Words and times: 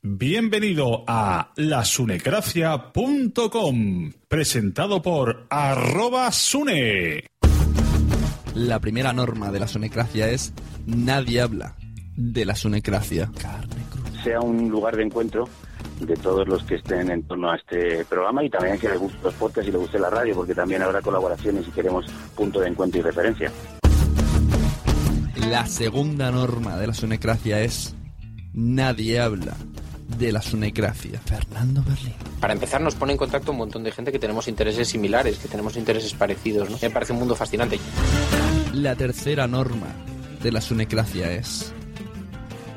Bienvenido 0.00 1.02
a 1.08 1.50
lasunecracia.com, 1.56 4.12
presentado 4.28 5.02
por 5.02 5.48
arroba 5.50 6.30
sune. 6.30 7.24
La 8.54 8.78
primera 8.78 9.12
norma 9.12 9.50
de 9.50 9.58
la 9.58 9.66
sonecracia 9.66 10.30
es 10.30 10.54
nadie 10.86 11.40
habla 11.40 11.74
de 12.16 12.44
la 12.44 12.54
sonecracia. 12.54 13.28
sea 14.22 14.40
un 14.40 14.68
lugar 14.68 14.94
de 14.94 15.02
encuentro 15.02 15.48
de 16.00 16.14
todos 16.14 16.46
los 16.46 16.62
que 16.62 16.76
estén 16.76 17.10
en 17.10 17.24
torno 17.24 17.50
a 17.50 17.56
este 17.56 18.04
programa 18.04 18.44
y 18.44 18.50
también 18.50 18.78
que 18.78 18.90
les 18.90 19.00
guste 19.00 19.18
los 19.24 19.34
podcasts 19.34 19.68
y 19.68 19.72
les 19.72 19.80
guste 19.80 19.98
la 19.98 20.10
radio, 20.10 20.36
porque 20.36 20.54
también 20.54 20.80
habrá 20.80 21.02
colaboraciones 21.02 21.66
y 21.66 21.72
queremos 21.72 22.06
punto 22.36 22.60
de 22.60 22.68
encuentro 22.68 23.00
y 23.00 23.02
referencia. 23.02 23.50
La 25.50 25.66
segunda 25.66 26.30
norma 26.30 26.76
de 26.76 26.86
la 26.86 26.94
sonecracia 26.94 27.62
es 27.62 27.96
nadie 28.52 29.18
habla 29.18 29.56
de 30.16 30.32
la 30.32 30.42
sonecracia. 30.42 31.20
Fernando 31.24 31.82
Berlín. 31.86 32.14
Para 32.40 32.54
empezar, 32.54 32.80
nos 32.80 32.94
pone 32.94 33.12
en 33.12 33.18
contacto 33.18 33.52
un 33.52 33.58
montón 33.58 33.84
de 33.84 33.92
gente 33.92 34.10
que 34.10 34.18
tenemos 34.18 34.48
intereses 34.48 34.88
similares, 34.88 35.38
que 35.38 35.48
tenemos 35.48 35.76
intereses 35.76 36.12
parecidos. 36.14 36.70
¿no? 36.70 36.78
Me 36.80 36.90
parece 36.90 37.12
un 37.12 37.18
mundo 37.20 37.36
fascinante. 37.36 37.78
La 38.72 38.94
tercera 38.94 39.46
norma 39.46 39.88
de 40.42 40.52
la 40.52 40.60
sonecracia 40.60 41.32
es 41.32 41.72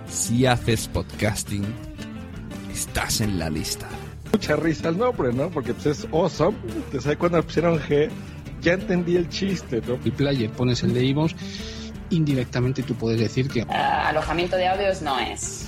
si 0.09 0.45
haces 0.45 0.87
podcasting, 0.89 1.65
estás 2.71 3.21
en 3.21 3.39
la 3.39 3.49
lista. 3.49 3.87
Mucha 4.31 4.55
risa 4.55 4.89
el 4.89 4.97
nombre, 4.97 5.33
¿no? 5.33 5.49
Porque 5.49 5.73
pues, 5.73 5.85
es 5.85 6.07
awesome. 6.11 6.57
Te 6.91 6.99
sabes 7.01 7.17
cuando 7.17 7.41
pusieron 7.43 7.79
G, 7.79 8.09
ya 8.61 8.73
entendí 8.73 9.15
el 9.15 9.29
chiste, 9.29 9.81
¿no? 9.87 9.99
El 10.03 10.11
player 10.11 10.49
pones 10.51 10.83
el 10.83 10.93
de 10.93 11.03
Ivos, 11.05 11.35
indirectamente 12.09 12.83
tú 12.83 12.95
puedes 12.95 13.19
decir 13.19 13.47
que 13.49 13.63
Uh, 13.63 13.67
alojamiento 13.71 14.55
de 14.55 14.67
audios 14.67 15.01
no 15.01 15.19
es. 15.19 15.67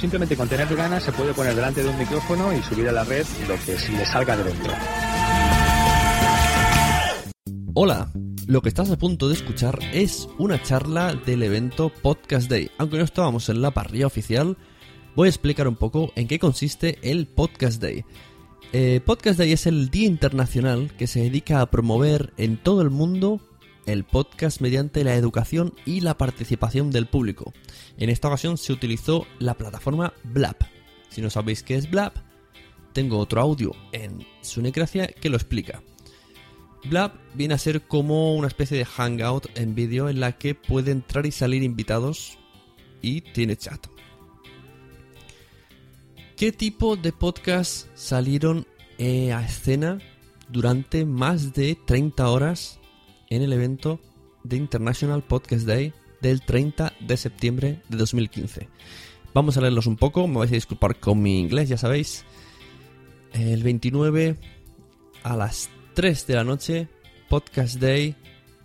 simplemente 0.00 0.34
con 0.34 0.48
tener 0.48 0.74
ganas 0.74 1.02
se 1.02 1.12
puede 1.12 1.34
poner 1.34 1.54
delante 1.54 1.82
de 1.82 1.90
un 1.90 1.98
micrófono 1.98 2.52
y 2.54 2.62
subir 2.62 2.88
a 2.88 2.92
la 2.92 3.04
red 3.04 3.26
lo 3.46 3.54
que 3.66 3.72
le 3.92 4.06
salga 4.06 4.36
de 4.36 4.44
dentro. 4.44 4.72
Hola, 7.74 8.10
lo 8.46 8.62
que 8.62 8.70
estás 8.70 8.90
a 8.90 8.96
punto 8.96 9.28
de 9.28 9.34
escuchar 9.34 9.78
es 9.92 10.26
una 10.38 10.60
charla 10.62 11.14
del 11.14 11.42
evento 11.42 11.92
Podcast 12.02 12.48
Day. 12.48 12.70
Aunque 12.78 12.96
no 12.96 13.04
estábamos 13.04 13.48
en 13.50 13.60
la 13.60 13.72
parrilla 13.72 14.06
oficial, 14.06 14.56
voy 15.14 15.26
a 15.26 15.30
explicar 15.30 15.68
un 15.68 15.76
poco 15.76 16.10
en 16.16 16.26
qué 16.26 16.38
consiste 16.38 16.98
el 17.02 17.26
Podcast 17.26 17.80
Day. 17.82 18.04
Eh, 18.72 19.00
Podcast 19.04 19.38
Day 19.38 19.52
es 19.52 19.66
el 19.66 19.90
día 19.90 20.06
internacional 20.06 20.92
que 20.96 21.06
se 21.06 21.20
dedica 21.20 21.60
a 21.60 21.70
promover 21.70 22.32
en 22.38 22.56
todo 22.56 22.80
el 22.80 22.90
mundo 22.90 23.40
el 23.90 24.04
podcast 24.04 24.60
mediante 24.60 25.04
la 25.04 25.14
educación 25.14 25.74
y 25.84 26.00
la 26.00 26.16
participación 26.16 26.90
del 26.90 27.06
público. 27.06 27.52
En 27.98 28.10
esta 28.10 28.28
ocasión 28.28 28.56
se 28.56 28.72
utilizó 28.72 29.26
la 29.38 29.54
plataforma 29.54 30.12
Blab. 30.24 30.56
Si 31.08 31.20
no 31.20 31.30
sabéis 31.30 31.62
qué 31.62 31.76
es 31.76 31.90
Blab, 31.90 32.12
tengo 32.92 33.18
otro 33.18 33.40
audio 33.40 33.72
en 33.92 34.26
Sunecracia 34.40 35.08
que 35.08 35.28
lo 35.28 35.36
explica. 35.36 35.82
Blab 36.84 37.12
viene 37.34 37.54
a 37.54 37.58
ser 37.58 37.82
como 37.82 38.34
una 38.34 38.48
especie 38.48 38.78
de 38.78 38.84
hangout 38.84 39.46
en 39.54 39.74
vídeo 39.74 40.08
en 40.08 40.20
la 40.20 40.38
que 40.38 40.54
puede 40.54 40.92
entrar 40.92 41.26
y 41.26 41.32
salir 41.32 41.62
invitados 41.62 42.38
y 43.02 43.20
tiene 43.20 43.56
chat. 43.56 43.86
¿Qué 46.36 46.52
tipo 46.52 46.96
de 46.96 47.12
podcasts 47.12 47.88
salieron 47.94 48.66
eh, 48.98 49.32
a 49.32 49.44
escena 49.44 49.98
durante 50.48 51.04
más 51.04 51.52
de 51.52 51.76
30 51.86 52.28
horas 52.28 52.79
en 53.30 53.42
el 53.42 53.52
evento 53.52 54.00
de 54.42 54.56
International 54.56 55.22
Podcast 55.22 55.64
Day 55.66 55.94
del 56.20 56.42
30 56.42 56.92
de 57.00 57.16
septiembre 57.16 57.82
de 57.88 57.96
2015. 57.96 58.68
Vamos 59.32 59.56
a 59.56 59.60
leerlos 59.60 59.86
un 59.86 59.96
poco, 59.96 60.26
me 60.26 60.38
vais 60.38 60.50
a 60.50 60.56
disculpar 60.56 60.98
con 60.98 61.22
mi 61.22 61.38
inglés, 61.38 61.68
ya 61.68 61.78
sabéis. 61.78 62.24
El 63.32 63.62
29 63.62 64.36
a 65.22 65.36
las 65.36 65.70
3 65.94 66.26
de 66.26 66.34
la 66.34 66.44
noche, 66.44 66.88
Podcast 67.28 67.76
Day, 67.76 68.16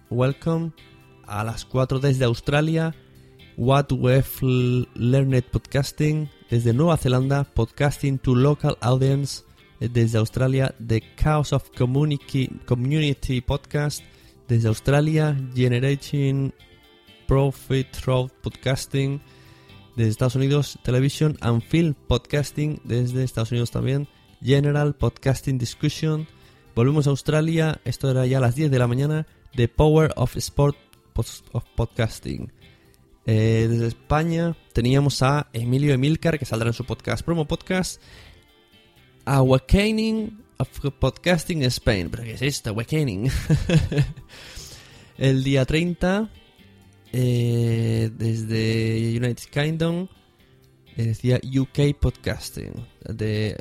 welcome. 0.09 0.71
A 1.27 1.43
las 1.43 1.65
4 1.65 1.99
desde 1.99 2.25
Australia, 2.25 2.95
What 3.57 3.91
We've 3.91 4.87
Learned 4.95 5.43
Podcasting. 5.45 6.29
Desde 6.49 6.73
Nueva 6.73 6.97
Zelanda, 6.97 7.43
Podcasting 7.43 8.19
to 8.19 8.35
Local 8.35 8.77
Audience. 8.81 9.43
Desde 9.79 10.17
Australia, 10.19 10.73
The 10.85 11.01
Chaos 11.15 11.51
of 11.51 11.71
Community, 11.75 12.47
Community 12.65 13.41
Podcast. 13.41 14.03
Desde 14.47 14.67
Australia, 14.67 15.35
Generating 15.55 16.53
Profit 17.27 17.91
Through 17.91 18.31
Podcasting. 18.41 19.21
Desde 19.95 20.11
Estados 20.11 20.35
Unidos, 20.35 20.77
Television 20.83 21.37
and 21.41 21.63
Film 21.63 21.95
Podcasting. 22.07 22.79
Desde 22.83 23.23
Estados 23.23 23.51
Unidos 23.51 23.71
también, 23.71 24.07
General 24.43 24.93
Podcasting 24.95 25.57
Discussion. 25.57 26.27
Volvemos 26.75 27.07
a 27.07 27.09
Australia, 27.09 27.81
esto 27.85 28.11
era 28.11 28.25
ya 28.27 28.37
a 28.37 28.41
las 28.41 28.55
10 28.55 28.69
de 28.69 28.79
la 28.79 28.87
mañana. 28.87 29.25
The 29.55 29.67
Power 29.67 30.13
of 30.15 30.35
Sport 30.37 30.77
of 31.15 31.63
Podcasting. 31.75 32.51
Eh, 33.25 33.67
desde 33.69 33.87
España 33.87 34.55
teníamos 34.73 35.23
a 35.23 35.49
Emilio 35.53 35.93
Emilcar, 35.93 36.37
que 36.37 36.45
saldrá 36.45 36.67
en 36.67 36.73
su 36.73 36.85
podcast, 36.85 37.25
promo 37.25 37.47
podcast. 37.47 37.99
Awakening 39.25 40.44
Podcasting 40.99 41.63
Spain. 41.63 42.09
¿Pero 42.09 42.23
qué 42.23 42.33
es 42.33 42.41
esto? 42.41 42.69
Awakening. 42.71 43.29
El 45.17 45.43
día 45.43 45.65
30, 45.65 46.29
eh, 47.13 48.09
desde 48.13 49.17
United 49.17 49.49
Kingdom, 49.51 50.07
eh, 50.97 51.03
decía 51.03 51.39
UK 51.43 51.97
Podcasting. 51.99 52.73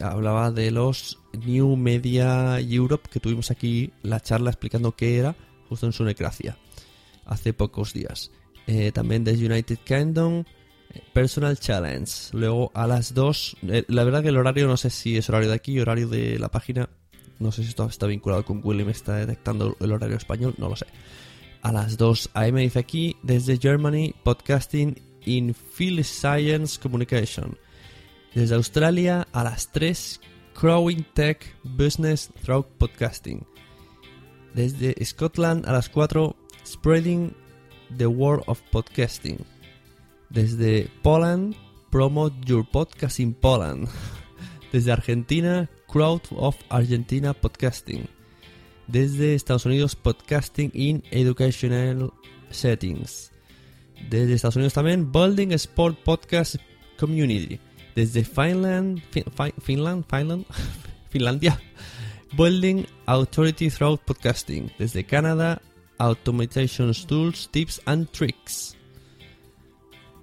Hablaba 0.02 0.50
de 0.50 0.70
los 0.70 1.20
New 1.44 1.76
Media 1.76 2.58
Europe, 2.60 3.08
que 3.10 3.20
tuvimos 3.20 3.50
aquí 3.50 3.92
la 4.02 4.20
charla 4.20 4.50
explicando 4.50 4.96
qué 4.96 5.18
era, 5.18 5.36
justo 5.68 5.86
en 5.86 5.92
su 5.92 6.04
necracia, 6.04 6.58
hace 7.24 7.52
pocos 7.52 7.92
días. 7.92 8.30
Eh, 8.66 8.92
también 8.92 9.24
desde 9.24 9.46
United 9.46 9.78
Kingdom, 9.84 10.44
Personal 11.12 11.58
Challenge. 11.58 12.10
Luego 12.32 12.70
a 12.74 12.86
las 12.86 13.14
2, 13.14 13.56
la 13.88 14.04
verdad 14.04 14.22
que 14.22 14.28
el 14.28 14.36
horario 14.36 14.66
no 14.66 14.76
sé 14.76 14.90
si 14.90 15.16
es 15.16 15.28
horario 15.28 15.48
de 15.48 15.54
aquí, 15.54 15.78
horario 15.80 16.08
de 16.08 16.38
la 16.38 16.50
página. 16.50 16.88
No 17.38 17.52
sé 17.52 17.62
si 17.62 17.70
esto 17.70 17.86
está 17.86 18.06
vinculado 18.06 18.44
con 18.44 18.60
Google 18.60 18.82
y 18.82 18.86
me 18.86 18.92
está 18.92 19.16
detectando 19.16 19.76
el 19.80 19.92
horario 19.92 20.16
español, 20.16 20.54
no 20.58 20.68
lo 20.68 20.76
sé. 20.76 20.86
A 21.62 21.72
las 21.72 21.96
2 21.96 22.30
AM 22.34 22.56
dice 22.56 22.78
aquí, 22.78 23.16
desde 23.22 23.58
Germany, 23.58 24.14
Podcasting 24.22 25.00
in 25.24 25.54
Field 25.54 26.04
Science 26.04 26.78
Communication. 26.80 27.58
Desde 28.34 28.54
Australia 28.54 29.26
a 29.32 29.44
las 29.44 29.72
3, 29.72 30.20
Crowing 30.54 31.04
Tech 31.14 31.56
Business 31.62 32.30
Through 32.42 32.66
Podcasting. 32.78 33.46
Desde 34.54 34.94
Scotland 35.04 35.66
a 35.66 35.72
las 35.72 35.88
4, 35.88 36.36
Spreading 36.66 37.34
the 37.96 38.06
World 38.06 38.44
of 38.46 38.60
Podcasting. 38.70 39.44
Desde 40.30 40.90
Poland, 41.02 41.54
Promote 41.90 42.34
Your 42.46 42.64
Podcast 42.68 43.20
in 43.20 43.34
Poland. 43.34 43.88
Desde 44.72 44.92
Argentina, 44.92 45.70
Crowd 45.86 46.22
of 46.36 46.56
Argentina 46.68 47.32
Podcasting. 47.34 48.08
Desde 48.86 49.34
Estados 49.34 49.64
Unidos, 49.64 49.96
Podcasting 49.96 50.70
in 50.74 51.02
Educational 51.10 52.12
Settings. 52.50 53.30
Desde 54.10 54.34
Estados 54.34 54.56
Unidos 54.56 54.74
también, 54.74 55.12
Building 55.12 55.52
Sport 55.52 55.98
Podcast 56.04 56.56
Community. 56.98 57.60
Desde 57.94 58.24
Finland, 58.24 59.00
Finland, 59.60 60.04
Finland, 60.08 60.46
Finlandia, 61.10 61.60
Building 62.36 62.86
Authority 63.06 63.70
Through 63.70 64.00
Podcasting. 64.04 64.72
Desde 64.78 65.04
Canadá, 65.04 65.62
Automation 65.98 66.92
Tools, 67.06 67.48
Tips 67.52 67.80
and 67.86 68.10
Tricks. 68.10 68.76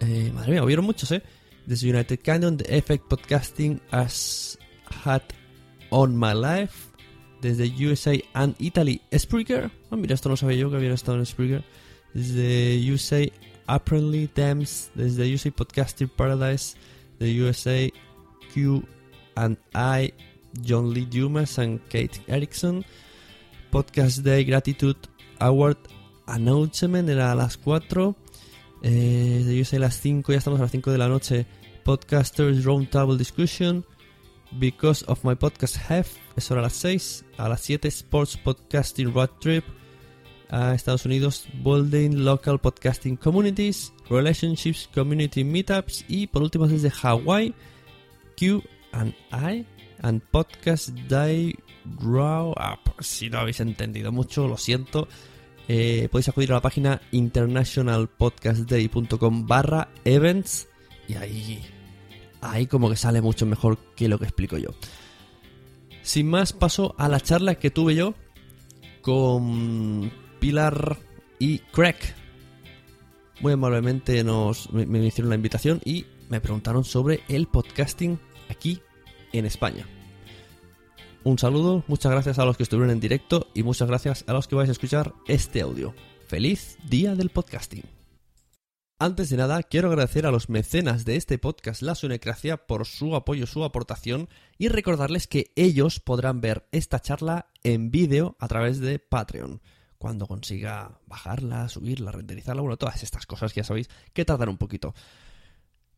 Eh, 0.02 0.32
madre 0.34 0.52
mía, 0.52 0.64
hubieron 0.64 0.86
muchos, 0.86 1.12
¿eh? 1.12 1.22
Desde 1.66 1.90
United 1.90 2.20
Kingdom, 2.20 2.58
The 2.58 2.76
Effect 2.76 3.08
Podcasting 3.08 3.80
has 3.92 4.58
had 5.06 5.22
on 5.92 6.18
my 6.18 6.34
life. 6.34 6.90
Desde 7.42 7.68
USA 7.68 8.20
and 8.34 8.56
Italy, 8.60 9.02
Spreaker. 9.12 9.72
Oh, 9.90 9.98
mira, 9.98 10.16
esto 10.16 10.30
no 10.30 10.38
sabía 10.38 10.58
yo 10.58 10.70
que 10.70 10.78
había 10.78 10.94
estado 10.94 11.18
en 11.18 11.26
Spreaker. 11.26 11.64
Desde 12.14 12.80
USA, 12.92 13.32
Apparently 13.68 14.28
Thames. 14.28 14.92
Desde 14.96 15.32
USA 15.32 15.52
Podcasting 15.52 16.10
Paradise. 16.10 16.76
De 17.20 17.32
USA, 17.42 17.92
Q 18.54 18.84
and 19.36 19.58
I, 19.76 20.14
John 20.62 20.94
Lee 20.94 21.06
Dumas 21.06 21.60
and 21.60 21.80
Kate 21.90 22.20
Erickson. 22.28 22.84
Podcast 23.72 24.24
Day 24.24 24.44
Gratitude 24.44 24.98
Award 25.40 25.78
Announcement 26.28 27.08
era 27.08 27.32
a 27.32 27.36
las 27.36 27.58
4. 27.58 28.16
Eh, 28.84 29.60
USA 29.62 29.78
a 29.78 29.82
las 29.82 30.00
5, 30.00 30.32
ya 30.32 30.38
estamos 30.40 30.60
a 30.60 30.64
las 30.64 30.72
5 30.72 30.92
de 30.92 30.98
la 30.98 31.08
noche. 31.08 31.46
Podcasters 31.84 32.64
Roundtable 32.64 33.18
Discussion. 33.18 33.86
Because 34.60 35.06
of 35.08 35.24
My 35.24 35.36
Podcast 35.36 35.78
Have, 35.90 36.08
eso 36.36 36.54
era 36.54 36.62
a 36.62 36.64
las 36.64 36.74
6. 36.74 37.26
A 37.38 37.48
las 37.48 37.62
7, 37.62 37.88
Sports 37.88 38.38
Podcasting 38.38 39.14
Road 39.14 39.30
Trip. 39.40 39.64
A 40.50 40.74
Estados 40.74 41.06
Unidos, 41.06 41.48
Building 41.64 42.26
Local 42.26 42.60
Podcasting 42.60 43.18
Communities. 43.18 43.94
Relationships 44.10 44.90
Community 44.94 45.44
Meetups. 45.44 46.06
Y 46.08 46.28
por 46.28 46.42
último, 46.42 46.68
desde 46.68 46.92
Hawaii, 46.92 47.54
Q 48.36 48.62
and 48.92 49.14
I. 49.32 49.66
And 50.02 50.22
Podcast 50.32 50.90
Day 51.08 51.56
Raw 52.00 52.52
Up. 52.52 52.92
Si 53.00 53.30
no 53.30 53.38
habéis 53.40 53.60
entendido 53.60 54.12
mucho, 54.12 54.48
lo 54.48 54.58
siento. 54.58 55.08
Eh, 55.74 56.10
podéis 56.12 56.28
acudir 56.28 56.52
a 56.52 56.56
la 56.56 56.62
página 56.62 57.02
internationalpodcastday.com 57.12 59.48
barra 59.48 59.88
events 60.04 60.68
y 61.08 61.14
ahí, 61.14 61.62
ahí 62.42 62.68
como 62.68 62.90
que 62.90 62.98
sale 62.98 63.22
mucho 63.22 63.46
mejor 63.46 63.78
que 63.96 64.10
lo 64.10 64.20
que 64.20 64.26
explico 64.26 64.58
yo. 64.58 64.72
Sin 66.02 66.30
más, 66.30 66.52
paso 66.52 66.94
a 66.98 67.08
la 67.08 67.22
charla 67.22 67.56
que 67.56 67.72
tuve 67.72 67.96
yo 67.96 68.16
con 69.02 70.12
Pilar 70.42 70.98
y 71.40 71.60
Craig. 71.60 71.96
Muy 73.40 73.54
amablemente 73.54 74.26
nos, 74.26 74.74
me, 74.74 74.86
me 74.86 75.06
hicieron 75.06 75.30
la 75.30 75.36
invitación 75.36 75.80
y 75.86 76.06
me 76.28 76.42
preguntaron 76.42 76.84
sobre 76.84 77.22
el 77.30 77.48
podcasting 77.48 78.20
aquí 78.50 78.82
en 79.32 79.46
España. 79.46 79.88
Un 81.24 81.38
saludo, 81.38 81.84
muchas 81.88 82.12
gracias 82.12 82.40
a 82.40 82.46
los 82.46 82.58
que 82.58 82.64
estuvieron 82.64 82.90
en 82.90 83.00
directo 83.00 83.48
y 83.54 83.62
muchas 83.62 83.88
gracias 83.88 84.26
a 84.28 84.34
los 84.34 84.48
que 84.48 84.56
vais 84.56 84.70
a 84.70 84.72
escuchar 84.72 85.14
este 85.28 85.62
audio. 85.62 85.94
¡Feliz 86.26 86.80
Día 86.90 87.14
del 87.14 87.30
Podcasting! 87.30 87.84
Antes 88.98 89.30
de 89.30 89.38
nada, 89.38 89.62
quiero 89.62 89.90
agradecer 89.90 90.26
a 90.26 90.32
los 90.32 90.50
mecenas 90.50 91.06
de 91.06 91.18
este 91.18 91.38
podcast 91.38 91.84
La 91.84 91.94
Sunecracia 91.94 92.66
por 92.66 92.88
su 92.88 93.16
apoyo, 93.16 93.46
su 93.46 93.64
aportación 93.64 94.30
y 94.58 94.70
recordarles 94.70 95.28
que 95.28 95.52
ellos 95.56 96.00
podrán 96.00 96.42
ver 96.42 96.68
esta 96.72 97.00
charla 97.00 97.52
en 97.62 97.92
vídeo 97.92 98.36
a 98.40 98.48
través 98.48 98.80
de 98.80 98.98
Patreon. 98.98 99.62
Cuando 100.00 100.26
consiga 100.26 101.02
bajarla, 101.06 101.70
subirla, 101.70 102.12
renderizarla, 102.12 102.64
bueno, 102.64 102.78
todas 102.78 103.04
estas 103.04 103.28
cosas 103.28 103.54
que 103.54 103.60
ya 103.60 103.66
sabéis 103.66 103.90
que 104.14 104.26
tardan 104.26 104.50
un 104.50 104.58
poquito. 104.58 104.96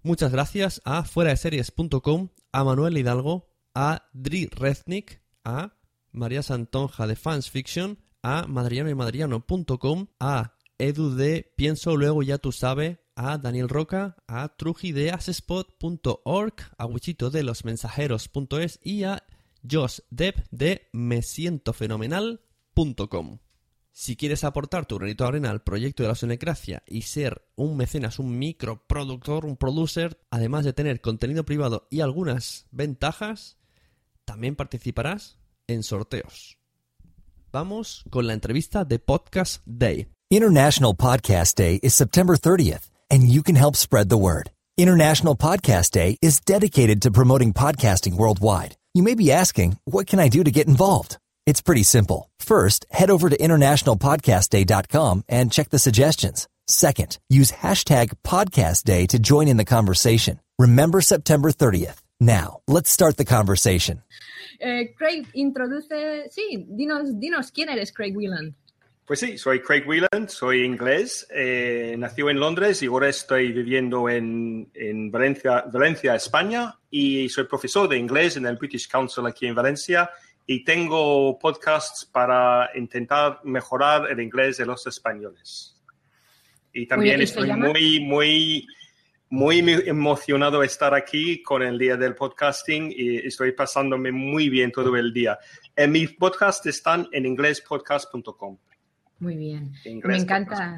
Muchas 0.02 0.34
gracias 0.34 0.82
a 0.84 1.06
fuera 1.06 1.30
de 1.30 1.38
series.com, 1.38 2.28
a 2.52 2.64
Manuel 2.66 2.98
Hidalgo, 2.98 3.53
a 3.74 4.10
Dri 4.14 4.48
Reznik, 4.48 5.22
a 5.44 5.74
María 6.12 6.44
Santonja 6.44 7.08
de 7.08 7.16
Fans 7.16 7.50
Fiction, 7.50 7.98
a 8.22 8.46
madriano 8.48 8.90
y 8.90 8.96
madriano.com, 8.96 10.08
a 10.20 10.56
Edu 10.78 11.16
de 11.16 11.54
Pienso 11.56 11.96
Luego 11.96 12.22
Ya 12.24 12.38
Tú 12.38 12.52
Sabe, 12.52 13.00
a 13.16 13.38
Daniel 13.38 13.70
Roca, 13.70 14.18
a 14.28 14.50
trujideasespot.org, 14.56 16.54
a 16.78 16.86
Wichito 16.86 17.30
de 17.30 17.44
los 17.44 17.64
mensajeros.es 17.66 18.80
y 18.84 19.04
a 19.04 19.24
Josh 19.70 20.00
Depp 20.10 20.48
de 20.52 20.88
mesientofenomenal.com. 20.94 23.40
Si 23.96 24.16
quieres 24.16 24.44
aportar 24.44 24.88
tu 24.88 24.98
granito 24.98 25.24
de 25.24 25.28
arena 25.28 25.52
al 25.52 25.62
proyecto 25.62 26.02
de 26.02 26.10
la 26.10 26.16
Sonecracia 26.16 26.82
y 26.88 27.04
ser 27.04 27.48
un 27.56 27.78
mecenas, 27.78 28.18
un 28.18 28.40
microproductor, 28.40 29.46
un 29.46 29.56
producer, 29.56 30.20
además 30.32 30.66
de 30.66 30.74
tener 30.74 31.00
contenido 31.00 31.46
privado 31.46 31.88
y 31.92 32.02
algunas 32.02 32.66
ventajas, 32.72 33.60
también 34.26 34.56
participarás 34.56 35.38
en 35.68 35.84
sorteos. 35.84 36.58
Vamos 37.52 38.04
con 38.10 38.26
la 38.28 38.34
entrevista 38.34 38.84
de 38.84 39.00
Podcast 39.00 39.62
Day. 39.66 40.08
International 40.32 40.96
Podcast 40.96 41.56
Day 41.56 41.80
is 41.84 41.94
September 41.94 42.36
30th, 42.36 42.90
and 43.12 43.30
you 43.30 43.44
can 43.44 43.56
help 43.56 43.76
spread 43.76 44.10
the 44.10 44.18
word. 44.18 44.50
International 44.76 45.36
Podcast 45.36 45.92
Day 45.92 46.18
is 46.22 46.40
dedicated 46.40 47.04
to 47.04 47.12
promoting 47.12 47.54
podcasting 47.54 48.16
worldwide. 48.16 48.76
You 48.96 49.04
may 49.04 49.14
be 49.14 49.32
asking, 49.32 49.78
what 49.86 50.08
can 50.08 50.20
I 50.20 50.30
do 50.30 50.44
to 50.44 50.50
get 50.50 50.68
involved? 50.68 51.18
It's 51.46 51.62
pretty 51.62 51.84
simple. 51.84 52.30
First, 52.40 52.86
head 52.90 53.12
over 53.12 53.30
to 53.30 53.38
internationalpodcastday.com 53.38 55.26
and 55.30 55.52
check 55.52 55.70
the 55.70 55.78
suggestions. 55.78 56.48
Second, 56.68 57.20
use 57.30 57.52
hashtag 57.52 58.14
podcast 58.24 58.84
day 58.84 59.06
to 59.08 59.20
join 59.20 59.48
in 59.48 59.58
the 59.58 59.66
conversation. 59.66 60.40
Remember 60.58 61.02
September 61.02 61.52
30th. 61.52 62.03
Now, 62.24 62.62
let's 62.68 62.90
start 62.90 63.18
the 63.18 63.26
conversation. 63.26 64.02
Eh, 64.58 64.94
Craig, 64.96 65.28
introduce, 65.34 66.30
sí, 66.30 66.66
dinos, 66.70 67.20
dinos 67.20 67.52
quién 67.52 67.68
eres, 67.68 67.92
Craig 67.92 68.16
Whelan. 68.16 68.56
Pues 69.06 69.20
sí, 69.20 69.38
soy 69.38 69.60
Craig 69.60 69.84
Whelan, 69.86 70.30
soy 70.30 70.64
inglés, 70.64 71.28
eh, 71.30 71.98
nací 71.98 72.22
en 72.22 72.40
Londres 72.40 72.82
y 72.82 72.86
ahora 72.86 73.10
estoy 73.10 73.52
viviendo 73.52 74.08
en, 74.08 74.70
en 74.74 75.12
Valencia, 75.12 75.66
Valencia, 75.70 76.16
España, 76.16 76.80
y 76.90 77.28
soy 77.28 77.44
profesor 77.44 77.90
de 77.90 77.98
inglés 77.98 78.38
en 78.38 78.46
el 78.46 78.56
British 78.56 78.88
Council 78.88 79.26
aquí 79.26 79.46
en 79.46 79.56
Valencia 79.56 80.10
y 80.48 80.64
tengo 80.64 81.38
podcasts 81.38 82.06
para 82.06 82.70
intentar 82.76 83.42
mejorar 83.44 84.10
el 84.10 84.22
inglés 84.22 84.56
de 84.56 84.66
los 84.66 84.88
españoles. 84.88 85.76
Y 86.72 86.88
también 86.88 87.16
Oye, 87.16 87.24
¿y 87.26 87.28
se 87.28 87.34
estoy 87.34 87.48
llama? 87.50 87.68
muy, 87.68 88.00
muy, 88.00 88.66
muy 89.34 89.62
emocionado 89.88 90.60
de 90.60 90.68
estar 90.68 90.94
aquí 90.94 91.42
con 91.42 91.64
el 91.64 91.80
día 91.80 91.98
del 91.98 92.14
podcasting 92.14 92.94
y 92.96 93.18
estoy 93.26 93.52
pasándome 93.52 94.12
muy 94.12 94.48
bien 94.48 94.72
todo 94.72 94.96
el 94.96 95.12
día. 95.12 95.40
En 95.76 95.92
mis 95.92 96.12
podcasts 96.14 96.64
están 96.68 97.08
en 97.12 97.26
inglespodcast.com. 97.26 98.58
Muy 99.18 99.36
bien. 99.36 99.74
Me 100.04 100.18
encanta. 100.18 100.76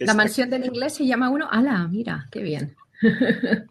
La 0.00 0.14
mansión 0.14 0.50
del 0.50 0.64
inglés 0.64 0.94
se 0.94 1.06
llama 1.06 1.30
uno. 1.30 1.46
¡Hala! 1.48 1.86
Mira, 1.86 2.26
qué 2.32 2.42
bien. 2.42 2.74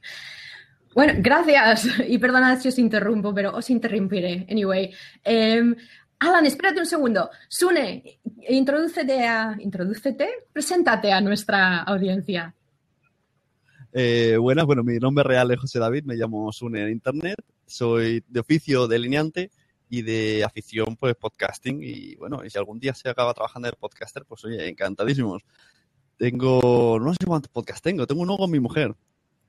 bueno, 0.96 1.14
gracias. 1.18 1.86
Y 2.08 2.18
perdonad 2.18 2.58
si 2.60 2.70
os 2.70 2.80
interrumpo, 2.80 3.34
pero 3.34 3.54
os 3.54 3.70
interrumpiré. 3.70 4.48
Anyway. 4.50 4.94
Em, 5.26 5.76
Alan, 6.20 6.46
espérate 6.46 6.80
un 6.80 6.86
segundo. 6.86 7.30
Sune, 7.50 8.20
introdúcete 8.48 9.28
a. 9.28 9.58
Introdúcete, 9.60 10.30
preséntate 10.54 11.12
a 11.12 11.20
nuestra 11.20 11.80
audiencia. 11.80 12.56
Eh, 13.98 14.36
buenas, 14.36 14.66
bueno, 14.66 14.84
mi 14.84 14.98
nombre 14.98 15.24
real 15.24 15.50
es 15.52 15.58
José 15.58 15.80
David, 15.80 16.04
me 16.04 16.16
llamo 16.16 16.52
Sune 16.52 16.84
en 16.84 16.90
internet, 16.90 17.38
soy 17.66 18.22
de 18.28 18.42
oficio 18.42 18.90
delineante 18.90 19.52
y 19.90 20.02
de 20.02 20.44
afición 20.44 20.98
pues 20.98 21.16
podcasting 21.16 21.80
y 21.82 22.16
bueno, 22.16 22.44
y 22.44 22.50
si 22.50 22.58
algún 22.58 22.78
día 22.78 22.94
se 22.94 23.08
acaba 23.08 23.34
trabajando 23.34 23.70
de 23.70 23.78
podcaster, 23.78 24.26
pues 24.26 24.44
oye, 24.44 24.68
encantadísimos. 24.68 25.44
Tengo, 26.18 27.00
no 27.00 27.14
sé 27.14 27.26
cuántos 27.26 27.50
podcasts 27.50 27.82
tengo, 27.82 28.06
tengo 28.06 28.24
uno 28.24 28.36
con 28.36 28.52
mi 28.52 28.60
mujer, 28.60 28.94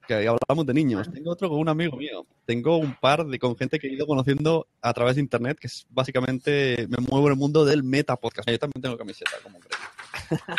que 0.07 0.15
hablamos 0.15 0.65
de 0.65 0.75
niños, 0.75 1.11
tengo 1.11 1.33
otro 1.33 1.49
con 1.49 1.59
un 1.59 1.69
amigo 1.69 1.97
mío, 1.97 2.25
tengo 2.45 2.77
un 2.77 2.95
par 2.95 3.27
de 3.27 3.41
con 3.41 3.57
gente 3.57 3.81
que 3.81 3.89
he 3.89 3.95
ido 3.95 4.07
conociendo 4.07 4.69
a 4.81 4.93
través 4.93 5.17
de 5.17 5.23
internet, 5.23 5.59
que 5.59 5.67
es 5.67 5.89
básicamente, 5.91 6.87
me 6.89 6.99
muevo 6.99 7.27
en 7.27 7.33
el 7.33 7.39
mundo 7.39 7.65
del 7.65 7.83
meta 7.83 8.15
podcast. 8.15 8.49
Yo 8.49 8.61
también 8.61 8.81
tengo 8.81 8.97
camiseta, 8.97 9.33
como 9.43 9.59
creo. 9.59 9.77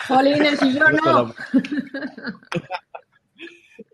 Jolines, 0.09 0.61
y 0.61 0.73
yo 0.73 0.91
no. 1.05 1.33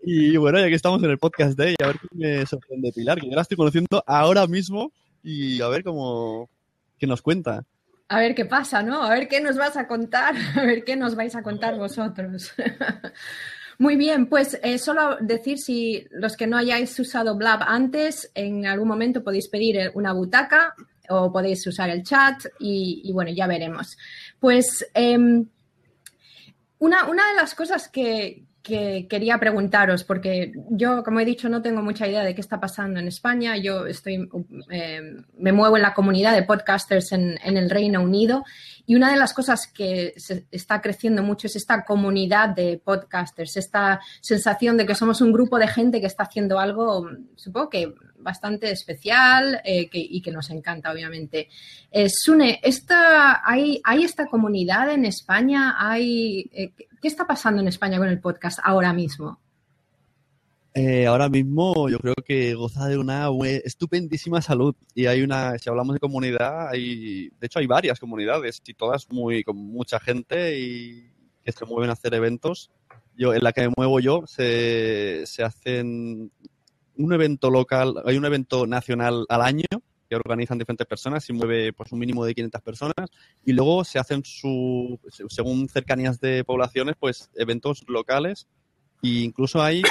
Y 0.06 0.36
bueno, 0.36 0.60
ya 0.60 0.68
que 0.68 0.74
estamos 0.74 1.02
en 1.02 1.10
el 1.10 1.18
podcast 1.18 1.56
de 1.58 1.74
a 1.82 1.86
ver 1.86 1.96
qué 1.98 2.08
me 2.12 2.46
sorprende 2.46 2.92
Pilar, 2.92 3.18
que 3.18 3.28
yo 3.28 3.34
la 3.34 3.42
estoy 3.42 3.56
conociendo 3.56 4.04
ahora 4.06 4.46
mismo 4.46 4.92
y 5.22 5.62
a 5.62 5.68
ver 5.68 5.82
cómo 5.82 6.50
qué 6.98 7.06
nos 7.06 7.22
cuenta. 7.22 7.64
A 8.08 8.18
ver 8.18 8.34
qué 8.34 8.44
pasa, 8.44 8.82
¿no? 8.82 9.02
A 9.02 9.08
ver 9.10 9.28
qué 9.28 9.40
nos 9.40 9.56
vas 9.56 9.78
a 9.78 9.88
contar, 9.88 10.34
a 10.56 10.64
ver 10.64 10.84
qué 10.84 10.94
nos 10.96 11.14
vais 11.14 11.34
a 11.34 11.42
contar 11.42 11.78
vosotros. 11.78 12.52
Muy 13.78 13.96
bien, 13.96 14.26
pues 14.26 14.58
eh, 14.62 14.78
solo 14.78 15.16
decir 15.20 15.58
si 15.58 16.06
los 16.10 16.36
que 16.36 16.46
no 16.46 16.58
hayáis 16.58 16.98
usado 17.00 17.36
Blab 17.36 17.62
antes, 17.66 18.30
en 18.34 18.66
algún 18.66 18.88
momento 18.88 19.24
podéis 19.24 19.48
pedir 19.48 19.76
eh, 19.78 19.90
una 19.94 20.12
butaca 20.12 20.74
o 21.08 21.32
podéis 21.32 21.66
usar 21.66 21.88
el 21.88 22.02
chat 22.02 22.44
y, 22.60 23.00
y 23.04 23.12
bueno, 23.12 23.32
ya 23.32 23.46
veremos. 23.46 23.96
Pues 24.38 24.86
em, 24.92 25.46
una, 26.78 27.06
una 27.06 27.26
de 27.30 27.36
las 27.36 27.54
cosas 27.54 27.88
que, 27.88 28.44
que 28.64 29.06
quería 29.10 29.38
preguntaros, 29.38 30.04
porque 30.04 30.52
yo, 30.70 31.04
como 31.04 31.20
he 31.20 31.24
dicho, 31.26 31.50
no 31.50 31.60
tengo 31.60 31.82
mucha 31.82 32.08
idea 32.08 32.24
de 32.24 32.34
qué 32.34 32.40
está 32.40 32.58
pasando 32.58 32.98
en 32.98 33.06
España. 33.06 33.58
Yo 33.58 33.86
estoy, 33.86 34.26
eh, 34.70 35.02
me 35.36 35.52
muevo 35.52 35.76
en 35.76 35.82
la 35.82 35.92
comunidad 35.92 36.34
de 36.34 36.44
podcasters 36.44 37.12
en, 37.12 37.38
en, 37.44 37.58
el 37.58 37.68
Reino 37.68 38.00
Unido 38.00 38.42
y 38.86 38.96
una 38.96 39.10
de 39.10 39.18
las 39.18 39.34
cosas 39.34 39.66
que 39.66 40.14
se 40.16 40.46
está 40.50 40.80
creciendo 40.80 41.22
mucho 41.22 41.46
es 41.46 41.56
esta 41.56 41.84
comunidad 41.84 42.48
de 42.48 42.80
podcasters, 42.82 43.58
esta 43.58 44.00
sensación 44.22 44.78
de 44.78 44.86
que 44.86 44.94
somos 44.94 45.20
un 45.20 45.30
grupo 45.30 45.58
de 45.58 45.68
gente 45.68 46.00
que 46.00 46.06
está 46.06 46.22
haciendo 46.22 46.58
algo, 46.58 47.06
supongo 47.36 47.68
que 47.68 47.94
bastante 48.24 48.70
especial 48.72 49.60
eh, 49.64 49.88
y 49.92 50.20
que 50.20 50.32
nos 50.32 50.50
encanta, 50.50 50.90
obviamente. 50.90 51.48
Eh, 51.92 52.08
Sune, 52.08 52.58
esta, 52.64 53.48
hay, 53.48 53.80
¿hay 53.84 54.02
esta 54.02 54.26
comunidad 54.26 54.90
en 54.90 55.04
España? 55.04 55.76
¿Hay, 55.78 56.50
eh, 56.52 56.72
¿Qué 57.00 57.06
está 57.06 57.24
pasando 57.26 57.60
en 57.60 57.68
España 57.68 57.98
con 57.98 58.08
el 58.08 58.18
podcast 58.18 58.58
ahora 58.64 58.92
mismo? 58.92 59.38
Eh, 60.76 61.06
ahora 61.06 61.28
mismo 61.28 61.88
yo 61.88 61.98
creo 62.00 62.16
que 62.16 62.54
goza 62.54 62.88
de 62.88 62.98
una 62.98 63.28
estupendísima 63.64 64.42
salud 64.42 64.74
y 64.92 65.06
hay 65.06 65.22
una, 65.22 65.56
si 65.56 65.70
hablamos 65.70 65.94
de 65.94 66.00
comunidad, 66.00 66.68
hay, 66.68 67.28
de 67.28 67.46
hecho 67.46 67.60
hay 67.60 67.68
varias 67.68 68.00
comunidades 68.00 68.60
y 68.66 68.74
todas 68.74 69.08
muy 69.12 69.44
con 69.44 69.56
mucha 69.56 70.00
gente 70.00 70.58
y 70.58 71.12
que 71.44 71.52
se 71.52 71.64
mueven 71.64 71.90
a 71.90 71.92
hacer 71.92 72.12
eventos. 72.14 72.72
Yo 73.16 73.32
en 73.32 73.44
la 73.44 73.52
que 73.52 73.68
me 73.68 73.74
muevo 73.76 74.00
yo 74.00 74.24
se, 74.26 75.22
se 75.26 75.44
hacen 75.44 76.32
un 76.96 77.12
evento 77.12 77.50
local, 77.50 77.94
hay 78.04 78.16
un 78.16 78.24
evento 78.24 78.66
nacional 78.66 79.26
al 79.28 79.42
año 79.42 79.66
que 80.08 80.16
organizan 80.16 80.58
diferentes 80.58 80.86
personas 80.86 81.28
y 81.28 81.32
mueve 81.32 81.72
pues 81.72 81.92
un 81.92 81.98
mínimo 81.98 82.24
de 82.24 82.34
500 82.34 82.60
personas 82.62 83.10
y 83.44 83.52
luego 83.52 83.84
se 83.84 83.98
hacen 83.98 84.22
su 84.24 84.98
según 85.28 85.68
cercanías 85.68 86.20
de 86.20 86.44
poblaciones 86.44 86.96
pues 86.98 87.30
eventos 87.34 87.84
locales 87.88 88.46
e 89.02 89.08
incluso 89.24 89.62
hay 89.62 89.82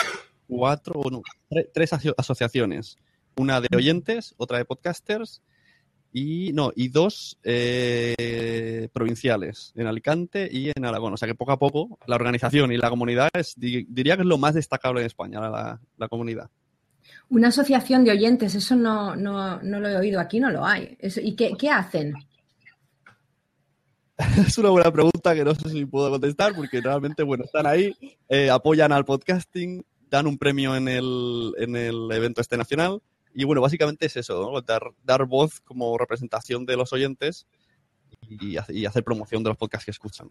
cuatro 0.48 1.02
no, 1.12 1.22
tres, 1.50 1.68
tres 1.74 1.94
aso 1.94 2.14
asociaciones 2.18 2.98
una 3.36 3.60
de 3.60 3.76
oyentes 3.76 4.36
otra 4.38 4.60
de 4.60 4.66
podcasters 4.66 5.42
y 6.12 6.52
no 6.54 6.72
y 6.76 6.90
dos 6.90 7.40
eh, 7.44 8.88
provinciales 8.94 9.74
en 9.76 9.88
Alicante 9.88 10.48
y 10.52 10.70
en 10.70 10.86
Aragón. 10.86 11.14
O 11.14 11.18
sea 11.18 11.28
que 11.28 11.34
poco 11.34 11.54
a 11.54 11.58
poco 11.58 11.98
la 12.06 12.16
organización 12.16 12.72
y 12.72 12.78
la 12.78 12.92
comunidad 12.92 13.30
es 13.34 13.56
diría 13.58 14.16
que 14.16 14.22
es 14.22 14.28
lo 14.28 14.38
más 14.38 14.54
destacable 14.54 15.02
en 15.02 15.08
España 15.08 15.40
la 15.98 16.08
comunidad 16.08 16.52
una 17.30 17.50
asociación 17.50 18.04
de 18.04 18.12
oyentes, 18.12 18.56
eso 18.56 18.76
no, 18.76 19.16
no, 19.16 19.62
no 19.62 19.80
lo 19.80 19.88
he 19.88 19.96
oído 19.96 20.20
aquí, 20.20 20.40
no 20.40 20.52
lo 20.52 20.66
hay. 20.66 20.98
Eso, 21.00 21.20
¿Y 21.22 21.36
qué, 21.36 21.54
qué, 21.58 21.70
hacen? 21.70 22.14
Es 24.48 24.58
una 24.58 24.70
buena 24.70 24.92
pregunta 24.92 25.34
que 25.34 25.44
no 25.44 25.56
sé 25.56 25.70
si 25.70 25.86
puedo 25.86 26.12
contestar 26.12 26.56
porque 26.56 26.82
realmente, 26.82 27.24
bueno, 27.24 27.44
están 27.46 27.66
ahí, 27.66 27.94
eh, 28.30 28.50
apoyan 28.50 28.92
al 28.92 29.06
podcasting, 29.06 29.84
dan 30.10 30.28
un 30.28 30.38
premio 30.38 30.76
en 30.76 30.88
el, 30.88 31.54
en 31.58 31.76
el 31.76 32.12
evento 32.12 32.40
este 32.40 32.58
nacional 32.58 33.02
y 33.34 33.44
bueno, 33.46 33.62
básicamente 33.62 34.06
es 34.06 34.16
eso, 34.16 34.62
dar, 34.62 34.84
dar 35.04 35.26
voz 35.26 35.60
como 35.62 35.98
representación 35.98 36.66
de 36.66 36.78
los 36.78 36.94
oyentes 36.94 37.48
y, 38.22 38.58
y 38.70 38.86
hacer 38.86 39.04
promoción 39.04 39.44
de 39.44 39.50
los 39.50 39.58
podcasts 39.58 39.86
que 39.86 39.92
escuchan. 39.92 40.30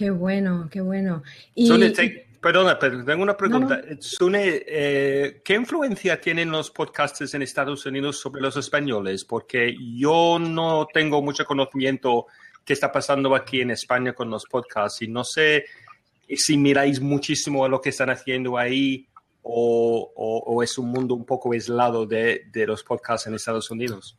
Qué 0.00 0.08
bueno, 0.08 0.66
qué 0.72 0.80
bueno. 0.80 1.22
Y... 1.54 1.66
Sune, 1.66 1.90
te, 1.90 2.26
perdona, 2.40 2.78
pero 2.78 3.04
tengo 3.04 3.22
una 3.22 3.36
pregunta. 3.36 3.82
No, 3.84 3.96
no. 3.96 3.96
Sune, 4.00 4.62
eh, 4.66 5.42
¿qué 5.44 5.52
influencia 5.52 6.18
tienen 6.18 6.50
los 6.50 6.70
podcasters 6.70 7.34
en 7.34 7.42
Estados 7.42 7.84
Unidos 7.84 8.18
sobre 8.18 8.40
los 8.40 8.56
españoles? 8.56 9.26
Porque 9.26 9.76
yo 9.98 10.38
no 10.38 10.88
tengo 10.90 11.20
mucho 11.20 11.44
conocimiento 11.44 12.28
qué 12.64 12.72
está 12.72 12.90
pasando 12.90 13.34
aquí 13.34 13.60
en 13.60 13.72
España 13.72 14.14
con 14.14 14.30
los 14.30 14.46
podcasts 14.46 15.02
y 15.02 15.08
no 15.08 15.22
sé 15.22 15.66
si 16.34 16.56
miráis 16.56 16.98
muchísimo 16.98 17.66
a 17.66 17.68
lo 17.68 17.82
que 17.82 17.90
están 17.90 18.08
haciendo 18.08 18.56
ahí 18.56 19.06
o, 19.42 20.10
o, 20.16 20.38
o 20.46 20.62
es 20.62 20.78
un 20.78 20.88
mundo 20.88 21.14
un 21.14 21.26
poco 21.26 21.52
aislado 21.52 22.06
de, 22.06 22.46
de 22.50 22.66
los 22.66 22.82
podcasts 22.82 23.26
en 23.26 23.34
Estados 23.34 23.70
Unidos. 23.70 24.16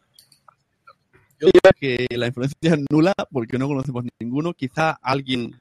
Yo 1.42 1.48
diría 1.48 1.72
que 1.76 2.06
la 2.16 2.28
influencia 2.28 2.56
es 2.62 2.80
nula 2.92 3.14
porque 3.32 3.58
no 3.58 3.68
conocemos 3.68 4.06
ninguno. 4.20 4.54
Quizá 4.54 4.92
alguien, 5.02 5.60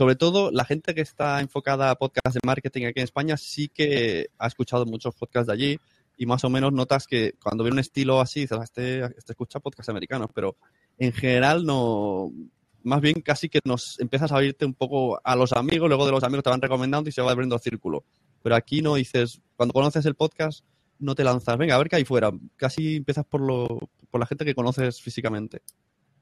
sobre 0.00 0.16
todo 0.16 0.50
la 0.50 0.64
gente 0.64 0.94
que 0.94 1.02
está 1.02 1.42
enfocada 1.42 1.90
a 1.90 1.94
podcasts 1.94 2.32
de 2.32 2.40
marketing 2.42 2.86
aquí 2.86 3.00
en 3.00 3.04
España, 3.04 3.36
sí 3.36 3.68
que 3.68 4.30
ha 4.38 4.46
escuchado 4.46 4.86
muchos 4.86 5.14
podcasts 5.14 5.48
de 5.48 5.52
allí 5.52 5.78
y 6.16 6.24
más 6.24 6.42
o 6.42 6.48
menos 6.48 6.72
notas 6.72 7.06
que 7.06 7.34
cuando 7.42 7.64
ve 7.64 7.70
un 7.70 7.80
estilo 7.80 8.18
así, 8.18 8.40
dices, 8.40 8.58
este, 8.62 9.04
este 9.04 9.32
escucha 9.34 9.60
podcasts 9.60 9.90
americanos, 9.90 10.30
pero 10.34 10.56
en 10.96 11.12
general 11.12 11.66
no, 11.66 12.32
más 12.82 13.02
bien 13.02 13.20
casi 13.20 13.50
que 13.50 13.60
nos 13.62 14.00
empiezas 14.00 14.32
a 14.32 14.36
abrirte 14.36 14.64
un 14.64 14.72
poco 14.72 15.20
a 15.22 15.36
los 15.36 15.52
amigos, 15.52 15.86
luego 15.88 16.06
de 16.06 16.12
los 16.12 16.24
amigos 16.24 16.44
te 16.44 16.48
van 16.48 16.62
recomendando 16.62 17.10
y 17.10 17.12
se 17.12 17.20
va 17.20 17.32
abriendo 17.32 17.56
el 17.56 17.60
círculo. 17.60 18.02
Pero 18.42 18.56
aquí 18.56 18.80
no 18.80 18.94
dices, 18.94 19.42
cuando 19.54 19.74
conoces 19.74 20.06
el 20.06 20.14
podcast, 20.14 20.64
no 20.98 21.14
te 21.14 21.24
lanzas, 21.24 21.58
venga, 21.58 21.74
a 21.74 21.78
ver 21.78 21.90
qué 21.90 21.96
hay 21.96 22.06
fuera. 22.06 22.32
Casi 22.56 22.96
empiezas 22.96 23.26
por, 23.26 23.42
lo, 23.42 23.90
por 24.10 24.18
la 24.18 24.26
gente 24.26 24.46
que 24.46 24.54
conoces 24.54 24.98
físicamente. 25.02 25.60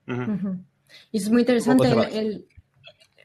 Uh 0.08 0.14
-huh. 0.14 0.64
Y 1.12 1.18
es 1.18 1.30
muy 1.30 1.42
interesante 1.42 1.86
el... 1.86 1.98
el... 2.12 2.48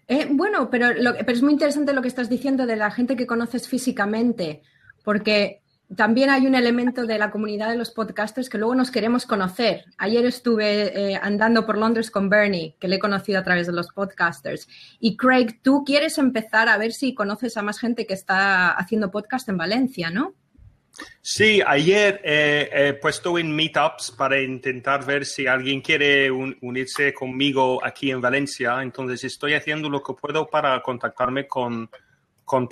Eh, 0.07 0.27
bueno, 0.29 0.69
pero, 0.69 0.93
lo, 0.93 1.15
pero 1.15 1.31
es 1.31 1.41
muy 1.41 1.53
interesante 1.53 1.93
lo 1.93 2.01
que 2.01 2.07
estás 2.07 2.29
diciendo 2.29 2.65
de 2.65 2.75
la 2.75 2.91
gente 2.91 3.15
que 3.15 3.27
conoces 3.27 3.67
físicamente, 3.67 4.61
porque 5.03 5.61
también 5.95 6.29
hay 6.29 6.47
un 6.47 6.55
elemento 6.55 7.05
de 7.05 7.17
la 7.17 7.29
comunidad 7.29 7.69
de 7.69 7.77
los 7.77 7.91
podcasters 7.91 8.49
que 8.49 8.57
luego 8.57 8.75
nos 8.75 8.91
queremos 8.91 9.25
conocer. 9.25 9.85
Ayer 9.97 10.25
estuve 10.25 11.11
eh, 11.11 11.19
andando 11.21 11.65
por 11.65 11.77
Londres 11.77 12.09
con 12.09 12.29
Bernie, 12.29 12.75
que 12.79 12.87
le 12.87 12.95
he 12.95 12.99
conocido 12.99 13.39
a 13.39 13.43
través 13.43 13.67
de 13.67 13.73
los 13.73 13.89
podcasters. 13.89 14.67
Y 14.99 15.17
Craig, 15.17 15.59
tú 15.61 15.83
quieres 15.85 16.17
empezar 16.17 16.67
a 16.67 16.77
ver 16.77 16.93
si 16.93 17.13
conoces 17.13 17.57
a 17.57 17.61
más 17.61 17.79
gente 17.79 18.05
que 18.05 18.13
está 18.13 18.71
haciendo 18.71 19.11
podcast 19.11 19.47
en 19.49 19.57
Valencia, 19.57 20.09
¿no? 20.09 20.33
Sí, 21.21 21.61
ayer 21.65 22.21
eh, 22.23 22.69
he 22.71 22.93
puesto 22.93 23.37
en 23.39 23.55
meetups 23.55 24.11
para 24.11 24.39
intentar 24.39 25.05
ver 25.05 25.25
si 25.25 25.47
alguien 25.47 25.81
quiere 25.81 26.29
unirse 26.29 27.13
conmigo 27.13 27.83
aquí 27.83 28.11
en 28.11 28.21
Valencia. 28.21 28.81
Entonces 28.81 29.23
estoy 29.23 29.53
haciendo 29.53 29.89
lo 29.89 30.03
que 30.03 30.13
puedo 30.13 30.47
para 30.47 30.81
contactarme 30.81 31.47
con, 31.47 31.89
con 32.45 32.67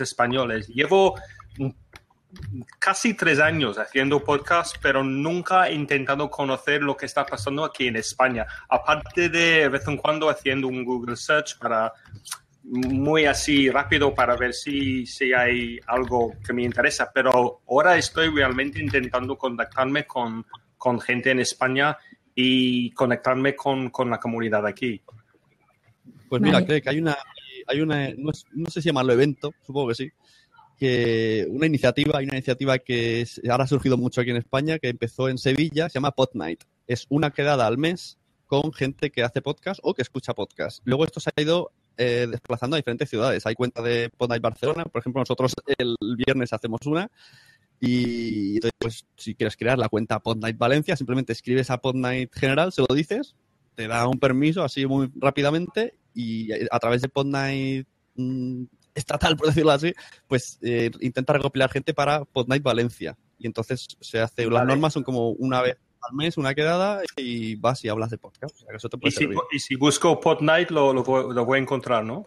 españoles. 0.00 0.68
Llevo 0.68 1.14
casi 2.78 3.14
tres 3.14 3.40
años 3.40 3.78
haciendo 3.78 4.22
podcast, 4.22 4.76
pero 4.80 5.02
nunca 5.02 5.68
he 5.68 5.74
intentado 5.74 6.30
conocer 6.30 6.82
lo 6.82 6.96
que 6.96 7.06
está 7.06 7.26
pasando 7.26 7.64
aquí 7.64 7.88
en 7.88 7.96
España. 7.96 8.46
Aparte 8.68 9.28
de, 9.28 9.38
de 9.60 9.68
vez 9.68 9.86
en 9.88 9.96
cuando 9.96 10.30
haciendo 10.30 10.68
un 10.68 10.84
Google 10.84 11.16
Search 11.16 11.58
para 11.58 11.92
muy 12.64 13.24
así 13.24 13.70
rápido 13.70 14.14
para 14.14 14.36
ver 14.36 14.52
si, 14.52 15.06
si 15.06 15.32
hay 15.32 15.78
algo 15.86 16.34
que 16.44 16.52
me 16.52 16.62
interesa, 16.62 17.10
pero 17.12 17.62
ahora 17.68 17.96
estoy 17.96 18.28
realmente 18.28 18.80
intentando 18.80 19.36
contactarme 19.36 20.04
con, 20.04 20.44
con 20.76 21.00
gente 21.00 21.30
en 21.30 21.40
España 21.40 21.96
y 22.34 22.90
conectarme 22.90 23.56
con, 23.56 23.90
con 23.90 24.10
la 24.10 24.20
comunidad 24.20 24.66
aquí. 24.66 25.00
Pues 26.28 26.42
mira, 26.42 26.64
creo 26.64 26.80
que 26.82 26.90
hay 26.90 26.98
una, 26.98 27.16
hay 27.66 27.80
una 27.80 28.10
no, 28.16 28.32
sé 28.32 28.82
si 28.82 28.88
llamarlo 28.88 29.12
evento, 29.12 29.54
supongo 29.66 29.88
que 29.88 29.94
sí, 29.94 30.10
que 30.78 31.46
una 31.48 31.66
iniciativa, 31.66 32.18
hay 32.18 32.26
una 32.26 32.36
iniciativa 32.36 32.78
que 32.78 33.26
ahora 33.50 33.64
ha 33.64 33.68
surgido 33.68 33.96
mucho 33.96 34.20
aquí 34.20 34.30
en 34.30 34.36
España, 34.36 34.78
que 34.78 34.88
empezó 34.88 35.28
en 35.28 35.38
Sevilla, 35.38 35.88
se 35.88 35.94
llama 35.94 36.12
Pod 36.12 36.30
Night. 36.34 36.64
Es 36.86 37.06
una 37.08 37.30
quedada 37.30 37.66
al 37.66 37.78
mes 37.78 38.18
con 38.46 38.72
gente 38.72 39.10
que 39.10 39.22
hace 39.22 39.42
podcast 39.42 39.80
o 39.82 39.94
que 39.94 40.02
escucha 40.02 40.34
podcast. 40.34 40.80
Luego 40.84 41.04
esto 41.04 41.20
se 41.20 41.30
ha 41.34 41.40
ido 41.40 41.72
eh, 41.98 42.26
desplazando 42.30 42.76
a 42.76 42.78
diferentes 42.78 43.10
ciudades. 43.10 43.44
Hay 43.44 43.54
cuenta 43.54 43.82
de 43.82 44.08
Podnight 44.16 44.40
Barcelona, 44.42 44.84
por 44.84 45.00
ejemplo, 45.00 45.20
nosotros 45.20 45.52
el 45.76 45.96
viernes 46.16 46.52
hacemos 46.52 46.80
una. 46.86 47.10
Y 47.80 48.54
entonces, 48.54 48.76
pues, 48.78 49.06
si 49.16 49.34
quieres 49.34 49.56
crear 49.56 49.78
la 49.78 49.88
cuenta 49.88 50.20
Podnight 50.20 50.56
Valencia, 50.56 50.96
simplemente 50.96 51.32
escribes 51.32 51.70
a 51.70 51.78
Podnight 51.78 52.32
General, 52.34 52.72
se 52.72 52.82
lo 52.88 52.94
dices, 52.94 53.36
te 53.74 53.86
da 53.86 54.06
un 54.08 54.18
permiso 54.18 54.64
así 54.64 54.86
muy 54.86 55.10
rápidamente 55.16 55.94
y 56.14 56.50
a 56.70 56.78
través 56.78 57.02
de 57.02 57.08
Podnight 57.08 57.86
mm, 58.14 58.64
estatal, 58.94 59.36
por 59.36 59.48
decirlo 59.48 59.72
así, 59.72 59.92
pues 60.26 60.58
eh, 60.62 60.90
intenta 61.00 61.32
recopilar 61.32 61.70
gente 61.70 61.94
para 61.94 62.24
Podnight 62.24 62.62
Valencia. 62.62 63.16
Y 63.38 63.46
entonces 63.46 63.86
se 64.00 64.20
hace, 64.20 64.50
las 64.50 64.66
normas 64.66 64.92
son 64.92 65.04
como 65.04 65.30
una 65.30 65.62
vez 65.62 65.76
al 66.02 66.14
mes 66.14 66.36
una 66.36 66.54
quedada 66.54 67.02
y 67.16 67.56
vas 67.56 67.84
y 67.84 67.88
hablas 67.88 68.10
de 68.10 68.18
podcast. 68.18 68.54
y, 69.52 69.58
si, 69.58 69.76
busco 69.76 70.20
Pod 70.20 70.40
Night 70.40 70.70
lo, 70.70 70.92
lo, 70.92 71.02
voy 71.04 71.58
a 71.58 71.62
encontrar, 71.62 72.04
¿no? 72.04 72.26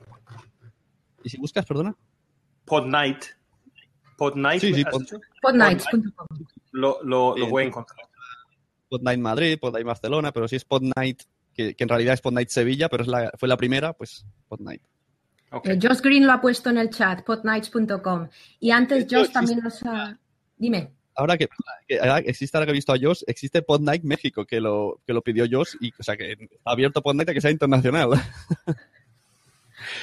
¿Y 1.23 1.29
si 1.29 1.37
buscas, 1.37 1.65
perdona? 1.65 1.95
Pod 2.65 2.85
Night. 2.85 3.25
Pod 4.17 4.35
Night. 4.35 4.61
Sí, 4.61 4.73
sí, 4.73 4.83
Podnight.com. 5.41 6.27
Lo, 6.71 6.99
lo, 7.03 7.35
lo 7.37 7.47
voy 7.47 7.63
a 7.63 7.67
encontrar. 7.67 8.07
Pod 8.89 9.01
Night 9.01 9.19
Madrid, 9.19 9.57
Pod 9.59 9.73
Night 9.73 9.85
Barcelona, 9.85 10.31
pero 10.31 10.47
si 10.47 10.57
es 10.57 10.65
Pod 10.65 10.83
Night, 10.95 11.23
que, 11.53 11.75
en 11.77 11.89
realidad 11.89 12.13
es 12.13 12.21
Pod 12.21 12.33
Night 12.33 12.49
Sevilla, 12.49 12.89
pero 12.89 13.03
es 13.03 13.09
la, 13.09 13.31
fue 13.37 13.47
la 13.47 13.57
primera, 13.57 13.93
pues 13.93 14.25
Pod 14.47 14.59
Night. 14.59 14.81
Okay. 15.51 15.75
Eh, 15.75 15.79
Josh 15.81 16.01
Green 16.01 16.25
lo 16.25 16.33
ha 16.33 16.41
puesto 16.41 16.69
en 16.69 16.77
el 16.77 16.89
chat, 16.89 17.25
podnights.com. 17.25 18.29
Y 18.59 18.71
antes 18.71 19.05
Josh 19.09 19.31
también 19.31 19.59
nos 19.59 19.83
ha... 19.83 20.17
Dime 20.57 21.00
ahora 21.21 21.37
que, 21.37 21.47
existe, 22.25 22.57
ahora 22.57 22.65
que 22.65 22.71
he 22.71 22.73
visto 22.73 22.93
a 22.93 22.97
Josh, 22.99 23.21
existe 23.27 23.61
Pod 23.61 23.81
Night 23.81 24.03
México, 24.03 24.45
que 24.45 24.59
lo, 24.59 24.99
que 25.05 25.13
lo 25.13 25.21
pidió 25.21 25.45
Josh, 25.49 25.75
y, 25.79 25.93
o 25.97 26.03
sea, 26.03 26.17
que 26.17 26.31
está 26.31 26.71
abierto 26.71 27.01
Pod 27.01 27.15
Night 27.15 27.29
a 27.29 27.33
que 27.33 27.41
sea 27.41 27.51
internacional. 27.51 28.09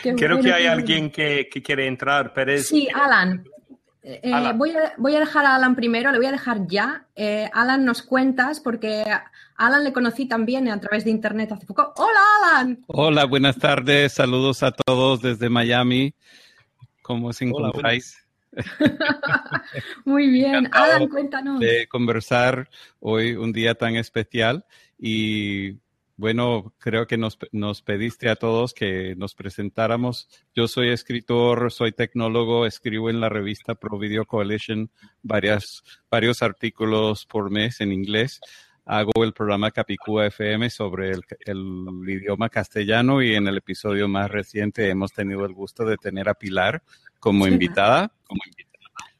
Creo 0.02 0.40
que 0.40 0.52
hay 0.52 0.66
alguien 0.66 1.10
que, 1.10 1.48
quiere 1.64 1.86
entrar, 1.86 2.32
Pérez. 2.32 2.68
Sí, 2.68 2.88
Alan. 2.94 3.44
Eh, 4.02 4.30
voy, 4.54 4.70
a, 4.70 4.94
voy, 4.96 5.16
a, 5.16 5.20
dejar 5.20 5.44
a 5.44 5.56
Alan 5.56 5.74
primero, 5.74 6.10
le 6.12 6.18
voy 6.18 6.28
a 6.28 6.32
dejar 6.32 6.66
ya. 6.66 7.06
Eh, 7.14 7.50
Alan, 7.52 7.84
nos 7.84 8.02
cuentas, 8.02 8.60
porque 8.60 9.02
a 9.02 9.24
Alan 9.56 9.84
le 9.84 9.92
conocí 9.92 10.26
también 10.26 10.68
a 10.68 10.80
través 10.80 11.04
de 11.04 11.10
internet 11.10 11.52
hace 11.52 11.66
poco. 11.66 11.92
¡Hola, 11.96 12.20
Alan! 12.40 12.84
Hola, 12.86 13.24
buenas 13.26 13.56
tardes. 13.56 14.12
Saludos 14.12 14.62
a 14.62 14.70
todos 14.70 15.20
desde 15.20 15.48
Miami. 15.48 16.14
¿Cómo 17.02 17.32
se 17.32 17.44
encontráis? 17.44 18.27
Muy 20.04 20.28
bien, 20.28 20.68
Alan, 20.72 21.08
cuéntanos. 21.08 21.60
De 21.60 21.86
conversar 21.88 22.68
hoy, 23.00 23.34
un 23.34 23.52
día 23.52 23.74
tan 23.74 23.96
especial. 23.96 24.64
Y 24.98 25.78
bueno, 26.18 26.74
creo 26.78 27.06
que 27.06 27.16
nos, 27.16 27.38
nos, 27.52 27.80
pediste 27.82 28.28
a 28.28 28.34
todos 28.34 28.74
que 28.74 29.14
nos 29.16 29.36
presentáramos. 29.36 30.28
Yo 30.54 30.66
soy 30.66 30.88
escritor, 30.88 31.70
soy 31.70 31.92
tecnólogo, 31.92 32.66
escribo 32.66 33.08
en 33.08 33.20
la 33.20 33.28
revista 33.28 33.76
Pro 33.76 33.98
Video 33.98 34.24
Coalition 34.24 34.90
varias, 35.22 35.84
varios 36.10 36.42
artículos 36.42 37.24
por 37.24 37.50
mes 37.50 37.80
en 37.80 37.92
inglés. 37.92 38.40
Hago 38.84 39.22
el 39.22 39.32
programa 39.32 39.70
Capicúa 39.70 40.26
FM 40.26 40.70
sobre 40.70 41.10
el, 41.10 41.20
el, 41.44 42.08
idioma 42.08 42.48
castellano 42.48 43.22
y 43.22 43.34
en 43.34 43.46
el 43.46 43.58
episodio 43.58 44.08
más 44.08 44.30
reciente 44.30 44.88
hemos 44.88 45.12
tenido 45.12 45.44
el 45.44 45.52
gusto 45.52 45.84
de 45.84 45.98
tener 45.98 46.28
a 46.28 46.34
Pilar 46.34 46.82
como 47.18 47.46
invitada. 47.46 48.12
Como 48.24 48.40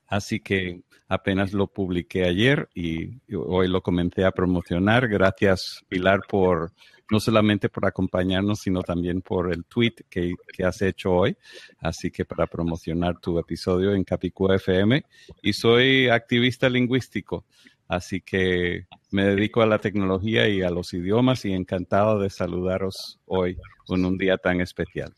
Así 0.09 0.41
que 0.41 0.81
apenas 1.09 1.53
lo 1.53 1.67
publiqué 1.67 2.25
ayer 2.25 2.69
y 2.75 3.21
hoy 3.35 3.69
lo 3.69 3.83
comencé 3.83 4.25
a 4.25 4.33
promocionar. 4.33 5.09
Gracias, 5.09 5.85
Pilar, 5.89 6.21
por 6.29 6.73
no 7.11 7.21
solamente 7.21 7.69
por 7.69 7.87
acompañarnos, 7.87 8.61
sino 8.61 8.83
también 8.83 9.23
por 9.23 9.53
el 9.53 9.65
tweet 9.65 9.95
que, 10.11 10.35
has 10.65 10.83
hecho 10.83 11.13
hoy. 11.13 11.37
Así 11.79 12.11
que 12.11 12.25
para 12.25 12.47
promocionar 12.47 13.19
tu 13.21 13.39
episodio 13.39 13.95
en 13.95 14.05
Capicúa 14.05 14.57
FM. 14.57 15.03
Y 15.43 15.53
soy 15.53 16.09
activista 16.09 16.69
lingüístico. 16.69 17.47
Así 17.87 18.21
que 18.21 18.87
me 19.11 19.25
dedico 19.25 19.63
a 19.63 19.67
la 19.67 19.79
tecnología 19.79 20.47
y 20.49 20.61
a 20.61 20.71
los 20.71 20.93
idiomas 20.93 21.47
y 21.47 21.55
encantado 21.55 22.19
de 22.19 22.29
saludaros 22.29 23.19
hoy 23.25 23.57
en 23.89 24.05
un 24.05 24.19
día 24.19 24.37
tan 24.37 24.61
especial. 24.61 25.15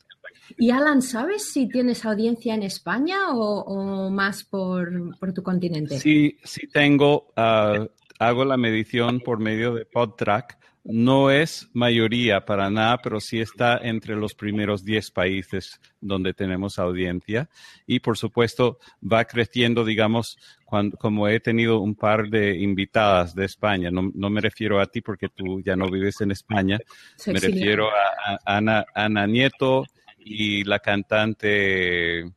Y 0.59 0.71
Alan, 0.71 1.03
¿sabes 1.03 1.53
si 1.53 1.69
tienes 1.69 2.05
audiencia 2.05 2.55
en 2.55 2.63
España 2.63 3.31
o, 3.31 4.11
más 4.11 4.45
por, 4.45 5.17
tu 5.35 5.43
continente? 5.43 5.99
Sí, 5.99 6.39
sí 6.45 6.67
tengo. 6.67 7.33
Ah, 7.37 7.87
hago 8.19 8.45
la 8.45 8.57
medición 8.57 9.21
por 9.21 9.41
medio 9.41 9.75
de 9.75 9.87
PodTrack. 9.87 10.59
No 10.83 11.31
es 11.31 11.69
mayoría 11.75 12.47
para 12.47 12.71
nada, 12.71 12.99
pero 13.03 13.21
sí 13.21 13.39
está 13.39 13.79
entre 13.83 14.17
los 14.17 14.35
primeros 14.35 14.83
10 14.83 15.11
países 15.11 15.79
donde 16.01 16.33
tenemos 16.33 16.79
audiencia. 16.79 17.51
Y 17.87 18.01
por 18.01 18.17
supuesto 18.17 18.79
va 19.01 19.27
creciendo, 19.27 19.85
digamos, 19.85 20.39
cuando, 20.65 20.97
como 20.97 21.29
he 21.29 21.39
tenido 21.39 21.81
un 21.81 21.95
par 21.95 22.31
de 22.31 22.57
invitadas 22.57 23.35
de 23.35 23.45
España. 23.45 23.91
No, 23.91 24.31
me 24.31 24.41
refiero 24.41 24.81
a 24.81 24.87
ti 24.87 25.03
porque 25.03 25.29
tú 25.29 25.61
ya 25.63 25.77
no 25.77 25.91
vives 25.91 26.23
en 26.23 26.31
España. 26.31 26.79
me 27.27 27.41
refiero 27.41 27.91
a, 27.91 28.39
Ana, 28.47 28.87
Ana 28.95 29.27
Nieto, 29.27 29.85
y 30.25 30.65
la 30.65 30.79
cantante 30.79 32.31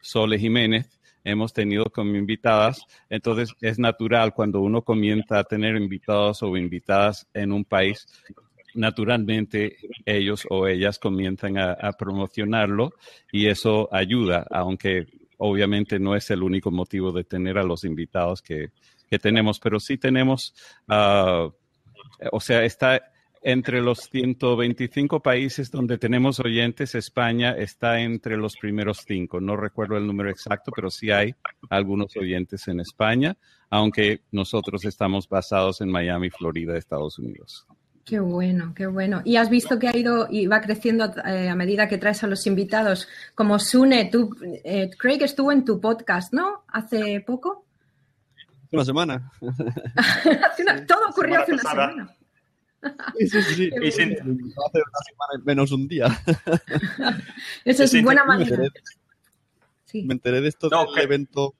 Sole 0.00 0.38
Jiménez 0.38 1.00
hemos 1.24 1.52
tenido 1.52 1.84
como 1.86 2.16
invitadas. 2.16 2.82
Entonces 3.08 3.54
es 3.60 3.78
natural 3.78 4.34
cuando 4.34 4.60
uno 4.60 4.82
comienza 4.82 5.38
a 5.38 5.44
tener 5.44 5.76
invitados 5.76 6.42
o 6.42 6.56
invitadas 6.56 7.26
en 7.34 7.52
un 7.52 7.64
país, 7.64 8.06
naturalmente 8.74 9.76
ellos 10.04 10.46
o 10.48 10.66
ellas 10.66 10.98
comienzan 10.98 11.58
a, 11.58 11.92
promocionarlo 11.92 12.94
y 13.30 13.46
eso 13.46 13.88
ayuda, 13.92 14.46
aunque 14.50 15.06
obviamente 15.38 15.98
no 15.98 16.14
es 16.14 16.30
el 16.30 16.42
único 16.42 16.70
motivo 16.70 17.12
de 17.12 17.24
tener 17.24 17.58
a 17.58 17.64
los 17.64 17.84
invitados 17.84 18.42
que, 18.42 18.70
tenemos, 19.20 19.60
pero 19.60 19.78
sí 19.78 19.98
tenemos, 19.98 20.54
ah, 20.88 21.46
o 22.32 22.40
sea, 22.40 22.64
está 22.64 23.11
entre 23.42 23.80
los 23.80 24.08
125 24.10 25.20
países 25.20 25.70
donde 25.70 25.98
tenemos 25.98 26.40
oyentes, 26.40 26.94
España 26.94 27.52
está 27.52 28.00
entre 28.00 28.36
los 28.36 28.56
primeros 28.56 29.04
cinco. 29.06 29.40
No 29.40 29.56
recuerdo 29.56 29.96
el 29.96 30.06
número 30.06 30.30
exacto, 30.30 30.70
pero 30.74 30.90
sí 30.90 31.10
hay 31.10 31.34
algunos 31.70 32.16
oyentes 32.16 32.68
en 32.68 32.80
España, 32.80 33.36
aunque 33.70 34.20
nosotros 34.30 34.84
estamos 34.84 35.28
basados 35.28 35.80
en 35.80 35.90
Miami, 35.90 36.30
Florida, 36.30 36.76
Estados 36.76 37.18
Unidos. 37.18 37.66
Qué 38.04 38.18
bueno, 38.18 38.72
qué 38.74 38.86
bueno. 38.86 39.22
Y 39.24 39.36
has 39.36 39.48
visto 39.48 39.78
que 39.78 39.88
ha 39.88 39.96
ido 39.96 40.26
y 40.28 40.46
va 40.46 40.60
creciendo 40.60 41.12
eh, 41.24 41.48
a 41.48 41.54
medida 41.54 41.88
que 41.88 41.98
traes 41.98 42.22
a 42.24 42.26
los 42.26 42.46
invitados. 42.46 43.08
Como 43.34 43.58
Sune, 43.58 44.06
tú, 44.10 44.36
eh, 44.64 44.90
Craig 44.98 45.22
estuvo 45.22 45.52
en 45.52 45.64
tu 45.64 45.80
podcast, 45.80 46.32
¿no? 46.32 46.64
Hace 46.68 47.22
poco. 47.24 47.64
Una 48.72 48.84
semana. 48.84 49.30
todo 50.88 51.10
ocurrió 51.10 51.40
hace 51.40 51.52
una 51.52 51.62
semana. 51.62 52.16
Sí, 53.18 53.28
sí, 53.28 53.42
sí. 53.42 53.70
Hace 53.72 54.04
una 54.04 55.00
semana 55.04 55.44
menos 55.44 55.70
un 55.72 55.86
día. 55.86 56.06
Eso 57.64 57.84
es 57.84 58.02
buena 58.02 58.24
manera. 58.24 58.62
Me 59.94 60.14
enteré, 60.14 60.40
de 60.40 60.48
esto 60.48 60.68
del 60.68 61.02
evento 61.02 61.54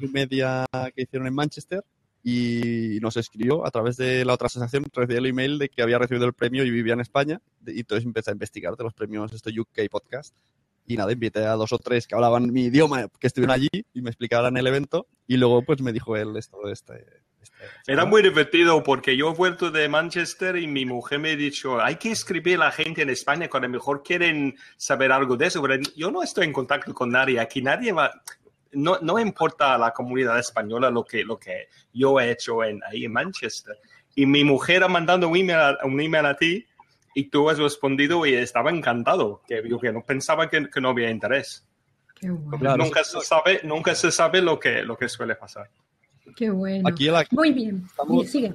y 0.00 0.08
media 0.08 0.66
que 0.94 1.02
hicieron 1.02 1.28
en 1.28 1.34
Manchester 1.34 1.84
y 2.24 2.98
nos 3.00 3.16
escribió 3.16 3.64
a 3.66 3.70
través 3.70 3.96
de 3.96 4.24
la 4.24 4.34
otra 4.34 4.46
asociación, 4.46 4.84
recibí 4.92 5.16
el 5.16 5.26
email 5.26 5.58
de 5.58 5.68
que 5.68 5.82
había 5.82 5.98
recibido 5.98 6.26
el 6.26 6.32
premio 6.32 6.64
y 6.64 6.70
vivía 6.70 6.94
en 6.94 7.00
España. 7.00 7.40
Y 7.66 7.80
entonces 7.80 8.04
empecé 8.04 8.30
a 8.30 8.32
investigar 8.32 8.76
de 8.76 8.84
los 8.84 8.92
premios 8.92 9.32
este 9.32 9.58
UK 9.58 9.88
Podcast. 9.90 10.34
Y 10.86 10.96
nada, 10.96 11.12
invité 11.12 11.44
a 11.44 11.52
dos 11.52 11.72
o 11.72 11.78
tres 11.78 12.06
que 12.06 12.14
hablaban 12.14 12.52
mi 12.52 12.64
idioma, 12.64 13.08
que 13.20 13.26
estuvieron 13.26 13.54
allí 13.54 13.68
y 13.94 14.02
me 14.02 14.10
explicaran 14.10 14.56
el 14.56 14.66
evento. 14.66 15.06
Y 15.26 15.36
luego 15.36 15.62
pues 15.62 15.80
me 15.80 15.92
dijo 15.92 16.16
él 16.16 16.36
esto 16.36 16.58
de 16.64 16.72
este, 16.72 17.04
Era 17.86 18.04
muy 18.04 18.22
divertido 18.22 18.82
porque 18.82 19.16
yo 19.16 19.30
he 19.30 19.34
vuelto 19.34 19.70
de 19.70 19.88
Manchester 19.88 20.56
y 20.56 20.66
mi 20.66 20.84
mujer 20.84 21.18
me 21.18 21.32
ha 21.32 21.36
dicho, 21.36 21.80
hay 21.80 21.96
que 21.96 22.10
escribir 22.10 22.56
a 22.56 22.66
la 22.66 22.72
gente 22.72 23.02
en 23.02 23.10
España 23.10 23.48
cuando 23.48 23.68
mejor 23.68 24.02
quieren 24.02 24.56
saber 24.76 25.12
algo 25.12 25.36
de 25.36 25.46
eso, 25.46 25.62
pero 25.62 25.82
yo 25.96 26.10
no 26.10 26.22
estoy 26.22 26.46
en 26.46 26.52
contacto 26.52 26.94
con 26.94 27.10
nadie, 27.10 27.40
aquí 27.40 27.62
nadie 27.62 27.92
va, 27.92 28.10
no, 28.72 28.98
no 29.00 29.18
importa 29.18 29.74
a 29.74 29.78
la 29.78 29.92
comunidad 29.92 30.38
española 30.38 30.90
lo 30.90 31.04
que, 31.04 31.24
lo 31.24 31.38
que 31.38 31.68
yo 31.92 32.20
he 32.20 32.30
hecho 32.30 32.62
en, 32.64 32.80
ahí 32.84 33.04
en 33.04 33.12
Manchester. 33.12 33.76
Y 34.14 34.26
mi 34.26 34.44
mujer 34.44 34.82
ha 34.82 34.88
mandado 34.88 35.28
un 35.28 35.36
email 35.36 35.58
a, 35.58 35.78
un 35.84 36.00
email 36.00 36.26
a 36.26 36.36
ti 36.36 36.66
y 37.14 37.24
tú 37.30 37.48
has 37.48 37.58
respondido 37.58 38.26
y 38.26 38.34
estaba 38.34 38.70
encantado, 38.70 39.42
que 39.46 39.62
yo 39.68 39.78
que 39.78 39.92
no 39.92 40.04
pensaba 40.04 40.48
que, 40.48 40.68
que 40.70 40.80
no 40.80 40.90
había 40.90 41.10
interés. 41.10 41.66
Qué 42.14 42.30
bueno. 42.30 42.76
nunca, 42.76 43.04
se 43.04 43.20
sabe, 43.20 43.60
nunca 43.62 43.94
se 43.94 44.10
sabe 44.10 44.42
lo 44.42 44.58
que, 44.58 44.82
lo 44.82 44.96
que 44.96 45.08
suele 45.08 45.36
pasar. 45.36 45.70
Qué 46.38 46.50
bueno. 46.50 46.88
Aquí 46.88 47.06
la- 47.06 47.26
Muy 47.32 47.52
bien. 47.52 47.82
Estamos- 47.86 48.28
Sigue. 48.28 48.54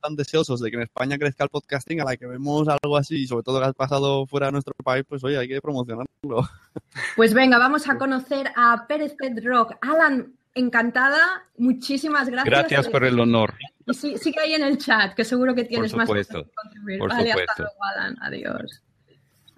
tan 0.00 0.14
deseosos 0.14 0.60
de 0.60 0.70
que 0.70 0.76
en 0.76 0.82
España 0.82 1.16
crezca 1.16 1.44
el 1.44 1.50
podcasting, 1.50 2.00
a 2.00 2.04
la 2.04 2.16
que 2.16 2.26
vemos 2.26 2.68
algo 2.68 2.96
así, 2.96 3.22
y 3.22 3.26
sobre 3.26 3.42
todo 3.44 3.60
que 3.60 3.66
ha 3.66 3.72
pasado 3.72 4.26
fuera 4.26 4.46
de 4.46 4.52
nuestro 4.52 4.74
país, 4.84 5.04
pues 5.08 5.24
oye, 5.24 5.38
hay 5.38 5.48
que 5.48 5.60
promocionarlo. 5.60 6.06
Pues 7.16 7.32
venga, 7.34 7.58
vamos 7.58 7.88
a 7.88 7.96
conocer 7.96 8.48
a 8.56 8.84
Pérez 8.86 9.14
Pedrock. 9.18 9.72
Alan, 9.80 10.34
encantada. 10.54 11.18
Muchísimas 11.56 12.28
gracias. 12.28 12.44
Gracias 12.44 12.88
por 12.88 13.04
el 13.04 13.18
honor. 13.18 13.54
Y 13.86 13.94
sí- 13.94 14.18
sigue 14.18 14.38
ahí 14.40 14.52
en 14.54 14.62
el 14.64 14.76
chat, 14.78 15.14
que 15.14 15.24
seguro 15.24 15.54
que 15.54 15.64
tienes 15.64 15.94
más 15.94 16.06
cosas 16.08 16.26
supuesto, 16.26 16.50
que 16.50 16.54
contribuir. 16.62 16.98
por 16.98 17.08
vale, 17.08 17.30
hasta 17.32 17.40
supuesto. 17.42 17.62
luego, 17.62 17.84
Alan. 17.84 18.16
Adiós. 18.22 18.82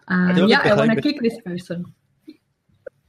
Ah, 0.07 0.31
a 0.31 0.75
bueno, 0.77 0.93
inve- 0.95 0.99
aquí 0.99 1.17
Chris 1.17 1.43
Person. 1.43 1.95
de 2.27 2.39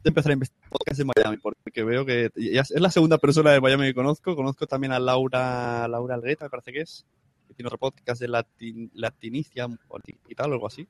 empezar 0.09 0.31
a 0.31 0.33
investigar 0.33 0.64
podcast 0.77 0.99
en 0.99 1.07
Miami, 1.15 1.37
porque 1.37 1.83
veo 1.83 2.05
que 2.05 2.31
ya 2.35 2.61
es 2.61 2.71
la 2.71 2.91
segunda 2.91 3.17
persona 3.17 3.51
de 3.51 3.61
Miami 3.61 3.85
que 3.85 3.93
conozco. 3.93 4.35
Conozco 4.35 4.67
también 4.67 4.93
a 4.93 4.99
Laura, 4.99 5.87
Laura 5.87 6.15
Algueta, 6.15 6.45
me 6.45 6.49
parece 6.49 6.71
que 6.71 6.81
es, 6.81 7.05
que 7.47 7.53
tiene 7.53 7.67
otro 7.67 7.77
podcast 7.77 8.21
de 8.21 8.27
Latin, 8.27 8.91
Latinicia 8.93 9.67
y 10.27 10.35
tal, 10.35 10.51
o 10.51 10.53
algo 10.53 10.67
así. 10.67 10.87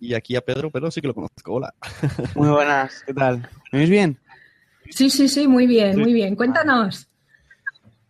Y 0.00 0.14
aquí 0.14 0.36
a 0.36 0.40
Pedro, 0.40 0.70
pero 0.70 0.90
sí 0.90 1.00
que 1.00 1.08
lo 1.08 1.14
conozco. 1.14 1.54
Hola. 1.54 1.74
Muy 2.34 2.48
buenas, 2.48 3.02
¿qué 3.06 3.14
tal? 3.14 3.48
¿Me 3.72 3.80
oís 3.80 3.90
bien? 3.90 4.18
Sí, 4.90 5.10
sí, 5.10 5.28
sí, 5.28 5.46
muy 5.46 5.66
bien, 5.66 5.98
muy 5.98 6.14
bien. 6.14 6.34
Cuéntanos. 6.34 7.08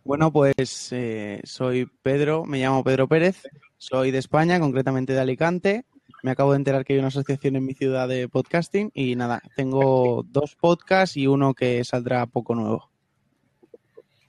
Bueno, 0.03 0.31
pues 0.31 0.89
eh, 0.91 1.41
soy 1.43 1.85
Pedro, 2.01 2.45
me 2.45 2.59
llamo 2.59 2.83
Pedro 2.83 3.07
Pérez, 3.07 3.43
soy 3.77 4.11
de 4.11 4.17
España, 4.17 4.59
concretamente 4.59 5.13
de 5.13 5.19
Alicante. 5.19 5.85
Me 6.23 6.31
acabo 6.31 6.51
de 6.51 6.57
enterar 6.57 6.83
que 6.85 6.93
hay 6.93 6.99
una 6.99 7.07
asociación 7.09 7.55
en 7.55 7.65
mi 7.65 7.73
ciudad 7.73 8.07
de 8.07 8.27
podcasting 8.27 8.91
y 8.93 9.15
nada, 9.15 9.41
tengo 9.55 10.25
dos 10.27 10.55
podcasts 10.55 11.15
y 11.17 11.27
uno 11.27 11.53
que 11.53 11.83
saldrá 11.83 12.25
poco 12.25 12.55
nuevo. 12.55 12.89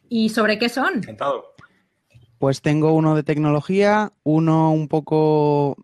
¿Y 0.09 0.29
sobre 0.29 0.59
qué 0.59 0.68
son? 0.68 0.94
Encantado. 0.96 1.55
Pues 2.38 2.62
tengo 2.62 2.92
uno 2.92 3.14
de 3.14 3.22
tecnología, 3.22 4.12
uno 4.22 4.72
un 4.72 4.88
poco... 4.88 5.76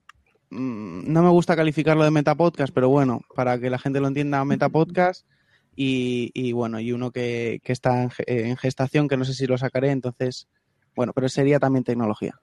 mm, 0.50 1.12
No 1.12 1.22
me 1.22 1.28
gusta 1.30 1.54
calificarlo 1.56 2.04
de 2.04 2.10
metapodcast, 2.10 2.72
pero 2.72 2.88
bueno, 2.88 3.20
para 3.34 3.58
que 3.58 3.70
la 3.70 3.78
gente 3.78 4.00
lo 4.00 4.08
entienda, 4.08 4.44
metapodcast. 4.44 5.26
Y, 5.76 6.30
y 6.32 6.52
bueno, 6.52 6.80
y 6.80 6.92
uno 6.92 7.10
que, 7.10 7.60
que 7.62 7.72
está 7.72 8.08
en 8.26 8.56
gestación, 8.56 9.08
que 9.08 9.18
no 9.18 9.26
sé 9.26 9.34
si 9.34 9.46
lo 9.46 9.58
sacaré, 9.58 9.90
entonces, 9.90 10.48
bueno, 10.94 11.12
pero 11.12 11.28
sería 11.28 11.58
también 11.58 11.84
tecnología. 11.84 12.40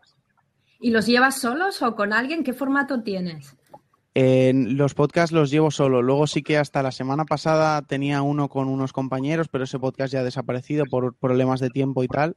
¿Y 0.83 0.91
los 0.91 1.05
llevas 1.05 1.39
solos 1.39 1.81
o 1.81 1.95
con 1.95 2.11
alguien? 2.11 2.43
¿Qué 2.43 2.51
formato 2.51 3.03
tienes? 3.03 3.55
En 4.15 4.75
los 4.75 4.93
podcasts 4.93 5.31
los 5.31 5.49
llevo 5.49 5.71
solo. 5.71 6.01
Luego 6.01 6.27
sí 6.27 6.43
que 6.43 6.57
hasta 6.57 6.83
la 6.83 6.91
semana 6.91 7.23
pasada 7.23 7.81
tenía 7.83 8.21
uno 8.21 8.49
con 8.49 8.67
unos 8.67 8.91
compañeros, 8.91 9.47
pero 9.47 9.63
ese 9.63 9.79
podcast 9.79 10.11
ya 10.11 10.19
ha 10.19 10.23
desaparecido 10.25 10.83
por 10.83 11.15
problemas 11.15 11.61
de 11.61 11.69
tiempo 11.69 12.03
y 12.03 12.09
tal. 12.09 12.35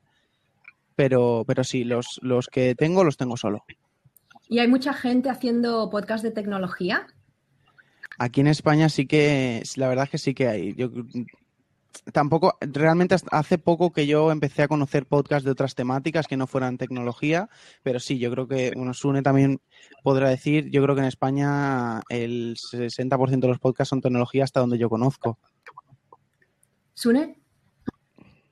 Pero, 0.94 1.42
pero 1.44 1.64
sí, 1.64 1.82
los, 1.82 2.20
los 2.22 2.46
que 2.46 2.76
tengo 2.76 3.02
los 3.02 3.16
tengo 3.16 3.37
solo. 3.37 3.64
¿Y 4.48 4.61
hay 4.61 4.68
mucha 4.68 4.94
gente 4.94 5.28
haciendo 5.28 5.90
podcast 5.90 6.22
de 6.22 6.30
tecnología? 6.30 7.09
Aquí 8.16 8.42
en 8.42 8.46
España 8.46 8.88
sí 8.88 9.09
que, 9.09 9.64
la 9.74 9.88
verdad 9.88 10.04
es 10.04 10.11
que 10.11 10.18
sí 10.18 10.35
que 10.35 10.46
hay. 10.46 10.72
Yo 10.76 10.92
tampoco, 12.12 12.56
realmente 12.61 13.16
hace 13.30 13.59
poco 13.59 13.92
que 13.92 14.06
yo 14.06 14.30
empecé 14.30 14.62
a 14.62 14.68
conocer 14.68 15.06
podcasts 15.06 15.44
de 15.44 15.50
otras 15.50 15.74
temáticas 15.74 16.26
que 16.26 16.37
no 16.37 16.46
fueran 16.46 16.78
tecnología, 16.78 17.48
pero 17.82 18.00
sí, 18.00 18.18
yo 18.18 18.30
creo 18.30 18.48
que, 18.48 18.72
bueno, 18.74 18.94
Sune 18.94 19.22
también 19.22 19.61
podrá 20.02 20.28
decir, 20.28 20.70
yo 20.70 20.82
creo 20.82 20.94
que 20.94 21.02
en 21.02 21.09
España 21.09 22.02
el 22.09 22.56
60% 22.56 23.40
de 23.40 23.48
los 23.48 23.59
podcasts 23.59 23.90
son 23.90 24.00
tecnología 24.00 24.44
hasta 24.44 24.61
donde 24.61 24.78
yo 24.78 24.88
conozco. 24.88 25.38
¿Sune? 26.94 27.38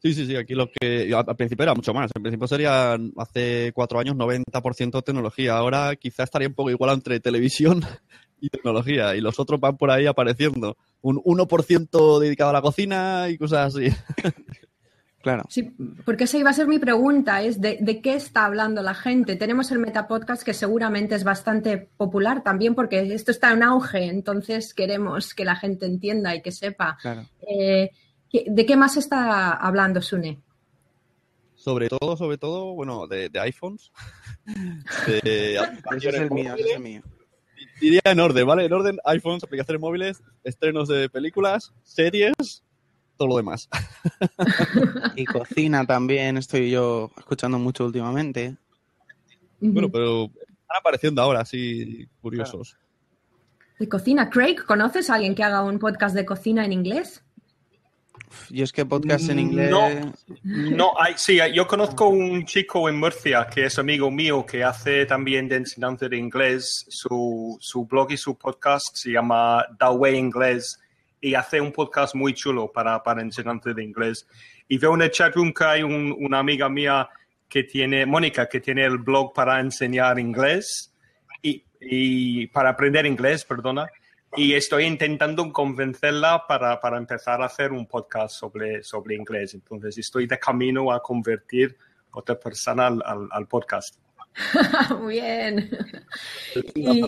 Sí, 0.05 0.13
sí, 0.13 0.27
sí, 0.27 0.37
aquí 0.37 0.55
lo 0.55 0.71
que 0.71 1.11
al 1.15 1.25
al 1.27 1.37
principio 1.37 1.63
era 1.63 1.75
mucho 1.75 1.95
más. 1.95 2.11
En 2.15 2.23
principio 2.23 2.47
sería 2.47 2.99
hace 3.17 3.73
cuatro 3.75 3.99
años 3.99 4.15
90% 4.17 5.03
tecnología. 5.03 5.57
Ahora 5.57 5.97
quizás 5.97 6.25
estaría 6.25 6.49
un 6.49 6.53
poco 6.53 6.69
igual 6.69 6.93
entre 6.93 7.21
televisión 7.21 7.83
y 8.41 8.49
tecnología. 8.51 9.15
Y 9.17 9.21
los 9.21 9.39
otros 9.39 9.59
van 9.61 9.77
por 9.77 9.91
ahí 9.91 10.07
apareciendo. 10.07 10.77
Un 11.03 11.17
1% 11.23 12.19
dedicado 12.21 12.51
a 12.51 12.55
la 12.55 12.63
cocina 12.63 13.29
y 13.29 13.39
cosas 13.39 13.75
así. 13.75 13.89
Claro. 15.23 15.45
Sí, 15.49 15.75
porque 16.05 16.25
esa 16.25 16.37
iba 16.37 16.51
a 16.51 16.53
ser 16.53 16.67
mi 16.67 16.79
pregunta, 16.79 17.41
es 17.41 17.59
de, 17.59 17.79
de 17.81 18.03
qué 18.03 18.13
está 18.15 18.45
hablando 18.45 18.83
la 18.83 18.93
gente. 18.93 19.37
Tenemos 19.37 19.71
el 19.71 19.79
Metapodcast 19.79 20.43
que 20.43 20.53
seguramente 20.53 21.15
es 21.15 21.25
bastante 21.25 21.79
popular 21.97 22.43
también 22.43 22.75
porque 22.75 23.01
esto 23.15 23.31
está 23.31 23.51
en 23.55 23.63
auge, 23.63 24.05
entonces 24.05 24.75
queremos 24.75 25.33
que 25.33 25.47
la 25.47 25.57
gente 25.57 25.87
entienda 25.87 26.35
y 26.37 26.43
que 26.43 26.53
sepa. 26.53 26.99
Claro. 27.01 27.23
Eh, 27.49 27.89
¿qué- 28.29 28.45
¿De 28.51 28.67
qué 28.67 28.77
más 28.77 28.99
está 28.99 29.53
hablando 29.53 30.03
Sune? 30.03 30.41
Sobre 31.55 31.89
todo, 31.89 32.19
sobre 32.19 32.37
todo, 32.37 32.75
bueno, 32.75 33.07
de, 33.07 33.31
de 33.31 33.41
iPhones. 33.41 33.93
De 35.07 35.55
Ese 35.97 36.09
es 36.11 36.15
el 36.17 36.31
mío, 36.33 36.55
ese 36.55 36.69
es 36.69 36.77
el 36.77 36.83
mío. 36.83 37.03
Diría 37.85 38.01
en 38.07 38.19
orden, 38.19 38.47
¿vale? 38.47 38.65
En 38.65 38.73
orden, 38.73 38.99
iPhones, 39.05 39.45
aplicaciones 39.45 39.79
móviles, 39.79 40.23
estrenos 40.43 40.89
de 40.89 41.11
películas, 41.11 41.71
series, 41.83 42.65
todo 43.19 43.29
lo 43.29 43.37
demás. 43.37 43.69
Y 45.17 45.27
cocina 45.27 45.85
también, 45.85 46.39
estoy 46.39 46.71
yo 46.71 47.11
escuchando 47.19 47.59
mucho 47.59 47.85
últimamente. 47.85 48.57
Bueno, 49.61 49.91
pero 49.91 50.25
están 50.25 50.79
apareciendo 50.81 51.21
ahora, 51.21 51.41
así, 51.41 52.09
curiosos. 52.23 52.79
De 53.79 53.87
cocina. 53.87 54.31
Craig, 54.31 54.65
¿conoces 54.67 55.11
a 55.11 55.17
alguien 55.17 55.35
que 55.35 55.43
haga 55.43 55.63
un 55.63 55.79
podcast 55.79 56.17
de 56.17 56.25
cocina 56.25 56.65
en 56.65 56.73
inglés? 56.73 57.23
Yo 58.51 58.65
es 58.65 58.73
que 58.73 58.85
podcast 58.85 59.29
en 59.31 59.39
inglés... 59.39 59.71
No, 59.71 59.89
no 60.43 60.93
hay, 61.01 61.15
sí, 61.17 61.39
yo 61.55 61.67
conozco 61.67 62.09
un 62.09 62.45
chico 62.45 62.89
en 62.89 62.99
Murcia 62.99 63.47
que 63.53 63.67
es 63.67 63.79
amigo 63.79 64.11
mío 64.11 64.45
que 64.47 64.63
hace 64.65 65.07
también 65.07 65.49
de 65.49 65.57
enseñanza 65.57 66.09
de 66.09 66.17
inglés. 66.17 66.87
Su, 66.89 67.57
su 67.61 67.87
blog 67.87 68.13
y 68.13 68.17
su 68.17 68.37
podcast 68.37 68.95
se 68.97 69.11
llama 69.13 69.65
The 69.79 69.87
Way 69.91 70.17
Inglés 70.17 70.79
y 71.21 71.35
hace 71.35 71.61
un 71.61 71.73
podcast 71.73 72.15
muy 72.15 72.35
chulo 72.35 72.71
para, 72.71 73.03
para 73.03 73.23
enseñanza 73.23 73.73
de 73.73 73.83
inglés. 73.83 74.27
Y 74.69 74.79
veo 74.79 74.95
en 74.95 75.03
el 75.03 75.11
chat 75.11 75.35
room 75.35 75.53
que 75.53 75.65
hay 75.65 75.83
un- 75.83 76.15
una 76.19 76.39
amiga 76.39 76.69
mía 76.69 77.09
que 77.49 77.65
tiene, 77.65 78.05
Mónica, 78.07 78.49
que 78.49 78.61
tiene 78.61 78.85
el 78.85 78.99
blog 78.99 79.33
para 79.33 79.61
enseñar 79.61 80.19
inglés 80.19 80.93
y, 81.43 81.63
y 81.81 82.47
para 82.49 82.71
aprender 82.71 83.07
inglés, 83.07 83.45
perdona. 83.45 83.87
Y 84.37 84.55
estoy 84.55 84.85
intentando 84.85 85.53
convencerla 85.53 86.45
para, 86.49 86.81
para 86.81 86.99
empezar 86.99 87.41
a 87.43 87.47
hacer 87.47 87.73
un 87.73 87.87
podcast 87.87 88.35
sobre, 88.37 88.83
sobre 88.83 89.15
inglés. 89.15 89.55
Entonces, 89.55 89.97
estoy 89.99 90.27
de 90.27 90.39
camino 90.39 90.93
a 90.93 91.01
convertir 91.03 91.77
otra 92.11 92.39
persona 92.39 92.87
al, 92.89 93.03
al- 93.05 93.29
al 93.31 93.47
podcast. 93.47 93.97
Muy 95.01 95.15
bien. 95.15 95.71
Y, 96.75 97.01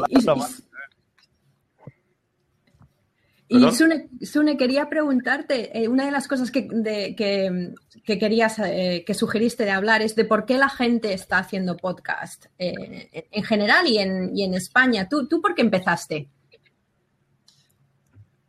y-. 3.49 3.73
Sune, 3.73 4.09
Sune, 4.23 4.57
quería 4.57 4.89
preguntarte, 4.89 5.77
eh, 5.79 5.87
una 5.89 6.05
de 6.05 6.11
las 6.11 6.27
cosas 6.27 6.51
que, 6.51 6.67
de- 6.71 7.15
que, 7.17 7.75
que 8.05 8.19
querías, 8.19 8.59
eh, 8.59 9.05
que 9.07 9.15
sugeriste 9.15 9.65
de 9.65 9.71
hablar 9.71 10.03
es 10.03 10.17
de 10.17 10.25
por 10.25 10.45
qué 10.47 10.59
la 10.59 10.69
gente 10.69 11.12
está 11.12 11.39
haciendo 11.39 11.77
podcast 11.77 12.47
eh, 12.59 13.09
en- 13.12 13.25
en 13.31 13.45
general 13.45 13.87
y 13.87 13.99
en, 13.99 14.37
y 14.37 14.43
en 14.45 14.55
España. 14.55 15.09
¿Tú, 15.09 15.29
¿Tú 15.29 15.41
por 15.41 15.55
qué 15.55 15.62
empezaste? 15.62 16.29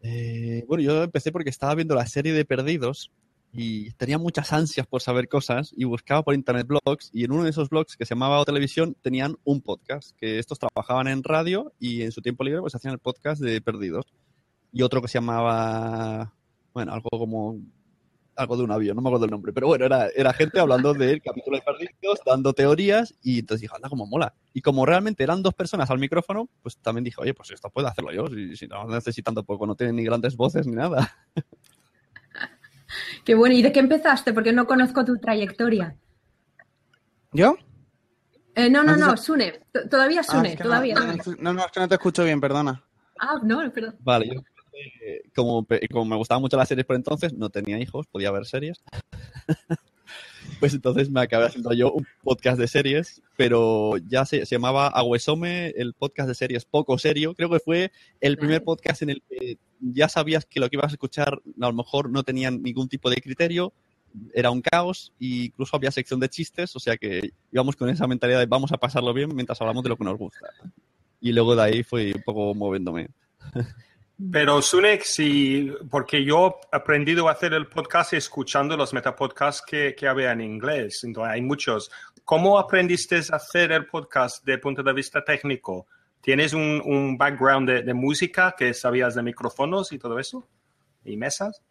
Eh, 0.02 0.64
bueno, 0.68 0.84
yo 0.84 1.04
empecé 1.04 1.32
porque 1.32 1.50
estaba 1.50 1.76
viendo 1.76 1.96
la 1.96 2.08
serie 2.08 2.34
de 2.34 2.46
Perdidos 2.46 3.12
y 3.52 3.92
tenía 3.94 4.18
muchas 4.18 4.54
ansias 4.54 4.86
por 4.86 5.02
saber 5.02 5.28
cosas 5.28 5.74
y 5.76 5.86
buscaba 5.86 6.24
por 6.24 6.36
internet 6.36 6.68
blogs 6.68 7.10
y 7.14 7.24
en 7.24 7.32
uno 7.32 7.44
de 7.44 7.50
esos 7.50 7.70
blogs 7.70 7.96
que 7.96 8.06
se 8.06 8.14
llamaba 8.14 8.40
O 8.40 8.46
Televisión 8.46 8.96
tenían 9.02 9.38
un 9.44 9.62
podcast, 9.62 10.12
que 10.18 10.40
estos 10.40 10.60
trabajaban 10.60 11.08
en 11.08 11.24
radio 11.24 11.74
y 11.80 12.04
en 12.04 12.12
su 12.12 12.22
tiempo 12.22 12.44
libre 12.44 12.62
pues 12.62 12.76
hacían 12.76 12.94
el 12.94 13.00
podcast 13.00 13.42
de 13.42 13.62
Perdidos. 13.62 14.06
Y 14.72 14.82
otro 14.82 15.02
que 15.02 15.08
se 15.08 15.18
llamaba, 15.18 16.34
bueno, 16.74 16.94
algo 16.94 17.10
como 17.10 17.60
algo 18.38 18.56
de 18.58 18.64
un 18.64 18.72
avión, 18.72 18.96
no 18.96 19.02
me 19.02 19.10
acuerdo 19.10 19.26
el 19.26 19.32
nombre, 19.32 19.52
pero 19.52 19.68
bueno, 19.68 19.86
era, 19.86 20.08
era 20.16 20.32
gente 20.34 20.60
hablando 20.60 20.94
del 20.94 21.22
capítulo 21.22 21.58
de 21.58 21.64
Perdidos, 21.64 22.20
dando 22.26 22.54
teorías, 22.54 23.16
y 23.22 23.40
entonces 23.40 23.62
dije, 23.62 23.74
anda, 23.76 23.90
como 23.90 24.06
mola. 24.06 24.34
Y 24.54 24.62
como 24.62 24.86
realmente 24.86 25.24
eran 25.24 25.42
dos 25.42 25.54
personas 25.54 25.90
al 25.90 26.00
micrófono, 26.00 26.50
pues 26.62 26.78
también 26.78 27.04
dije, 27.04 27.20
oye, 27.20 27.34
pues 27.34 27.52
esto 27.52 27.70
puedo 27.70 27.88
hacerlo 27.88 28.12
yo, 28.12 28.28
si, 28.28 28.56
si 28.56 28.68
no 28.68 28.88
necesitan 28.88 29.36
tampoco, 29.36 29.66
no 29.66 29.76
tienen 29.76 29.96
ni 29.96 30.04
grandes 30.04 30.36
voces 30.38 30.68
ni 30.68 30.76
nada. 30.76 31.18
Qué 33.26 33.36
bueno. 33.36 33.56
¿Y 33.56 33.62
de 33.62 33.72
qué 33.72 33.80
empezaste? 33.80 34.34
Porque 34.34 34.54
no 34.54 34.66
conozco 34.66 35.04
tu 35.04 35.18
trayectoria. 35.18 35.98
¿Yo? 37.34 37.58
Eh, 38.56 38.70
no, 38.70 38.84
no, 38.84 38.96
no, 38.96 39.18
Sune. 39.18 39.62
Todavía 39.90 40.22
Ah, 40.22 40.24
Sune, 40.24 40.50
es 40.50 40.56
que 40.56 40.64
todavía. 40.64 40.96
No, 40.96 41.02
no, 41.40 41.54
no, 41.54 41.66
es 41.66 41.72
que 41.72 41.80
no 41.80 41.88
te 41.88 41.96
escucho 41.96 42.24
bien, 42.24 42.40
perdona. 42.40 42.84
Ah, 43.20 43.36
no, 43.44 43.70
perdón. 43.72 43.96
Vale, 44.00 44.28
yo 44.34 44.42
eh, 45.02 45.22
como, 45.36 45.66
como 45.92 46.06
me 46.06 46.16
gustaban 46.16 46.42
mucho 46.42 46.58
las 46.58 46.68
series 46.68 46.86
por 46.86 46.96
entonces, 46.96 47.34
no 47.34 47.50
tenía 47.50 47.80
hijos, 47.80 48.08
podía 48.08 48.32
ver 48.32 48.46
series. 48.46 48.84
pues 50.60 50.74
entonces 50.74 51.10
me 51.10 51.22
acabé 51.22 51.46
haciendo 51.46 51.74
yo 51.74 51.92
un 51.92 52.08
podcast 52.24 52.60
de 52.60 52.68
series, 52.68 53.22
pero 53.36 53.98
ya 54.08 54.26
se, 54.26 54.46
se 54.46 54.56
llamaba 54.56 54.88
Aguesome, 54.88 55.70
el 55.78 55.94
podcast 55.94 56.30
de 56.30 56.36
series 56.36 56.66
poco 56.66 56.98
serio. 56.98 57.36
Creo 57.36 57.50
que 57.50 57.60
fue 57.60 57.92
el 58.22 58.38
primer 58.38 58.64
podcast 58.64 59.02
en 59.02 59.12
el 59.12 59.24
que 59.30 59.58
ya 59.80 60.10
sabías 60.10 60.46
que 60.46 60.60
lo 60.60 60.70
que 60.70 60.78
ibas 60.78 60.92
a 60.92 60.96
escuchar 60.96 61.42
a 61.62 61.68
lo 61.68 61.74
mejor 61.74 62.10
no 62.10 62.24
tenían 62.24 62.62
ningún 62.62 62.88
tipo 62.90 63.10
de 63.10 63.18
criterio, 63.18 63.74
era 64.34 64.50
un 64.52 64.62
caos 64.62 65.14
e 65.20 65.46
incluso 65.46 65.76
había 65.76 65.92
sección 65.92 66.20
de 66.20 66.30
chistes, 66.30 66.76
o 66.76 66.80
sea 66.80 66.98
que 66.98 67.32
íbamos 67.52 67.76
con 67.76 67.90
esa 67.90 68.08
mentalidad 68.08 68.40
de 68.40 68.46
vamos 68.46 68.72
a 68.72 68.78
pasarlo 68.78 69.14
bien 69.14 69.34
mientras 69.36 69.60
hablamos 69.62 69.84
de 69.84 69.90
lo 69.90 69.98
que 69.98 70.04
nos 70.04 70.18
gusta. 70.18 70.48
Y 71.20 71.32
luego 71.32 71.56
de 71.56 71.64
ahí 71.64 71.84
fui 71.84 72.12
un 72.14 72.24
poco 72.24 72.54
moviéndome. 72.54 73.10
Pero 74.32 74.64
Sunek, 74.64 75.04
sí, 75.04 75.72
porque 75.92 76.24
yo 76.26 76.60
he 76.74 76.76
aprendido 76.76 77.30
a 77.30 77.34
hacer 77.34 77.54
el 77.54 77.68
podcast 77.68 78.14
escuchando 78.14 78.76
los 78.76 78.92
metapodcasts 78.92 79.64
que, 79.64 79.94
que 79.96 80.08
había 80.08 80.32
en 80.32 80.42
inglés. 80.42 81.04
Entonces, 81.04 81.34
hay 81.34 81.42
muchos. 81.42 81.92
¿Cómo 82.26 82.58
aprendiste 82.58 83.18
a 83.32 83.36
hacer 83.36 83.72
el 83.72 83.86
podcast 83.86 84.44
de 84.44 84.58
punto 84.58 84.82
de 84.82 84.92
vista 84.92 85.24
técnico? 85.24 85.86
¿Tienes 86.20 86.54
un, 86.54 86.82
un 86.84 87.16
background 87.16 87.70
de, 87.70 87.84
de 87.84 87.94
música 87.94 88.56
que 88.58 88.74
sabías 88.74 89.14
de 89.14 89.22
micrófonos 89.22 89.92
y 89.92 90.00
todo 90.00 90.18
eso? 90.18 90.48
¿Y 91.06 91.16
mesas? 91.16 91.62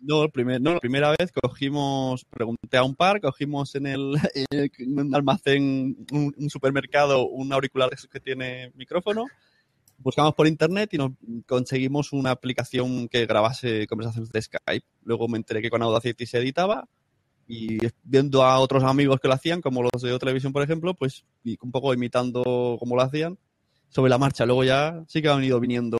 No, 0.00 0.24
el 0.24 0.30
primer, 0.30 0.60
no, 0.60 0.74
la 0.74 0.80
primera 0.80 1.10
vez 1.10 1.30
cogimos, 1.32 2.24
pregunté 2.24 2.78
a 2.78 2.82
un 2.82 2.96
par, 2.96 3.20
cogimos 3.20 3.74
en 3.76 3.86
el, 3.86 4.16
en 4.50 4.98
un 4.98 5.14
almacén, 5.14 6.04
un, 6.10 6.34
un 6.36 6.50
supermercado, 6.50 7.28
un 7.28 7.52
auricular 7.52 7.90
que 8.10 8.20
tiene 8.20 8.72
micrófono, 8.74 9.26
buscamos 10.02 10.34
por 10.34 10.46
internet 10.46 10.92
y 10.94 10.98
nos 10.98 11.12
conseguimos 11.46 12.12
una 12.12 12.30
aplicación 12.30 13.08
que 13.08 13.26
grabase 13.26 13.86
conversaciones 13.86 14.30
de 14.30 14.42
Skype. 14.42 14.86
Luego 15.04 15.28
me 15.28 15.36
enteré 15.38 15.62
que 15.62 15.70
con 15.70 15.82
Audacity 15.82 16.26
se 16.26 16.38
editaba 16.38 16.88
y 17.46 17.78
viendo 18.02 18.44
a 18.44 18.58
otros 18.60 18.82
amigos 18.84 19.20
que 19.20 19.28
lo 19.28 19.34
hacían, 19.34 19.60
como 19.60 19.82
los 19.82 20.02
de 20.02 20.18
televisión, 20.18 20.52
por 20.52 20.62
ejemplo, 20.62 20.94
pues 20.94 21.24
un 21.60 21.70
poco 21.70 21.92
imitando 21.92 22.76
cómo 22.78 22.96
lo 22.96 23.02
hacían 23.02 23.38
sobre 23.88 24.10
la 24.10 24.18
marcha. 24.18 24.46
Luego 24.46 24.64
ya 24.64 25.04
sí 25.08 25.20
que 25.20 25.28
han 25.28 25.42
ido 25.44 25.58
viniendo 25.60 25.98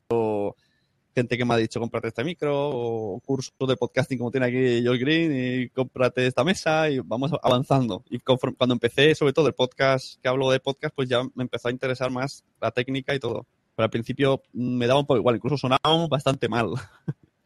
gente 1.13 1.37
que 1.37 1.43
me 1.43 1.53
ha 1.53 1.57
dicho 1.57 1.79
cómprate 1.81 2.07
este 2.07 2.23
micro 2.23 2.69
o 2.69 3.19
cursos 3.19 3.51
de 3.67 3.75
podcasting 3.75 4.17
como 4.17 4.31
tiene 4.31 4.45
aquí 4.45 4.85
Joel 4.85 4.97
Green 4.97 5.31
y 5.65 5.69
cómprate 5.69 6.25
esta 6.25 6.45
mesa 6.45 6.89
y 6.89 6.99
vamos 6.99 7.31
avanzando. 7.43 8.03
Y 8.09 8.19
conforme- 8.19 8.55
cuando 8.57 8.73
empecé, 8.73 9.13
sobre 9.13 9.33
todo 9.33 9.47
el 9.47 9.53
podcast, 9.53 10.21
que 10.21 10.29
hablo 10.29 10.49
de 10.51 10.61
podcast, 10.61 10.95
pues 10.95 11.09
ya 11.09 11.21
me 11.35 11.43
empezó 11.43 11.67
a 11.67 11.71
interesar 11.71 12.09
más 12.11 12.45
la 12.61 12.71
técnica 12.71 13.13
y 13.13 13.19
todo. 13.19 13.45
Pero 13.75 13.85
al 13.85 13.89
principio 13.89 14.41
me 14.53 14.87
daba 14.87 14.99
un 14.99 15.05
poco 15.05 15.17
igual, 15.19 15.35
incluso 15.37 15.57
sonábamos 15.57 16.09
bastante 16.09 16.47
mal. 16.49 16.69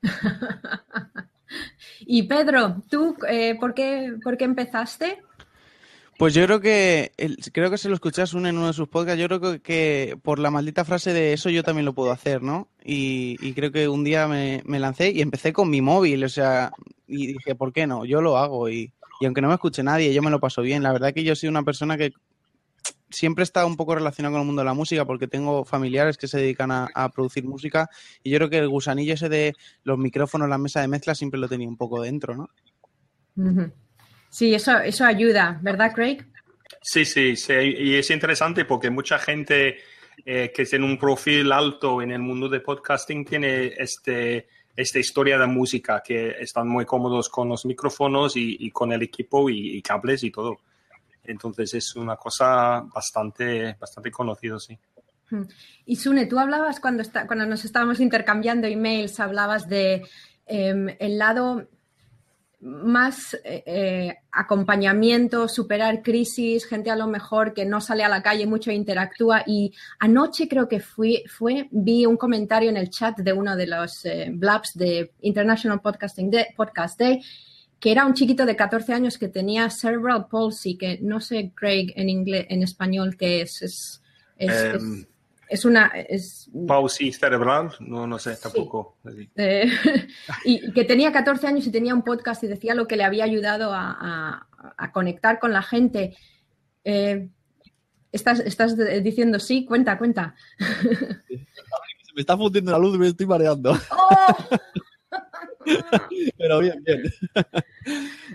Y 2.01 2.23
Pedro, 2.23 2.81
¿tú 2.89 3.15
eh, 3.29 3.55
¿por, 3.59 3.73
qué, 3.73 4.15
por 4.23 4.37
qué 4.37 4.45
empezaste? 4.45 5.21
Pues 6.17 6.33
yo 6.33 6.45
creo 6.45 6.59
que, 6.61 7.11
el- 7.17 7.37
creo 7.51 7.69
que 7.69 7.77
se 7.77 7.89
lo 7.89 7.95
escuchas 7.95 8.33
uno 8.33 8.47
en 8.47 8.57
uno 8.57 8.67
de 8.67 8.73
sus 8.73 8.87
podcasts, 8.87 9.19
yo 9.19 9.27
creo 9.27 9.39
que, 9.41 9.61
que 9.61 10.17
por 10.23 10.39
la 10.39 10.49
maldita 10.49 10.85
frase 10.85 11.13
de 11.13 11.33
eso 11.33 11.49
yo 11.49 11.61
también 11.63 11.85
lo 11.85 11.93
puedo 11.93 12.11
hacer, 12.11 12.41
¿no? 12.41 12.69
Y, 12.83 13.35
y 13.45 13.53
creo 13.53 13.71
que 13.71 13.87
un 13.89 14.03
día 14.03 14.27
me, 14.27 14.61
me 14.65 14.79
lancé 14.79 15.11
y 15.11 15.21
empecé 15.21 15.51
con 15.53 15.69
mi 15.69 15.81
móvil, 15.81 16.23
o 16.23 16.29
sea, 16.29 16.71
y 17.07 17.27
dije, 17.27 17.55
¿por 17.55 17.73
qué 17.73 17.85
no? 17.85 18.05
Yo 18.05 18.21
lo 18.21 18.37
hago 18.37 18.69
y, 18.69 18.93
y 19.19 19.25
aunque 19.25 19.41
no 19.41 19.49
me 19.49 19.55
escuche 19.55 19.83
nadie, 19.83 20.13
yo 20.13 20.21
me 20.21 20.31
lo 20.31 20.39
paso 20.39 20.61
bien. 20.61 20.83
La 20.83 20.93
verdad 20.93 21.13
que 21.13 21.23
yo 21.23 21.35
soy 21.35 21.49
una 21.49 21.63
persona 21.63 21.97
que 21.97 22.13
siempre 23.15 23.43
estado 23.43 23.67
un 23.67 23.77
poco 23.77 23.95
relacionado 23.95 24.33
con 24.33 24.41
el 24.41 24.47
mundo 24.47 24.61
de 24.61 24.65
la 24.65 24.73
música 24.73 25.05
porque 25.05 25.27
tengo 25.27 25.65
familiares 25.65 26.17
que 26.17 26.27
se 26.27 26.37
dedican 26.37 26.71
a, 26.71 26.89
a 26.93 27.09
producir 27.09 27.45
música 27.45 27.89
y 28.23 28.31
yo 28.31 28.37
creo 28.37 28.49
que 28.49 28.57
el 28.59 28.69
gusanillo 28.69 29.13
ese 29.13 29.29
de 29.29 29.53
los 29.83 29.97
micrófonos, 29.97 30.49
la 30.49 30.57
mesa 30.57 30.81
de 30.81 30.87
mezcla 30.87 31.15
siempre 31.15 31.39
lo 31.39 31.47
tenía 31.47 31.67
un 31.67 31.77
poco 31.77 32.01
dentro, 32.01 32.35
¿no? 32.35 32.49
Sí, 34.29 34.53
eso, 34.53 34.79
eso 34.79 35.05
ayuda, 35.05 35.59
¿verdad, 35.61 35.93
Craig? 35.93 36.25
Sí, 36.81 37.05
sí, 37.05 37.35
sí. 37.35 37.53
Y 37.53 37.95
es 37.95 38.09
interesante 38.11 38.65
porque 38.65 38.89
mucha 38.89 39.17
gente 39.17 39.77
eh, 40.25 40.51
que 40.53 40.65
tiene 40.65 40.85
un 40.85 40.97
perfil 40.97 41.51
alto 41.51 42.01
en 42.01 42.11
el 42.11 42.19
mundo 42.19 42.47
de 42.47 42.59
podcasting 42.59 43.25
tiene 43.25 43.73
este, 43.77 44.47
esta 44.75 44.99
historia 44.99 45.37
de 45.37 45.47
música, 45.47 46.01
que 46.05 46.35
están 46.39 46.67
muy 46.67 46.85
cómodos 46.85 47.29
con 47.29 47.49
los 47.49 47.65
micrófonos 47.65 48.35
y, 48.37 48.57
y 48.59 48.71
con 48.71 48.91
el 48.91 49.01
equipo 49.01 49.49
y, 49.49 49.77
y 49.77 49.81
cables 49.81 50.23
y 50.23 50.31
todo. 50.31 50.59
Entonces 51.27 51.73
es 51.73 51.95
una 51.95 52.15
cosa 52.15 52.81
bastante, 52.93 53.75
bastante 53.79 54.11
conocido, 54.11 54.59
sí. 54.59 54.77
Y 55.85 55.95
Sune, 55.95 56.27
tú 56.27 56.39
hablabas 56.39 56.79
cuando, 56.79 57.01
está, 57.01 57.25
cuando 57.27 57.45
nos 57.45 57.65
estábamos 57.65 57.99
intercambiando 57.99 58.67
emails, 58.67 59.19
hablabas 59.19 59.67
de 59.67 60.07
em, 60.45 60.95
el 60.99 61.17
lado 61.17 61.67
más 62.65 63.35
eh, 63.43 63.63
eh, 63.65 64.17
acompañamiento, 64.31 65.47
superar 65.47 66.01
crisis, 66.01 66.65
gente 66.65 66.89
a 66.89 66.95
lo 66.95 67.05
mejor 67.05 67.53
que 67.53 67.63
no 67.63 67.79
sale 67.79 68.03
a 68.03 68.09
la 68.09 68.23
calle 68.23 68.47
mucho 68.47 68.71
e 68.71 68.73
interactúa. 68.73 69.43
Y 69.45 69.71
anoche 69.99 70.47
creo 70.47 70.67
que 70.67 70.79
fui, 70.79 71.23
fue, 71.27 71.67
vi 71.71 72.05
un 72.05 72.17
comentario 72.17 72.69
en 72.69 72.77
el 72.77 72.89
chat 72.89 73.17
de 73.17 73.33
uno 73.33 73.55
de 73.55 73.67
los 73.67 74.03
eh, 74.05 74.29
blabs 74.31 74.73
de 74.73 75.11
International 75.21 75.79
Podcasting 75.79 76.31
Day, 76.31 76.45
Podcast 76.55 76.99
Day, 76.99 77.21
que 77.79 77.91
era 77.91 78.05
un 78.05 78.13
chiquito 78.13 78.45
de 78.45 78.55
14 78.55 78.93
años 78.93 79.17
que 79.17 79.27
tenía 79.27 79.69
cerebral 79.69 80.27
palsy, 80.27 80.77
que 80.77 80.99
no 81.01 81.19
sé, 81.21 81.51
Craig, 81.55 81.93
en 81.95 82.09
inglés, 82.09 82.45
en 82.49 82.63
español, 82.63 83.15
qué 83.17 83.41
es. 83.41 83.61
Es, 83.61 84.01
es, 84.37 84.51
es- 84.51 84.73
Em, 84.81 85.05
es 85.47 85.63
una. 85.63 85.87
Es, 85.95 86.49
Pausi 86.67 87.11
cerebral, 87.13 87.71
no, 87.79 88.07
no 88.07 88.17
sé 88.17 88.35
tampoco. 88.37 88.97
eh, 89.35 89.69
y 90.45 90.71
que 90.73 90.83
tenía 90.85 91.11
14 91.11 91.45
años 91.47 91.67
y 91.67 91.71
tenía 91.71 91.93
un 91.93 92.01
podcast 92.01 92.43
y 92.43 92.47
decía 92.47 92.73
lo 92.73 92.87
que 92.87 92.97
le 92.97 93.03
había 93.03 93.25
ayudado 93.25 93.71
a, 93.73 93.91
a- 93.91 94.47
a 94.77 94.91
conectar 94.91 95.37
con 95.39 95.53
la 95.53 95.61
gente. 95.61 96.17
Eh, 96.83 97.27
estás, 98.11 98.39
estás 98.39 98.75
diciendo 99.03 99.39
sí, 99.39 99.65
cuenta, 99.65 99.97
cuenta. 99.99 100.33
Se 101.27 102.13
me 102.15 102.21
está 102.21 102.35
fundiendo 102.35 102.71
la 102.71 102.79
luz 102.79 102.95
y 102.95 102.97
me 102.97 103.07
estoy 103.09 103.27
mareando. 103.27 103.77
Pero 106.37 106.59
bien, 106.59 106.83
bien. 106.83 107.03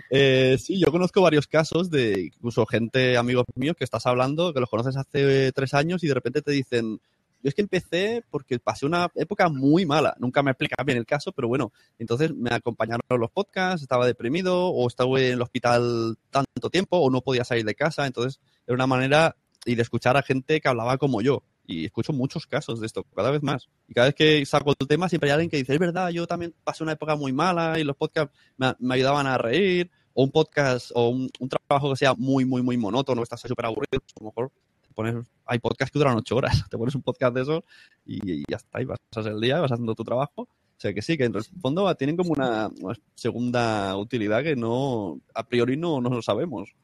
Eh, 0.09 0.57
sí, 0.59 0.79
yo 0.79 0.91
conozco 0.91 1.21
varios 1.21 1.47
casos 1.47 1.89
de 1.89 2.31
incluso 2.33 2.65
gente, 2.65 3.17
amigos 3.17 3.45
míos, 3.55 3.75
que 3.77 3.83
estás 3.83 4.05
hablando, 4.05 4.53
que 4.53 4.59
los 4.59 4.69
conoces 4.69 4.97
hace 4.97 5.51
tres 5.53 5.73
años 5.73 6.03
y 6.03 6.07
de 6.07 6.13
repente 6.13 6.41
te 6.41 6.51
dicen, 6.51 6.99
yo 7.43 7.49
es 7.49 7.55
que 7.55 7.61
empecé 7.61 8.23
porque 8.29 8.59
pasé 8.59 8.85
una 8.85 9.09
época 9.15 9.49
muy 9.49 9.85
mala. 9.85 10.15
Nunca 10.19 10.43
me 10.43 10.51
explica 10.51 10.83
bien 10.83 10.97
el 10.97 11.05
caso, 11.05 11.31
pero 11.31 11.47
bueno, 11.47 11.71
entonces 11.97 12.33
me 12.33 12.53
acompañaron 12.53 13.01
los 13.09 13.31
podcasts, 13.31 13.81
estaba 13.81 14.05
deprimido 14.05 14.67
o 14.67 14.87
estaba 14.87 15.19
en 15.19 15.33
el 15.33 15.41
hospital 15.41 16.17
tanto 16.29 16.69
tiempo 16.69 16.97
o 16.97 17.09
no 17.09 17.21
podía 17.21 17.43
salir 17.43 17.65
de 17.65 17.75
casa. 17.75 18.05
Entonces 18.05 18.39
era 18.67 18.75
una 18.75 18.87
manera 18.87 19.35
y 19.65 19.75
de 19.75 19.81
escuchar 19.81 20.17
a 20.17 20.23
gente 20.23 20.61
que 20.61 20.67
hablaba 20.67 20.97
como 20.97 21.21
yo. 21.21 21.43
Y 21.71 21.85
escucho 21.85 22.13
muchos 22.13 22.45
casos 22.45 22.79
de 22.79 22.85
esto, 22.85 23.03
cada 23.15 23.31
vez 23.31 23.41
más. 23.41 23.69
Y 23.87 23.93
cada 23.93 24.07
vez 24.07 24.15
que 24.15 24.45
saco 24.45 24.73
el 24.77 24.87
tema, 24.87 25.09
siempre 25.09 25.29
hay 25.29 25.33
alguien 25.33 25.49
que 25.49 25.57
dice, 25.57 25.73
es 25.73 25.79
verdad, 25.79 26.09
yo 26.09 26.27
también 26.27 26.53
pasé 26.63 26.83
una 26.83 26.93
época 26.93 27.15
muy 27.15 27.31
mala 27.31 27.79
y 27.79 27.83
los 27.83 27.95
podcasts 27.95 28.37
me, 28.57 28.93
ayudaban 28.93 29.27
a 29.27 29.37
reír. 29.37 29.89
O 30.13 30.23
un 30.23 30.31
podcast 30.31 30.91
o 30.93 31.07
un, 31.07 31.29
trabajo 31.47 31.89
que 31.91 31.95
sea 31.95 32.13
muy, 32.13 32.43
muy, 32.43 32.61
muy 32.61 32.75
monótono, 32.75 33.23
estás 33.23 33.39
súper 33.39 33.65
aburrido. 33.65 34.03
A 34.19 34.19
lo 34.19 34.25
mejor 34.25 34.51
te 34.81 34.93
pones, 34.93 35.25
hay 35.45 35.59
podcasts 35.59 35.91
que 35.93 35.99
duran 35.99 36.17
ocho 36.17 36.35
horas. 36.35 36.51
Te 36.69 36.77
pones 36.77 36.93
un 36.95 37.01
podcast 37.01 37.33
de 37.33 37.41
esos 37.43 37.63
y, 38.05 38.43
ya 38.49 38.57
está. 38.57 38.81
Y 38.81 38.87
hacer 39.15 39.31
el 39.31 39.39
día, 39.39 39.61
vas 39.61 39.71
haciendo 39.71 39.95
tu 39.95 40.03
trabajo. 40.03 40.41
O 40.41 40.81
sea 40.81 40.93
que 40.93 41.01
sí, 41.01 41.15
que 41.15 41.25
en 41.25 41.35
el 41.35 41.43
fondo 41.61 41.95
tienen 41.95 42.17
como 42.17 42.31
una, 42.31 42.69
una 42.81 42.95
segunda 43.15 43.95
utilidad 43.95 44.43
que 44.43 44.55
no, 44.55 45.21
a 45.33 45.47
priori 45.47 45.77
no, 45.77 46.01
no 46.01 46.09
lo 46.09 46.21
sabemos. 46.21 46.75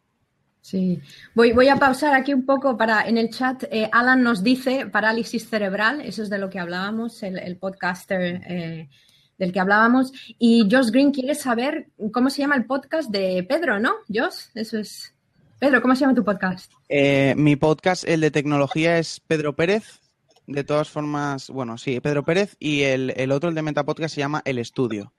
Sí, 0.67 0.99
voy, 1.33 1.53
voy 1.53 1.69
a 1.69 1.77
pausar 1.77 2.13
aquí 2.13 2.33
un 2.33 2.45
poco 2.45 2.75
para 2.75 3.07
en 3.07 3.17
el 3.17 3.29
chat. 3.29 3.63
eh, 3.71 3.89
Alan 3.89 4.21
nos 4.21 4.43
dice 4.43 4.85
parálisis 4.87 5.47
cerebral, 5.49 6.01
eso 6.01 6.23
es 6.23 6.29
de 6.29 6.37
lo 6.37 6.49
que 6.49 6.59
hablábamos, 6.59 7.23
el, 7.23 7.39
el 7.39 7.55
podcaster 7.55 8.41
eh, 8.45 8.89
del 9.37 9.53
que 9.53 9.61
hablábamos. 9.61 10.11
Y 10.37 10.67
Josh 10.69 10.89
Green 10.91 11.11
quiere 11.11 11.35
saber 11.35 11.87
cómo 12.11 12.29
se 12.29 12.41
llama 12.41 12.57
el 12.57 12.65
podcast 12.65 13.09
de 13.09 13.45
Pedro, 13.47 13.79
¿no? 13.79 13.93
Josh, 14.13 14.47
eso 14.55 14.77
es. 14.77 15.13
Pedro, 15.57 15.81
¿cómo 15.81 15.95
se 15.95 16.01
llama 16.01 16.15
tu 16.15 16.25
podcast? 16.25 16.69
Eh, 16.89 17.33
mi 17.37 17.55
podcast, 17.55 18.03
el 18.05 18.19
de 18.19 18.31
tecnología, 18.31 18.97
es 18.97 19.21
Pedro 19.21 19.55
Pérez. 19.55 20.01
De 20.47 20.65
todas 20.65 20.89
formas, 20.89 21.49
bueno, 21.49 21.77
sí, 21.77 22.01
Pedro 22.01 22.25
Pérez. 22.25 22.57
Y 22.59 22.81
el, 22.81 23.13
el 23.15 23.31
otro, 23.31 23.47
el 23.47 23.55
de 23.55 23.61
Metapodcast, 23.61 24.15
se 24.15 24.19
llama 24.19 24.41
El 24.43 24.57
Estudio. 24.57 25.13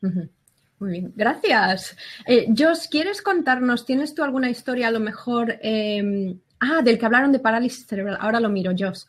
Ujú. 0.00 0.30
Muy 0.78 0.90
bien, 0.90 1.12
gracias. 1.16 1.96
Eh, 2.26 2.46
Josh, 2.56 2.88
¿quieres 2.90 3.22
contarnos, 3.22 3.86
tienes 3.86 4.14
tú 4.14 4.22
alguna 4.22 4.50
historia 4.50 4.88
a 4.88 4.90
lo 4.90 5.00
mejor, 5.00 5.58
eh, 5.62 6.36
ah, 6.60 6.82
del 6.82 6.98
que 6.98 7.06
hablaron 7.06 7.32
de 7.32 7.38
parálisis 7.38 7.86
cerebral, 7.86 8.18
ahora 8.20 8.40
lo 8.40 8.50
miro, 8.50 8.72
Josh. 8.78 9.04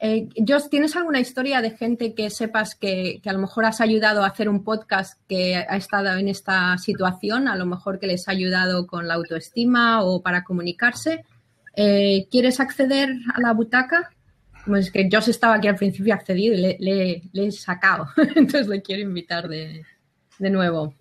Eh, 0.00 0.28
Josh, 0.46 0.68
¿tienes 0.70 0.96
alguna 0.96 1.20
historia 1.20 1.62
de 1.62 1.70
gente 1.70 2.14
que 2.14 2.28
sepas 2.30 2.74
que, 2.74 3.22
a 3.24 3.32
lo 3.32 3.38
mejor 3.38 3.64
has 3.64 3.80
ayudado 3.80 4.24
a 4.24 4.26
hacer 4.26 4.48
un 4.48 4.64
podcast 4.64 5.20
que 5.28 5.56
ha 5.56 5.76
estado 5.76 6.18
en 6.18 6.28
esta 6.28 6.76
situación, 6.78 7.48
a 7.48 7.56
lo 7.56 7.64
mejor 7.64 7.98
que 7.98 8.06
les 8.06 8.28
ha 8.28 8.32
ayudado 8.32 8.86
con 8.86 9.06
la 9.06 9.14
autoestima 9.14 10.02
o 10.02 10.20
para 10.20 10.42
comunicarse? 10.44 11.24
Eh, 11.76 12.26
¿Quieres 12.30 12.60
acceder 12.60 13.14
a 13.34 13.40
la 13.40 13.52
butaca? 13.52 14.10
Pues 14.66 14.86
es 14.86 14.92
que 14.92 15.08
Josh 15.10 15.30
estaba 15.30 15.54
aquí 15.54 15.68
al 15.68 15.76
principio 15.76 16.12
accedido 16.14 16.54
y 16.54 16.58
le, 16.58 16.76
le, 16.80 17.22
le 17.32 17.46
he 17.46 17.52
sacado, 17.52 18.08
entonces 18.34 18.66
le 18.66 18.82
quiero 18.82 19.02
invitar 19.02 19.48
de, 19.48 19.84
de 20.38 20.50
nuevo. 20.50 20.94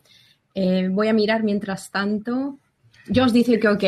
Eh, 0.55 0.87
voy 0.91 1.07
a 1.07 1.13
mirar 1.13 1.43
mientras 1.43 1.89
tanto. 1.91 2.57
Josh 3.13 3.31
dice 3.31 3.59
que 3.59 3.67
ok. 3.67 3.83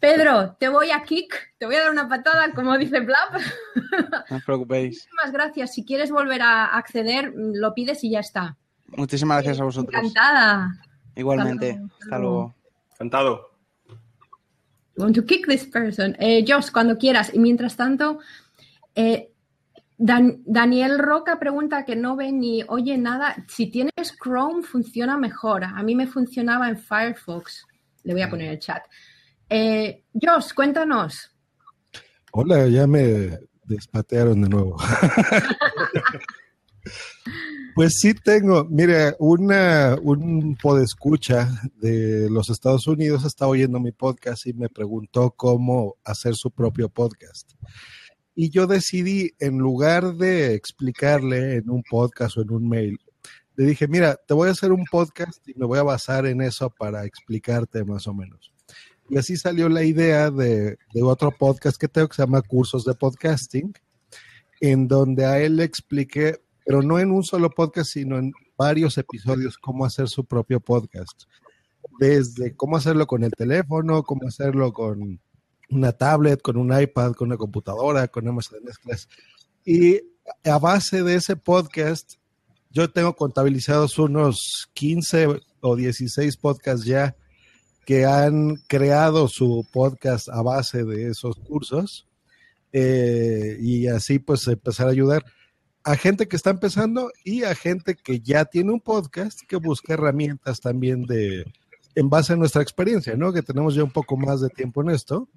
Pedro, 0.00 0.56
te 0.58 0.68
voy 0.68 0.90
a 0.90 1.04
kick, 1.04 1.54
te 1.58 1.66
voy 1.66 1.76
a 1.76 1.82
dar 1.82 1.92
una 1.92 2.08
patada, 2.08 2.52
como 2.54 2.76
dice 2.76 3.00
Blab. 3.00 3.40
No 4.30 4.36
os 4.36 4.44
preocupéis. 4.44 4.96
Muchísimas 4.96 5.32
gracias. 5.32 5.74
Si 5.74 5.84
quieres 5.84 6.10
volver 6.10 6.42
a 6.42 6.64
acceder, 6.66 7.32
lo 7.36 7.74
pides 7.74 8.02
y 8.02 8.10
ya 8.10 8.20
está. 8.20 8.56
Muchísimas 8.88 9.38
gracias 9.42 9.60
a 9.60 9.64
vosotros. 9.64 9.94
Encantada. 9.94 10.74
Igualmente. 11.14 11.80
Hasta 12.00 12.18
luego. 12.18 12.54
Encantado. 12.92 13.52
Want 14.96 15.14
to 15.14 15.24
kick 15.24 15.46
this 15.46 15.64
person. 15.64 16.16
Eh, 16.18 16.44
Josh, 16.46 16.70
cuando 16.70 16.98
quieras. 16.98 17.30
Y 17.32 17.38
mientras 17.38 17.76
tanto, 17.76 18.18
eh, 18.94 19.31
Dan 19.98 20.42
Daniel 20.44 20.98
Roca 20.98 21.38
pregunta 21.38 21.84
que 21.84 21.96
no 21.96 22.16
ve 22.16 22.32
ni 22.32 22.62
oye 22.68 22.98
nada. 22.98 23.36
Si 23.48 23.70
tienes 23.70 24.16
Chrome, 24.22 24.62
funciona 24.62 25.16
mejor. 25.16 25.64
A 25.64 25.82
mí 25.82 25.94
me 25.94 26.06
funcionaba 26.06 26.68
en 26.68 26.78
Firefox. 26.78 27.66
Le 28.04 28.14
voy 28.14 28.22
a 28.22 28.30
poner 28.30 28.52
el 28.52 28.58
chat. 28.58 28.82
Eh, 29.48 30.04
Josh, 30.14 30.54
cuéntanos. 30.54 31.30
Hola, 32.32 32.66
ya 32.66 32.86
me 32.86 33.38
despatearon 33.64 34.40
de 34.40 34.48
nuevo. 34.48 34.76
pues 37.74 37.98
sí 38.00 38.14
tengo, 38.14 38.64
mire, 38.64 39.14
una, 39.18 39.96
un 40.02 40.56
podescucha 40.56 41.48
de 41.76 42.28
los 42.30 42.50
Estados 42.50 42.86
Unidos 42.86 43.24
está 43.24 43.46
oyendo 43.46 43.80
mi 43.80 43.92
podcast 43.92 44.46
y 44.46 44.54
me 44.54 44.68
preguntó 44.68 45.32
cómo 45.36 45.96
hacer 46.04 46.34
su 46.34 46.50
propio 46.50 46.88
podcast. 46.88 47.52
Y 48.34 48.50
yo 48.50 48.66
decidí, 48.66 49.32
en 49.38 49.58
lugar 49.58 50.14
de 50.14 50.54
explicarle 50.54 51.56
en 51.56 51.68
un 51.68 51.82
podcast 51.82 52.36
o 52.36 52.42
en 52.42 52.50
un 52.50 52.68
mail, 52.68 52.98
le 53.56 53.66
dije, 53.66 53.86
mira, 53.86 54.16
te 54.26 54.32
voy 54.32 54.48
a 54.48 54.52
hacer 54.52 54.72
un 54.72 54.84
podcast 54.90 55.46
y 55.46 55.52
me 55.54 55.66
voy 55.66 55.78
a 55.78 55.82
basar 55.82 56.26
en 56.26 56.40
eso 56.40 56.70
para 56.70 57.04
explicarte 57.04 57.84
más 57.84 58.06
o 58.06 58.14
menos. 58.14 58.52
Y 59.10 59.18
así 59.18 59.36
salió 59.36 59.68
la 59.68 59.84
idea 59.84 60.30
de, 60.30 60.78
de, 60.94 61.02
otro 61.02 61.30
podcast 61.30 61.78
que 61.78 61.88
tengo 61.88 62.08
que 62.08 62.16
se 62.16 62.22
llama 62.22 62.40
Cursos 62.40 62.84
de 62.84 62.94
Podcasting, 62.94 63.74
en 64.60 64.88
donde 64.88 65.26
a 65.26 65.38
él 65.38 65.56
le 65.56 65.64
expliqué, 65.64 66.40
pero 66.64 66.80
no 66.80 66.98
en 66.98 67.10
un 67.10 67.22
solo 67.22 67.50
podcast, 67.50 67.90
sino 67.92 68.16
en 68.16 68.32
varios 68.56 68.96
episodios, 68.96 69.58
cómo 69.58 69.84
hacer 69.84 70.08
su 70.08 70.24
propio 70.24 70.60
podcast. 70.60 71.24
Desde 71.98 72.56
cómo 72.56 72.76
hacerlo 72.76 73.06
con 73.06 73.22
el 73.24 73.32
teléfono, 73.32 74.02
cómo 74.02 74.26
hacerlo 74.26 74.72
con 74.72 75.20
una 75.74 75.92
tablet, 75.92 76.40
con 76.42 76.56
un 76.56 76.78
iPad, 76.78 77.12
con 77.12 77.28
una 77.28 77.36
computadora, 77.36 78.08
con 78.08 78.24
una 78.24 78.36
mesa 78.36 78.56
de 78.56 78.62
mezclas. 78.62 79.08
Y 79.64 80.00
a 80.44 80.58
base 80.58 81.02
de 81.02 81.14
ese 81.14 81.36
podcast, 81.36 82.14
yo 82.70 82.90
tengo 82.90 83.14
contabilizados 83.14 83.98
unos 83.98 84.68
15 84.74 85.40
o 85.60 85.76
16 85.76 86.36
podcasts 86.36 86.86
ya 86.86 87.16
que 87.84 88.04
han 88.06 88.56
creado 88.68 89.28
su 89.28 89.66
podcast 89.72 90.28
a 90.28 90.42
base 90.42 90.84
de 90.84 91.08
esos 91.08 91.36
cursos 91.36 92.06
eh, 92.72 93.56
y 93.60 93.88
así 93.88 94.18
pues 94.18 94.46
empezar 94.46 94.86
a 94.86 94.90
ayudar 94.90 95.24
a 95.84 95.96
gente 95.96 96.28
que 96.28 96.36
está 96.36 96.50
empezando 96.50 97.10
y 97.24 97.42
a 97.42 97.54
gente 97.54 97.96
que 97.96 98.20
ya 98.20 98.44
tiene 98.44 98.72
un 98.72 98.80
podcast 98.80 99.40
que 99.48 99.56
busca 99.56 99.94
herramientas 99.94 100.60
también 100.60 101.02
de 101.02 101.44
en 101.94 102.08
base 102.08 102.32
a 102.32 102.36
nuestra 102.36 102.62
experiencia, 102.62 103.16
¿no? 103.16 103.32
Que 103.32 103.42
tenemos 103.42 103.74
ya 103.74 103.84
un 103.84 103.90
poco 103.90 104.16
más 104.16 104.40
de 104.40 104.48
tiempo 104.48 104.82
en 104.82 104.90
esto, 104.90 105.28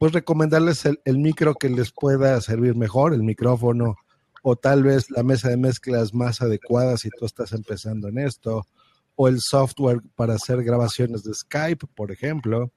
pues 0.00 0.14
recomendarles 0.14 0.86
el, 0.86 0.98
el 1.04 1.18
micro 1.18 1.54
que 1.54 1.68
les 1.68 1.92
pueda 1.92 2.40
servir 2.40 2.74
mejor, 2.74 3.12
el 3.12 3.22
micrófono 3.22 3.96
o 4.42 4.56
tal 4.56 4.82
vez 4.82 5.10
la 5.10 5.22
mesa 5.22 5.50
de 5.50 5.58
mezclas 5.58 6.14
más 6.14 6.40
adecuada 6.40 6.96
si 6.96 7.10
tú 7.10 7.26
estás 7.26 7.52
empezando 7.52 8.08
en 8.08 8.16
esto, 8.16 8.66
o 9.14 9.28
el 9.28 9.40
software 9.40 10.00
para 10.16 10.36
hacer 10.36 10.64
grabaciones 10.64 11.22
de 11.22 11.34
Skype, 11.34 11.86
por 11.94 12.10
ejemplo. 12.10 12.72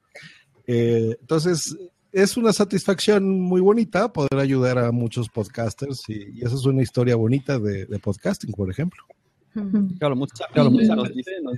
Eh, 0.66 1.16
entonces, 1.18 1.74
es 2.12 2.36
una 2.36 2.52
satisfacción 2.52 3.40
muy 3.40 3.62
bonita 3.62 4.12
poder 4.12 4.38
ayudar 4.38 4.76
a 4.78 4.92
muchos 4.92 5.30
podcasters 5.30 6.02
y, 6.08 6.28
y 6.34 6.42
esa 6.42 6.56
es 6.56 6.66
una 6.66 6.82
historia 6.82 7.16
bonita 7.16 7.58
de, 7.58 7.86
de 7.86 7.98
podcasting, 8.00 8.52
por 8.52 8.70
ejemplo. 8.70 9.02
Claro, 9.98 10.14
mucha, 10.14 10.46
claro, 10.52 10.70
mucha 10.70 10.94
nos 10.94 11.08
dice, 11.14 11.30
nos, 11.42 11.56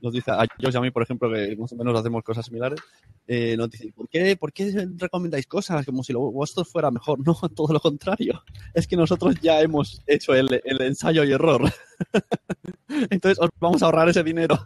nos 0.00 0.12
dice 0.12 0.30
a 0.30 0.46
Josh 0.60 0.74
y 0.74 0.76
a 0.76 0.80
mí, 0.80 0.90
por 0.90 1.02
ejemplo, 1.02 1.30
que 1.32 1.56
más 1.56 1.72
o 1.72 1.76
menos 1.76 1.98
hacemos 1.98 2.22
cosas 2.22 2.46
similares, 2.46 2.80
eh, 3.26 3.56
nos 3.56 3.70
dicen, 3.70 3.92
¿por 3.92 4.08
qué, 4.08 4.36
¿por 4.36 4.52
qué 4.52 4.88
recomendáis 4.96 5.46
cosas 5.46 5.84
como 5.84 6.02
si 6.02 6.12
lo 6.12 6.20
vuestro 6.32 6.64
fuera 6.64 6.90
mejor? 6.90 7.18
No, 7.30 7.34
todo 7.54 7.72
lo 7.72 7.80
contrario. 7.80 8.42
Es 8.74 8.86
que 8.86 8.96
nosotros 8.96 9.36
ya 9.40 9.60
hemos 9.60 10.02
hecho 10.06 10.34
el, 10.34 10.60
el 10.64 10.82
ensayo 10.82 11.22
y 11.24 11.32
error. 11.32 11.62
Entonces 13.10 13.38
os 13.38 13.50
vamos 13.60 13.82
a 13.82 13.86
ahorrar 13.86 14.08
ese 14.08 14.24
dinero. 14.24 14.58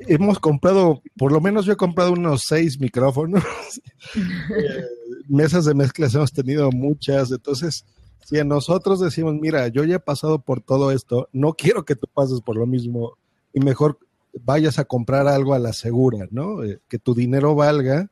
Hemos 0.00 0.38
comprado, 0.38 1.02
por 1.16 1.32
lo 1.32 1.40
menos 1.40 1.66
yo 1.66 1.72
he 1.72 1.76
comprado 1.76 2.12
unos 2.12 2.42
seis 2.46 2.80
micrófonos. 2.80 3.44
eh, 4.16 4.84
mesas 5.28 5.64
de 5.64 5.74
mezclas 5.74 6.14
hemos 6.14 6.32
tenido 6.32 6.70
muchas. 6.70 7.30
Entonces, 7.30 7.84
si 8.24 8.38
a 8.38 8.44
nosotros 8.44 9.00
decimos, 9.00 9.34
mira, 9.34 9.68
yo 9.68 9.84
ya 9.84 9.96
he 9.96 10.00
pasado 10.00 10.40
por 10.40 10.60
todo 10.60 10.90
esto, 10.90 11.28
no 11.32 11.54
quiero 11.54 11.84
que 11.84 11.96
tú 11.96 12.06
pases 12.12 12.40
por 12.40 12.56
lo 12.56 12.66
mismo 12.66 13.16
y 13.56 13.60
mejor 13.60 13.98
vayas 14.44 14.78
a 14.78 14.84
comprar 14.84 15.26
algo 15.26 15.54
a 15.54 15.58
la 15.58 15.72
segura, 15.72 16.28
¿no? 16.30 16.62
Eh, 16.62 16.78
que 16.88 16.98
tu 16.98 17.14
dinero 17.14 17.54
valga, 17.54 18.10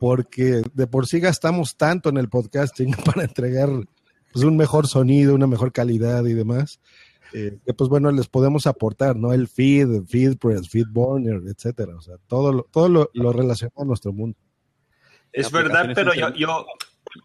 porque 0.00 0.62
de 0.74 0.86
por 0.88 1.06
sí 1.06 1.20
gastamos 1.20 1.76
tanto 1.76 2.08
en 2.08 2.16
el 2.16 2.28
podcasting 2.28 2.90
para 3.04 3.22
entregar 3.22 3.68
pues, 4.32 4.44
un 4.44 4.56
mejor 4.56 4.88
sonido, 4.88 5.36
una 5.36 5.46
mejor 5.46 5.72
calidad 5.72 6.24
y 6.24 6.34
demás. 6.34 6.80
Eh, 7.32 7.58
que 7.64 7.72
pues 7.74 7.88
bueno, 7.88 8.10
les 8.10 8.26
podemos 8.26 8.66
aportar, 8.66 9.14
¿no? 9.14 9.32
El 9.32 9.46
feed, 9.46 10.02
FeedPress, 10.08 10.68
FeedBurner, 10.68 11.42
etcétera. 11.46 11.94
O 11.96 12.00
sea, 12.00 12.16
todo 12.26 12.52
lo, 12.52 12.62
todo 12.64 12.88
lo, 12.88 13.10
lo 13.14 13.32
relacionado 13.32 13.82
a 13.82 13.84
nuestro 13.86 14.12
mundo. 14.12 14.36
Es 15.32 15.52
verdad, 15.52 15.92
pero 15.94 16.12
yo, 16.12 16.34
yo, 16.34 16.66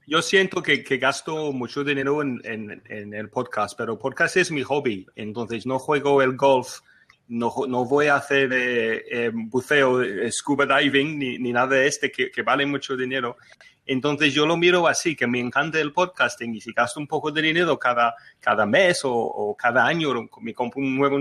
yo 0.06 0.22
siento 0.22 0.62
que, 0.62 0.84
que, 0.84 0.98
gasto 0.98 1.52
mucho 1.52 1.84
dinero 1.84 2.22
en, 2.22 2.40
en, 2.44 2.84
en, 2.86 3.14
el 3.16 3.30
podcast, 3.30 3.76
pero 3.76 3.98
podcast 3.98 4.38
es 4.38 4.52
mi 4.52 4.62
hobby, 4.62 5.08
entonces 5.16 5.66
no 5.66 5.78
juego 5.78 6.22
el 6.22 6.38
golf, 6.38 6.80
no, 7.30 7.54
no 7.68 7.86
voy 7.86 8.08
a 8.08 8.16
hacer 8.16 8.52
eh, 8.54 9.04
eh, 9.10 9.32
buceo, 9.34 10.02
scuba 10.32 10.66
diving, 10.66 11.18
ni, 11.18 11.38
ni, 11.38 11.52
nada 11.52 11.76
de 11.76 11.88
este 11.88 12.12
que, 12.12 12.32
que 12.32 12.42
vale 12.42 12.66
mucho 12.66 12.96
dinero. 12.96 13.38
Entonces 13.86 14.34
yo 14.34 14.46
lo 14.46 14.58
miro 14.58 14.88
así, 14.88 15.16
que 15.16 15.28
me 15.28 15.40
encanta 15.40 15.80
el 15.80 15.94
podcasting 15.94 16.56
y 16.56 16.62
si 16.62 16.74
gasto 16.74 17.00
un 17.00 17.08
poco 17.08 17.32
de 17.32 17.42
dinero 17.42 17.78
cada, 17.80 18.16
cada 18.40 18.66
mes 18.66 19.04
o, 19.06 19.14
o 19.14 19.56
cada 19.56 19.86
año, 19.86 20.14
me 20.42 20.54
compro 20.54 20.82
un 20.82 20.98
nuevo 20.98 21.18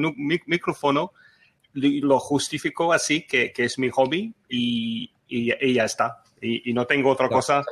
micrófono, 0.47 1.13
lo 1.73 2.19
justifico 2.19 2.93
así, 2.93 3.23
que, 3.23 3.53
que 3.53 3.65
es 3.65 3.79
mi 3.79 3.89
hobby 3.91 4.35
y, 4.49 5.13
y, 5.29 5.53
y 5.65 5.75
ya 5.75 5.85
está. 5.85 6.23
Y, 6.41 6.71
y, 6.71 6.75
no 6.75 6.87
tengo 6.87 7.11
otra 7.11 7.29
cosa 7.29 7.65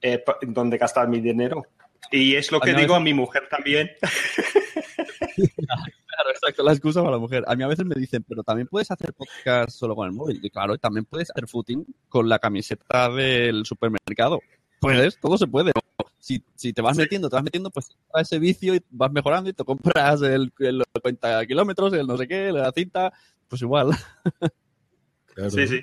eh, 0.00 0.22
donde 0.42 0.78
gastar 0.78 1.08
mi 1.08 1.20
dinero. 1.20 1.66
Y 2.10 2.36
es 2.36 2.52
lo 2.52 2.60
que 2.60 2.74
digo 2.74 2.94
a 2.94 3.00
mi 3.00 3.14
mujer 3.14 3.48
también. 3.48 3.90
Claro, 6.14 6.30
exacto, 6.30 6.62
la 6.62 6.72
excusa 6.72 7.00
para 7.00 7.12
la 7.12 7.18
mujer. 7.18 7.44
A 7.46 7.56
mí 7.56 7.64
a 7.64 7.66
veces 7.66 7.84
me 7.84 7.94
dicen, 7.96 8.24
pero 8.28 8.42
también 8.42 8.68
puedes 8.68 8.90
hacer 8.90 9.12
podcast 9.14 9.70
solo 9.70 9.96
con 9.96 10.06
el 10.06 10.12
móvil. 10.12 10.38
Y 10.42 10.50
claro, 10.50 10.78
también 10.78 11.04
puedes 11.04 11.30
hacer 11.30 11.48
footing 11.48 11.84
con 12.08 12.28
la 12.28 12.38
camiseta 12.38 13.08
del 13.10 13.64
supermercado. 13.64 14.40
Puedes, 14.80 15.18
todo 15.18 15.36
se 15.38 15.46
puede. 15.46 15.72
Si, 16.20 16.44
si 16.54 16.72
te 16.72 16.82
vas 16.82 16.96
metiendo, 16.96 17.28
te 17.28 17.36
vas 17.36 17.44
metiendo, 17.44 17.70
pues 17.70 17.96
a 18.12 18.20
ese 18.20 18.38
vicio 18.38 18.74
y 18.74 18.82
vas 18.90 19.10
mejorando 19.10 19.50
y 19.50 19.52
te 19.54 19.64
compras 19.64 20.22
el, 20.22 20.52
el 20.58 20.82
50 20.94 21.46
kilómetros, 21.46 21.92
el 21.94 22.06
no 22.06 22.16
sé 22.16 22.28
qué, 22.28 22.52
la 22.52 22.70
cinta, 22.72 23.12
pues 23.48 23.62
igual. 23.62 23.90
Claro. 25.34 25.50
Sí, 25.50 25.66
sí. 25.66 25.80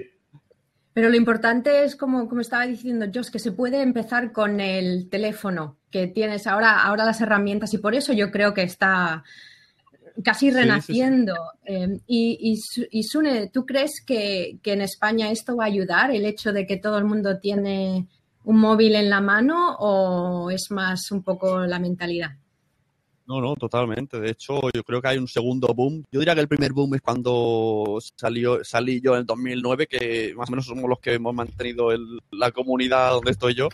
Pero 0.94 1.10
lo 1.10 1.16
importante 1.16 1.84
es, 1.84 1.96
como, 1.96 2.28
como 2.28 2.42
estaba 2.42 2.66
diciendo 2.66 3.06
Josh, 3.14 3.30
que 3.30 3.40
se 3.40 3.52
puede 3.52 3.82
empezar 3.82 4.32
con 4.32 4.60
el 4.60 5.10
teléfono 5.10 5.78
que 5.90 6.08
tienes 6.08 6.48
ahora, 6.48 6.84
ahora 6.84 7.06
las 7.06 7.22
herramientas 7.22 7.74
y 7.74 7.78
por 7.78 7.96
eso 7.96 8.14
yo 8.14 8.32
creo 8.32 8.54
que 8.54 8.64
está 8.64 9.24
casi 10.24 10.52
renaciendo. 10.52 11.34
Sí, 11.34 11.74
sí, 11.74 11.74
sí. 11.74 11.84
Eh, 11.84 12.00
y, 12.08 12.54
y, 12.54 13.00
y, 13.00 13.04
Sune, 13.04 13.50
¿tú 13.50 13.66
crees 13.66 14.04
que, 14.06 14.58
que, 14.62 14.74
en 14.74 14.82
España 14.82 15.32
esto 15.32 15.56
va 15.56 15.66
a 15.66 15.68
ayudar, 15.68 16.12
el 16.12 16.26
hecho 16.26 16.54
de 16.54 16.66
que 16.66 16.78
todo 16.78 16.98
el 16.98 17.06
mundo 17.06 17.40
tiene 17.40 18.08
un 18.44 18.58
móvil 18.58 18.96
en 18.96 19.10
la 19.10 19.22
mano 19.22 19.76
o 19.80 20.50
es 20.50 20.72
más 20.72 21.12
un 21.12 21.24
poco 21.24 21.60
la 21.66 21.80
mentalidad? 21.80 22.32
No, 23.28 23.40
no, 23.40 23.56
totalmente. 23.56 24.20
De 24.20 24.32
hecho, 24.32 24.60
yo 24.74 24.84
creo 24.84 25.02
que 25.02 25.08
hay 25.08 25.18
un 25.18 25.28
segundo 25.28 25.74
boom. 25.74 26.04
Yo 26.12 26.20
diría 26.20 26.36
que 26.36 26.42
el 26.42 26.48
primer 26.50 26.74
boom 26.74 26.96
es 26.96 27.02
cuando 27.02 27.98
salió, 28.16 28.62
salí 28.64 29.00
yo 29.00 29.14
en 29.14 29.20
el 29.20 29.26
2009, 29.26 29.88
que 29.88 30.34
más 30.36 30.50
o 30.50 30.52
menos 30.52 30.66
somos 30.66 30.90
los 30.90 31.00
que 31.00 31.14
hemos 31.14 31.34
mantenido 31.34 31.92
el- 31.92 32.20
la 32.32 32.52
comunidad 32.52 33.12
donde 33.12 33.32
estoy 33.32 33.54
yo. 33.54 33.70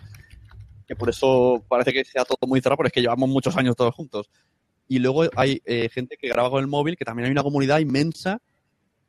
Que 0.85 0.95
por 0.95 1.09
eso 1.09 1.63
parece 1.67 1.91
que 1.91 2.05
sea 2.05 2.23
todo 2.23 2.37
muy 2.47 2.61
cerrado, 2.61 2.77
pero 2.77 2.87
es 2.87 2.93
que 2.93 3.01
llevamos 3.01 3.29
muchos 3.29 3.55
años 3.57 3.75
todos 3.75 3.95
juntos. 3.95 4.29
Y 4.87 4.99
luego 4.99 5.23
hay 5.35 5.61
eh, 5.65 5.89
gente 5.89 6.17
que 6.17 6.29
graba 6.29 6.49
con 6.49 6.61
el 6.61 6.67
móvil, 6.67 6.95
que 6.95 7.05
también 7.05 7.25
hay 7.25 7.31
una 7.31 7.43
comunidad 7.43 7.79
inmensa 7.79 8.41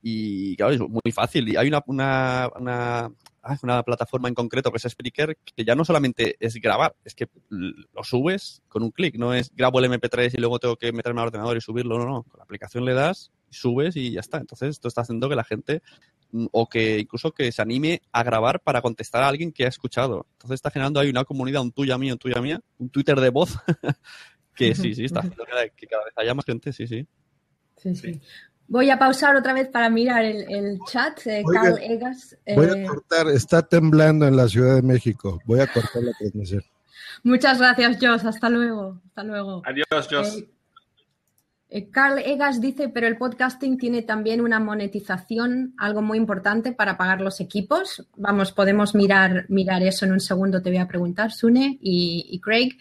y 0.03 0.57
claro, 0.57 0.73
es 0.73 0.81
muy 0.81 1.13
fácil. 1.13 1.49
Y 1.49 1.57
hay 1.57 1.69
una, 1.69 1.83
una, 1.87 2.51
una, 2.57 3.11
ah, 3.43 3.59
una 3.63 3.83
plataforma 3.83 4.29
en 4.29 4.35
concreto 4.35 4.71
que 4.71 4.77
es 4.77 4.91
Spreaker, 4.91 5.37
que 5.55 5.65
ya 5.65 5.75
no 5.75 5.85
solamente 5.85 6.37
es 6.41 6.55
grabar, 6.57 6.95
es 7.05 7.15
que 7.15 7.29
lo 7.49 8.05
subes 8.05 8.63
con 8.69 8.83
un 8.83 8.91
clic, 8.91 9.17
no 9.17 9.35
es 9.35 9.51
grabo 9.55 9.81
el 9.81 9.91
MP3 9.91 10.35
y 10.35 10.39
luego 10.39 10.59
tengo 10.59 10.77
que 10.77 10.93
meterme 10.93 11.21
al 11.21 11.29
ordenador 11.29 11.57
y 11.57 11.61
subirlo, 11.61 11.99
no, 11.99 12.07
no. 12.07 12.23
Con 12.25 12.39
la 12.39 12.45
aplicación 12.45 12.85
le 12.85 12.95
das, 12.95 13.33
subes 13.51 13.97
y 13.97 14.13
ya 14.13 14.21
está. 14.21 14.39
Entonces 14.39 14.71
esto 14.71 14.89
está 14.89 15.01
haciendo 15.01 15.29
que 15.29 15.37
la 15.37 15.45
gente, 15.45 15.83
mm, 16.31 16.47
o 16.53 16.69
que 16.69 17.01
incluso 17.01 17.33
que 17.33 17.51
se 17.51 17.63
anime 17.63 18.03
a 18.13 18.23
grabar 18.23 18.61
para 18.61 18.83
contestar 18.83 19.25
a 19.25 19.29
alguien 19.29 19.53
que 19.53 19.65
ha 19.65 19.69
escuchado. 19.69 20.27
Entonces 20.35 20.55
está 20.55 20.71
generando 20.71 21.01
ahí 21.01 21.11
una 21.11 21.25
comunidad, 21.25 21.63
un 21.63 21.73
tuya 21.73 21.99
mío, 21.99 22.15
un 22.15 22.19
tuya 22.19 22.41
mía, 22.41 22.61
un 22.79 22.89
Twitter 22.91 23.21
de 23.21 23.31
voz, 23.31 23.59
que 24.59 24.75
sí, 24.75 24.95
sí, 24.95 25.05
está 25.05 25.21
haciendo 25.21 25.45
que, 25.77 25.87
cada 25.87 26.05
vez 26.05 26.15
haya 26.17 26.35
más 26.35 26.45
gente, 26.45 26.73
sí, 26.73 26.87
sí. 26.87 27.07
Sí, 27.77 27.95
sí. 27.95 28.21
Voy 28.67 28.91
a 28.91 28.99
pausar 28.99 29.37
otra 29.37 29.55
vez 29.55 29.69
para 29.69 29.89
mirar 29.89 30.25
el, 30.25 30.45
el 30.51 30.79
chat. 30.85 31.27
eh, 31.27 31.43
Oiga, 31.47 31.63
Carl 31.63 31.79
Egas. 31.81 32.37
Voy 32.55 32.67
eh, 32.67 32.85
a 32.85 32.89
cortar, 32.89 33.29
está 33.29 33.63
temblando 33.63 34.27
en 34.27 34.37
la 34.37 34.49
Ciudad 34.49 34.75
de 34.75 34.83
México. 34.83 35.41
Voy 35.47 35.61
a 35.61 35.67
cortar 35.69 36.03
la 36.03 36.13
transmisión. 36.19 36.63
muchas 37.23 37.59
gracias, 37.59 37.99
Jos. 37.99 38.25
Hasta 38.25 38.51
luego. 38.51 39.01
Hasta 39.07 39.23
luego. 39.23 39.63
Adiós, 39.65 40.09
Jos. 40.11 40.39
Eh, 40.39 40.51
eh, 41.71 41.91
Carl 41.91 42.19
Egas 42.19 42.61
dice, 42.61 42.89
pero 42.89 43.07
el 43.07 43.17
podcasting 43.17 43.79
tiene 43.79 44.03
también 44.03 44.41
una 44.41 44.59
monetización, 44.59 45.75
algo 45.79 46.03
muy 46.03 46.19
importante 46.19 46.73
para 46.73 46.99
pagar 46.99 47.21
los 47.21 47.41
equipos. 47.41 48.07
Vamos, 48.17 48.53
podemos 48.53 48.95
mirar, 48.95 49.47
mirar 49.49 49.83
eso 49.83 50.05
en 50.05 50.13
un 50.13 50.21
segundo, 50.21 50.61
te 50.61 50.71
voy 50.71 50.79
a 50.79 50.89
preguntar, 50.89 51.31
Sune 51.31 51.79
y, 51.81 52.27
y 52.31 52.41
Craig. 52.41 52.77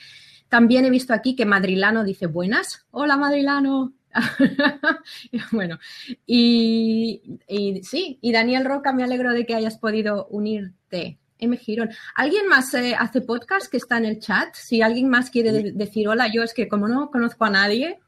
También 0.50 0.86
he 0.86 0.90
visto 0.90 1.14
aquí 1.14 1.36
que 1.36 1.46
Madrilano 1.46 2.04
dice 2.04 2.28
buenas. 2.28 2.86
Hola, 2.92 3.18
Madrilano. 3.18 3.94
bueno, 5.52 5.78
y, 6.26 7.22
y 7.48 7.84
sí, 7.84 8.18
y 8.22 8.32
Daniel 8.32 8.66
Roca, 8.66 8.94
me 8.94 9.04
alegro 9.04 9.32
de 9.34 9.46
que 9.46 9.56
hayas 9.56 9.78
podido 9.78 10.28
unirte. 10.30 11.18
M. 11.40 11.56
Girón. 11.58 11.90
¿Alguien 12.16 12.48
más 12.48 12.74
eh, 12.74 12.96
hace 12.98 13.22
podcast 13.22 13.70
que 13.70 13.78
está 13.78 13.98
en 14.00 14.06
el 14.06 14.20
chat? 14.20 14.56
Si 14.56 14.82
alguien 14.82 15.08
más 15.08 15.30
quiere 15.30 15.52
de- 15.52 15.72
decir 15.72 16.08
hola, 16.08 16.28
yo 16.34 16.42
es 16.42 16.52
que 16.52 16.68
como 16.68 16.88
no 16.88 17.12
conozco 17.12 17.46
a 17.46 17.52
nadie, 17.52 18.00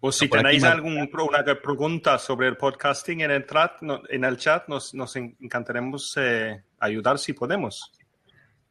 O 0.00 0.10
si 0.10 0.26
Por 0.28 0.38
aquí 0.38 0.46
tenéis 0.58 0.64
alguna 0.64 1.06
pregunta 1.60 2.18
sobre 2.18 2.48
el 2.48 2.56
podcasting 2.56 3.20
en 3.20 3.30
el 3.32 3.44
chat, 3.46 3.82
no- 3.82 4.00
en 4.08 4.24
el 4.24 4.38
chat 4.38 4.68
nos, 4.68 4.94
nos 4.94 5.16
encantaremos 5.16 6.14
eh, 6.16 6.62
ayudar 6.78 7.18
si 7.18 7.34
podemos. 7.34 7.92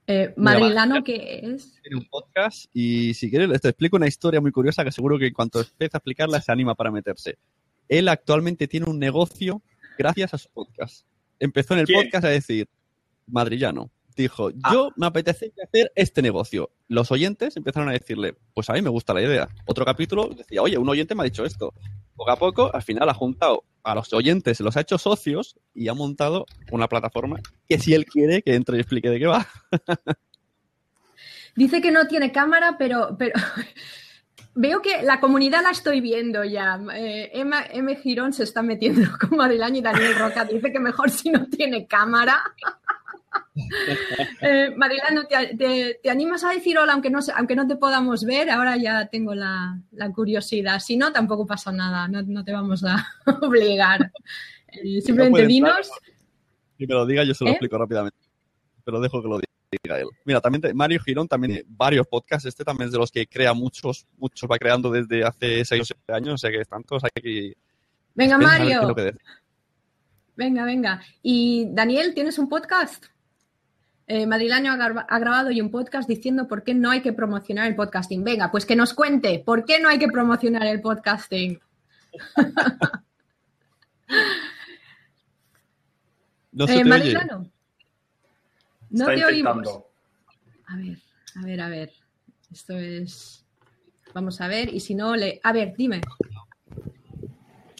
Eh, 0.08 0.34
Madrilano, 0.38 1.03
¿qué 1.03 1.41
es? 1.43 1.80
tiene 1.82 1.97
un 1.97 2.08
podcast 2.10 2.66
y 2.74 3.14
si 3.14 3.30
quieres 3.30 3.62
te 3.62 3.70
explico 3.70 3.97
una 3.97 4.08
historia 4.08 4.41
muy 4.41 4.51
curiosa 4.51 4.84
que 4.84 4.91
seguro 4.91 5.20
que 5.20 5.28
en 5.28 5.34
cuanto 5.34 5.60
empiece 5.60 5.95
a 5.95 5.99
explicarla 5.99 6.41
se 6.41 6.51
anima 6.51 6.76
para 6.76 6.91
meterse. 6.91 7.38
Él 7.89 8.08
actualmente 8.08 8.68
tiene 8.68 8.89
un 8.89 8.99
negocio 8.99 9.62
gracias 9.97 10.34
a 10.34 10.38
su 10.38 10.49
podcast. 10.49 11.05
Empezó 11.39 11.74
en 11.74 11.82
el 11.82 11.86
¿Quién? 11.86 12.03
podcast 12.03 12.26
a 12.26 12.30
decir, 12.30 12.68
madrillano, 13.28 13.91
dijo, 14.24 14.51
yo 14.72 14.91
me 14.95 15.07
apetece 15.07 15.53
hacer 15.63 15.91
este 15.95 16.22
negocio. 16.22 16.72
Los 16.88 17.11
oyentes 17.11 17.57
empezaron 17.57 17.89
a 17.89 17.93
decirle, 17.93 18.36
pues 18.53 18.70
a 18.70 18.74
mí 18.74 18.82
me 18.82 18.89
gusta 18.89 19.13
la 19.13 19.22
idea. 19.22 19.47
Otro 19.65 19.86
capítulo 19.86 20.30
decía, 20.30 20.61
oye, 20.61 20.78
un 20.78 20.89
oyente 20.89 21.15
me 21.15 21.22
ha 21.22 21.26
dicho 21.26 21.45
esto. 21.45 21.74
Poco 22.15 22.32
a 22.32 22.38
poco, 22.38 22.74
al 22.74 22.82
final 22.82 23.09
ha 23.09 23.13
juntado 23.13 23.63
a 23.84 23.95
los 23.95 24.11
oyentes, 24.13 24.59
los 24.59 24.76
ha 24.76 24.82
hecho 24.82 24.97
socios 24.97 25.57
y 25.74 25.88
ha 25.88 25.93
montado 25.93 26.45
una 26.72 26.88
plataforma 26.88 27.39
que 27.68 27.80
si 27.80 27.93
él 27.93 28.05
quiere 28.05 28.41
que 28.41 28.55
entre 28.55 28.78
y 28.78 28.82
explique 28.82 29.09
de 29.09 29.20
qué 29.20 29.28
va. 29.28 29.47
Dice 31.55 31.82
que 31.82 31.91
no 31.91 32.07
tiene 32.07 32.32
cámara, 32.32 32.76
pero, 32.78 33.15
pero 33.18 33.34
veo 34.55 34.82
que 34.82 35.01
la 35.03 35.20
comunidad 35.20 35.63
la 35.63 35.72
estoy 35.72 36.01
viendo 36.01 36.43
ya. 36.43 36.80
Eh, 36.93 37.32
Emma, 37.34 37.63
M. 37.72 37.95
Girón 37.95 38.34
se 38.34 38.43
está 38.43 38.61
metiendo 38.61 39.09
con 39.20 39.38
Madrilano 39.38 39.78
y 39.78 39.82
Daniel 39.82 40.15
Roca. 40.15 40.45
Dice 40.45 40.72
que 40.72 40.80
mejor 40.80 41.09
si 41.09 41.30
no 41.30 41.47
tiene 41.47 41.88
cámara. 41.88 42.43
Eh, 44.41 44.74
Madrilano, 44.76 45.26
¿te, 45.26 45.55
te, 45.55 45.99
te 46.01 46.10
animas 46.10 46.43
a 46.43 46.49
decir 46.51 46.78
hola 46.78 46.93
aunque 46.93 47.10
no, 47.10 47.20
aunque 47.36 47.55
no 47.55 47.68
te 47.68 47.76
podamos 47.76 48.24
ver? 48.24 48.49
Ahora 48.49 48.78
ya 48.78 49.08
tengo 49.08 49.34
la, 49.36 49.80
la 49.91 50.12
curiosidad. 50.12 50.80
Si 50.80 50.97
no, 50.97 51.12
tampoco 51.12 51.45
pasa 51.45 51.72
nada. 51.72 52.08
No, 52.08 52.22
no 52.22 52.43
te 52.43 52.53
vamos 52.53 52.84
a 52.84 53.05
obligar. 53.41 54.12
Eh, 54.68 55.01
simplemente 55.01 55.39
entrar, 55.41 55.47
dinos. 55.47 55.91
Si 56.78 56.86
me 56.86 56.93
lo 56.93 57.05
diga, 57.05 57.24
yo 57.24 57.34
se 57.34 57.43
lo 57.43 57.49
¿Eh? 57.49 57.53
explico 57.53 57.78
rápidamente. 57.78 58.18
Pero 58.84 58.99
dejo 58.99 59.22
que 59.22 59.28
lo 59.28 59.39
diga 59.39 59.99
él. 59.99 60.08
Mira, 60.26 60.39
también 60.39 60.62
te- 60.62 60.74
Mario 60.74 60.99
Girón 61.01 61.28
también 61.28 61.53
tiene 61.53 61.66
varios 61.70 62.08
podcasts. 62.08 62.45
Este 62.45 62.64
también 62.64 62.88
es 62.88 62.91
de 62.93 62.99
los 62.99 63.12
que 63.12 63.26
crea 63.28 63.53
muchos. 63.53 64.05
Muchos 64.18 64.49
va 64.49 64.58
creando 64.58 64.91
desde 64.91 65.24
hace 65.24 65.66
6 65.66 65.82
o 65.82 65.86
7 65.86 66.14
años. 66.14 66.34
O 66.36 66.38
sea 66.38 66.51
que 66.51 66.62
están 66.62 66.84
todos 66.84 67.03
aquí. 67.03 67.53
Venga, 68.14 68.38
Mario. 68.38 68.95
Venga, 70.36 70.64
venga. 70.66 71.01
Y 71.24 71.68
Daniel, 71.72 72.14
¿tienes 72.14 72.38
un 72.38 72.47
podcast? 72.47 73.05
Eh, 74.10 74.26
Madrileño 74.26 74.72
ha, 74.72 74.78
gra- 74.78 75.05
ha 75.08 75.20
grabado 75.20 75.49
hoy 75.49 75.60
un 75.60 75.70
podcast 75.70 76.08
diciendo 76.08 76.47
por 76.47 76.64
qué 76.64 76.74
no 76.74 76.89
hay 76.91 77.01
que 77.01 77.12
promocionar 77.14 77.68
el 77.68 77.76
podcasting. 77.76 78.24
Venga, 78.24 78.49
pues 78.51 78.66
que 78.66 78.76
nos 78.76 78.93
cuente 78.93 79.43
por 79.45 79.66
qué 79.66 79.80
no 79.82 79.89
hay 79.89 79.99
que 79.99 80.08
promocionar 80.08 80.66
el 80.68 80.80
podcasting. 80.82 81.60
No 86.51 86.68
se 86.68 86.80
Eh, 86.80 86.84
te 86.84 86.91
oye. 86.93 87.14
No 88.89 89.10
Está 89.10 89.16
te 89.16 89.26
oímos. 89.26 89.68
A 90.68 90.76
ver, 90.78 90.97
a 91.36 91.41
ver, 91.45 91.62
a 91.62 91.70
ver. 91.70 91.91
Esto 92.51 92.78
es. 92.78 93.45
Vamos 94.14 94.39
a 94.41 94.47
ver, 94.47 94.74
y 94.74 94.80
si 94.80 94.95
no, 94.95 95.16
le. 95.16 95.39
A 95.43 95.51
ver, 95.51 95.76
dime. 95.78 96.01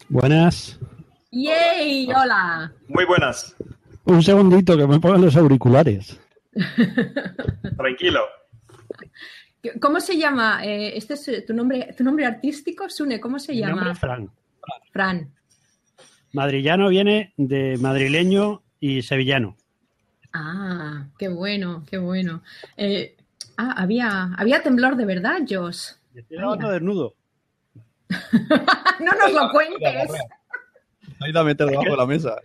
Buenas. 0.10 0.78
¡Yay! 1.32 2.12
¡Hola! 2.12 2.74
Muy 2.88 3.06
buenas. 3.06 3.56
Un 4.08 4.24
segundito 4.24 4.78
que 4.78 4.88
me 4.88 5.00
pongan 5.02 5.22
los 5.22 5.36
auriculares. 5.36 6.18
Tranquilo. 7.78 8.22
¿Cómo 9.82 10.00
se 10.00 10.18
llama? 10.18 10.66
Eh, 10.66 10.96
este 10.96 11.16
es 11.16 11.28
eh, 11.28 11.42
tu 11.42 11.54
nombre, 11.54 11.94
tu 11.96 12.06
nombre 12.06 12.26
artístico, 12.26 12.90
Sune, 12.90 13.20
¿cómo 13.20 13.38
se 13.38 13.52
Mi 13.52 13.62
nombre 13.62 13.80
llama? 13.80 13.92
es 13.92 14.00
Fran. 14.00 14.32
Fran. 14.94 15.34
Madrillano 16.32 16.88
viene 16.88 17.34
de 17.36 17.78
madrileño 17.82 18.64
y 18.80 19.02
sevillano. 19.02 19.58
Ah, 20.32 21.08
qué 21.18 21.28
bueno, 21.28 21.84
qué 21.90 21.98
bueno. 21.98 22.44
Eh, 22.78 23.18
ah, 23.58 23.74
había, 23.76 24.34
había 24.38 24.64
temblor 24.64 24.96
de 24.96 25.06
verdad, 25.06 25.40
Jos. 25.50 26.00
Estoy 26.16 26.38
grabando 26.38 26.70
desnudo. 26.70 27.14
no 28.10 29.12
nos 29.22 29.34
lo 29.34 29.52
cuentes. 29.52 30.12
Ha 31.20 31.30
ido 31.30 31.40
a 31.42 31.44
meter 31.44 31.68
debajo 31.68 31.92
de 31.92 31.98
la 31.98 32.06
mesa. 32.06 32.38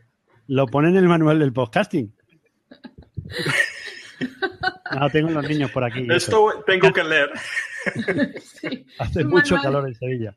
Lo 0.53 0.67
pone 0.67 0.91
en 0.91 0.97
el 0.97 1.09
manual 1.09 1.39
del 1.39 1.51
podcasting. 1.55 2.15
No, 4.95 5.09
tengo 5.13 5.31
los 5.31 5.49
niños 5.49 5.71
por 5.71 5.83
aquí. 5.83 6.03
eso. 6.03 6.13
Esto 6.15 6.65
tengo 6.67 6.93
que 6.93 7.03
leer. 7.05 7.31
Hace 8.99 9.25
mucho 9.25 9.57
manual. 9.57 9.63
calor 9.63 9.89
en 9.89 9.95
Sevilla. 9.95 10.37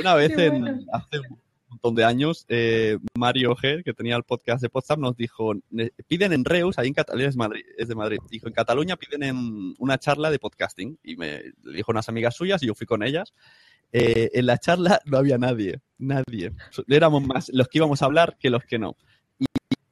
Una 0.00 0.14
vez, 0.16 0.36
en, 0.36 0.84
hace 0.92 1.20
un 1.20 1.38
montón 1.70 1.94
de 1.94 2.04
años, 2.04 2.44
eh, 2.50 2.98
Mario 3.16 3.56
G, 3.56 3.82
que 3.82 3.94
tenía 3.94 4.16
el 4.16 4.24
podcast 4.24 4.60
de 4.60 4.68
Podstar, 4.68 4.98
nos 4.98 5.16
dijo, 5.16 5.54
"Ne- 5.70 5.92
piden 6.06 6.34
en 6.34 6.44
Reus, 6.44 6.78
ahí 6.78 6.88
en 6.88 6.92
Cataluña, 6.92 7.28
es, 7.28 7.36
Madrid, 7.36 7.62
es 7.78 7.88
de 7.88 7.94
Madrid, 7.94 8.18
dijo, 8.30 8.48
en 8.48 8.52
Cataluña 8.52 8.96
piden 8.96 9.22
en 9.22 9.74
una 9.78 9.96
charla 9.96 10.30
de 10.30 10.38
podcasting. 10.38 10.98
Y 11.02 11.16
me 11.16 11.40
dijo 11.72 11.90
unas 11.90 12.10
amigas 12.10 12.34
suyas 12.36 12.62
y 12.62 12.66
yo 12.66 12.74
fui 12.74 12.86
con 12.86 13.02
ellas. 13.02 13.32
Eh, 13.92 14.28
en 14.34 14.44
la 14.44 14.58
charla 14.58 15.00
no 15.06 15.16
había 15.16 15.38
nadie, 15.38 15.80
nadie. 15.96 16.52
Éramos 16.86 17.26
más 17.26 17.48
los 17.54 17.66
que 17.68 17.78
íbamos 17.78 18.02
a 18.02 18.04
hablar 18.04 18.36
que 18.38 18.50
los 18.50 18.62
que 18.64 18.78
no. 18.78 18.94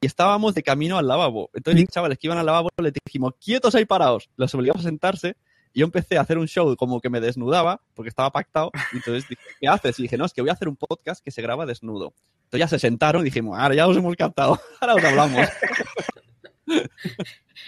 Y, 0.01 0.05
estábamos 0.05 0.53
de 0.55 0.63
camino 0.63 0.97
al 0.97 1.07
lavabo. 1.07 1.49
Entonces, 1.53 1.81
los 1.81 1.89
chavales 1.89 2.17
que 2.17 2.27
iban 2.27 2.37
al 2.37 2.45
lavabo 2.45 2.69
les 2.77 2.93
dijimos, 2.93 3.33
quietos 3.43 3.75
ahí 3.75 3.85
parados. 3.85 4.29
Los 4.35 4.53
obligamos 4.55 4.85
a 4.85 4.89
sentarse 4.89 5.35
y 5.73 5.81
yo 5.81 5.85
empecé 5.85 6.17
a 6.17 6.21
hacer 6.21 6.37
un 6.37 6.47
show 6.47 6.75
como 6.75 6.99
que 6.99 7.09
me 7.09 7.19
desnudaba, 7.19 7.81
porque 7.93 8.09
estaba 8.09 8.31
pactado. 8.31 8.71
Y 8.93 8.97
entonces 8.97 9.27
dije, 9.29 9.41
¿qué 9.59 9.67
haces? 9.67 9.99
Y 9.99 10.03
dije, 10.03 10.17
no, 10.17 10.25
es 10.25 10.33
que 10.33 10.41
voy 10.41 10.49
a 10.49 10.53
hacer 10.53 10.67
un 10.67 10.75
podcast 10.75 11.23
que 11.23 11.31
se 11.31 11.41
graba 11.41 11.65
desnudo. 11.65 12.13
Entonces 12.45 12.59
ya 12.59 12.67
se 12.67 12.79
sentaron 12.79 13.21
y 13.21 13.25
dijimos, 13.25 13.59
ahora 13.59 13.75
ya 13.75 13.87
os 13.87 13.97
hemos 13.97 14.15
captado, 14.15 14.59
ahora 14.81 14.95
os 14.95 15.03
hablamos. 15.03 15.47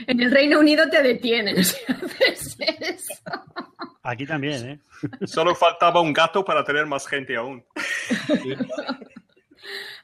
En 0.08 0.22
el 0.22 0.32
Reino 0.32 0.60
Unido 0.60 0.90
te 0.90 1.02
detienes 1.02 1.68
si 1.88 1.92
haces 1.92 2.58
eso. 2.60 3.14
Aquí 4.04 4.26
también, 4.26 4.70
¿eh? 4.70 4.80
Solo 5.26 5.56
faltaba 5.56 6.02
un 6.02 6.14
gato 6.14 6.44
para 6.44 6.64
tener 6.64 6.86
más 6.86 7.08
gente 7.08 7.36
aún. 7.36 7.64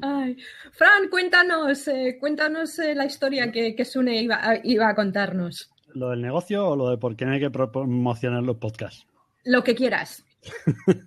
Ay. 0.01 0.37
Fran, 0.73 1.09
cuéntanos, 1.09 1.87
eh, 1.87 2.17
cuéntanos 2.19 2.77
eh, 2.79 2.93
la 2.95 3.05
historia 3.05 3.51
que, 3.51 3.75
que 3.75 3.85
Sune 3.85 4.21
iba 4.21 4.37
a, 4.41 4.59
iba 4.63 4.89
a 4.89 4.95
contarnos. 4.95 5.71
¿Lo 5.93 6.09
del 6.09 6.21
negocio 6.21 6.67
o 6.69 6.75
lo 6.75 6.89
de 6.89 6.97
por 6.97 7.15
qué 7.15 7.25
no 7.25 7.31
hay 7.31 7.39
que 7.39 7.49
pro- 7.49 7.71
promocionar 7.71 8.43
los 8.43 8.57
podcasts? 8.57 9.05
Lo 9.45 9.63
que 9.63 9.75
quieras. 9.75 10.23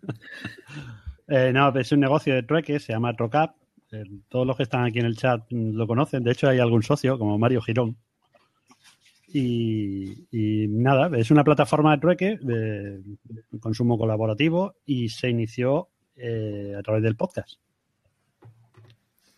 Eh, 1.31 1.53
no, 1.53 1.69
es 1.79 1.93
un 1.93 2.01
negocio 2.01 2.35
de 2.35 2.43
trueque, 2.43 2.81
se 2.81 2.95
llama 2.95 3.15
Trocap. 3.15 3.55
Todos 4.31 4.47
los 4.47 4.57
que 4.57 4.63
están 4.63 4.85
aquí 4.85 4.99
en 4.99 5.05
el 5.05 5.15
chat 5.15 5.43
lo 5.51 5.87
conocen. 5.87 6.25
De 6.25 6.33
hecho, 6.33 6.49
hay 6.49 6.59
algún 6.59 6.83
socio, 6.83 7.19
como 7.19 7.39
Mario 7.39 7.61
Girón. 7.61 7.99
Y, 9.31 10.27
y 10.33 10.69
nada, 10.69 11.11
es 11.19 11.31
una 11.31 11.45
plataforma 11.45 11.95
de 11.95 12.01
trueque 12.01 12.39
de 12.41 13.03
consumo 13.61 13.99
colaborativo 13.99 14.77
y 14.87 15.11
se 15.11 15.29
inició 15.29 15.91
eh, 16.17 16.75
a 16.79 16.83
través 16.83 17.03
del 17.03 17.15
podcast. 17.17 17.59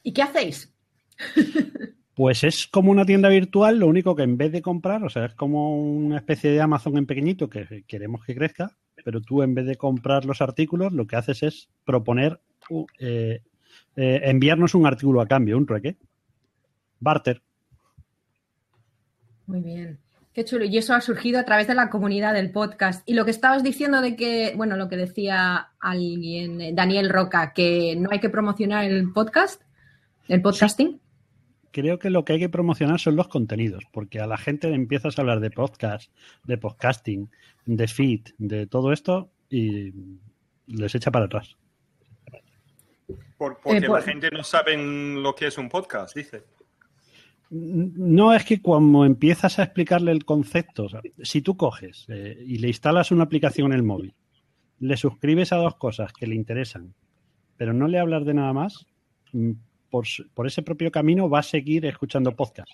¿Y 0.03 0.13
qué 0.13 0.23
hacéis? 0.23 0.73
Pues 2.13 2.45
es 2.45 2.67
como 2.67 2.91
una 2.91 3.07
tienda 3.07 3.31
virtual, 3.31 3.79
lo 3.79 3.87
único 3.87 4.15
que 4.15 4.25
en 4.25 4.37
vez 4.37 4.53
de 4.53 4.61
comprar, 4.61 5.03
o 5.05 5.09
sea, 5.09 5.25
es 5.25 5.35
como 5.35 5.81
una 5.81 6.19
especie 6.19 6.51
de 6.51 6.61
Amazon 6.61 6.99
en 6.99 7.07
pequeñito 7.07 7.49
que 7.49 7.85
queremos 7.87 8.27
que 8.27 8.35
crezca, 8.35 8.77
pero 9.03 9.23
tú 9.23 9.43
en 9.43 9.55
vez 9.55 9.65
de 9.65 9.77
comprar 9.77 10.27
los 10.27 10.43
artículos, 10.43 10.93
lo 10.93 11.07
que 11.07 11.17
haces 11.17 11.43
es 11.43 11.71
proponer, 11.87 12.39
uh, 12.69 12.85
eh, 12.99 13.41
eh, 13.97 14.21
enviarnos 14.25 14.75
un 14.75 14.87
artículo 14.87 15.23
a 15.23 15.27
cambio, 15.27 15.57
un 15.57 15.65
trueque. 15.65 15.97
Barter. 16.99 17.41
Muy 19.47 19.61
bien. 19.63 19.99
Qué 20.33 20.45
chulo. 20.45 20.65
Y 20.65 20.79
eso 20.79 20.95
ha 20.95 21.01
surgido 21.01 21.41
a 21.41 21.45
través 21.45 21.67
de 21.67 21.75
la 21.75 21.91
comunidad 21.91 22.35
del 22.35 22.53
podcast. 22.53 23.03
Y 23.09 23.15
lo 23.15 23.25
que 23.25 23.33
estabas 23.33 23.63
diciendo 23.63 24.01
de 24.01 24.15
que, 24.15 24.53
bueno, 24.57 24.77
lo 24.77 24.89
que 24.89 24.97
decía 24.97 25.71
alguien, 25.81 26.61
eh, 26.61 26.73
Daniel 26.75 27.09
Roca, 27.11 27.53
que 27.53 27.97
no 27.97 28.11
hay 28.13 28.21
que 28.21 28.29
promocionar 28.29 28.85
el 28.85 29.11
podcast, 29.13 29.63
el 30.31 30.43
podcasting. 30.43 31.01
Creo 31.73 31.99
que 31.99 32.11
lo 32.11 32.25
que 32.25 32.35
hay 32.35 32.39
que 32.39 32.49
promocionar 32.49 32.99
son 32.99 33.17
los 33.17 33.29
contenidos, 33.29 33.85
porque 33.93 34.21
a 34.21 34.27
la 34.27 34.37
gente 34.39 34.69
le 34.69 34.75
empiezas 34.77 35.19
a 35.19 35.23
hablar 35.23 35.41
de 35.41 35.51
podcast, 35.51 36.13
de 36.45 36.59
podcasting, 36.59 37.31
de 37.67 37.87
feed, 37.89 38.21
de 38.39 38.67
todo 38.67 38.93
esto 38.93 39.31
y 39.49 39.93
les 40.67 40.95
echa 40.95 41.11
para 41.11 41.27
atrás. 41.27 41.57
Por- 43.37 43.59
porque 43.63 43.79
Eh, 43.79 43.87
por- 43.87 43.99
la 44.01 44.05
gente 44.05 44.31
no 44.31 44.43
sabe 44.45 44.77
lo 44.77 45.35
que 45.35 45.47
es 45.47 45.59
un 45.59 45.69
podcast, 45.69 46.17
dice. 46.17 46.45
No 47.51 48.33
es 48.33 48.45
que 48.45 48.63
cuando 48.63 49.05
empiezas 49.05 49.59
a 49.59 49.65
explicarle 49.65 50.13
el 50.13 50.25
concepto, 50.25 50.85
o 50.85 50.89
sea, 50.89 51.01
si 51.23 51.43
tú 51.43 51.57
coges 51.57 52.07
eh, 52.09 52.37
y 52.47 52.59
le 52.59 52.69
instalas 52.69 53.11
una 53.11 53.25
aplicación 53.25 53.73
en 53.73 53.79
el 53.79 53.83
móvil, 53.83 54.15
le 54.79 54.97
suscribes 54.97 55.53
a 55.53 55.57
dos 55.57 55.75
cosas 55.77 56.13
que 56.13 56.27
le 56.29 56.37
interesan, 56.37 56.95
pero 57.57 57.73
no 57.73 57.89
le 57.89 57.99
hablas 57.99 58.25
de 58.25 58.35
nada 58.35 58.53
más, 58.53 58.87
mm, 59.33 59.51
por, 59.91 60.07
ese 60.47 60.63
propio 60.63 60.91
camino 60.91 61.29
va 61.29 61.41
a 61.41 61.43
seguir 61.43 61.85
escuchando 61.87 62.35
podcast. 62.35 62.71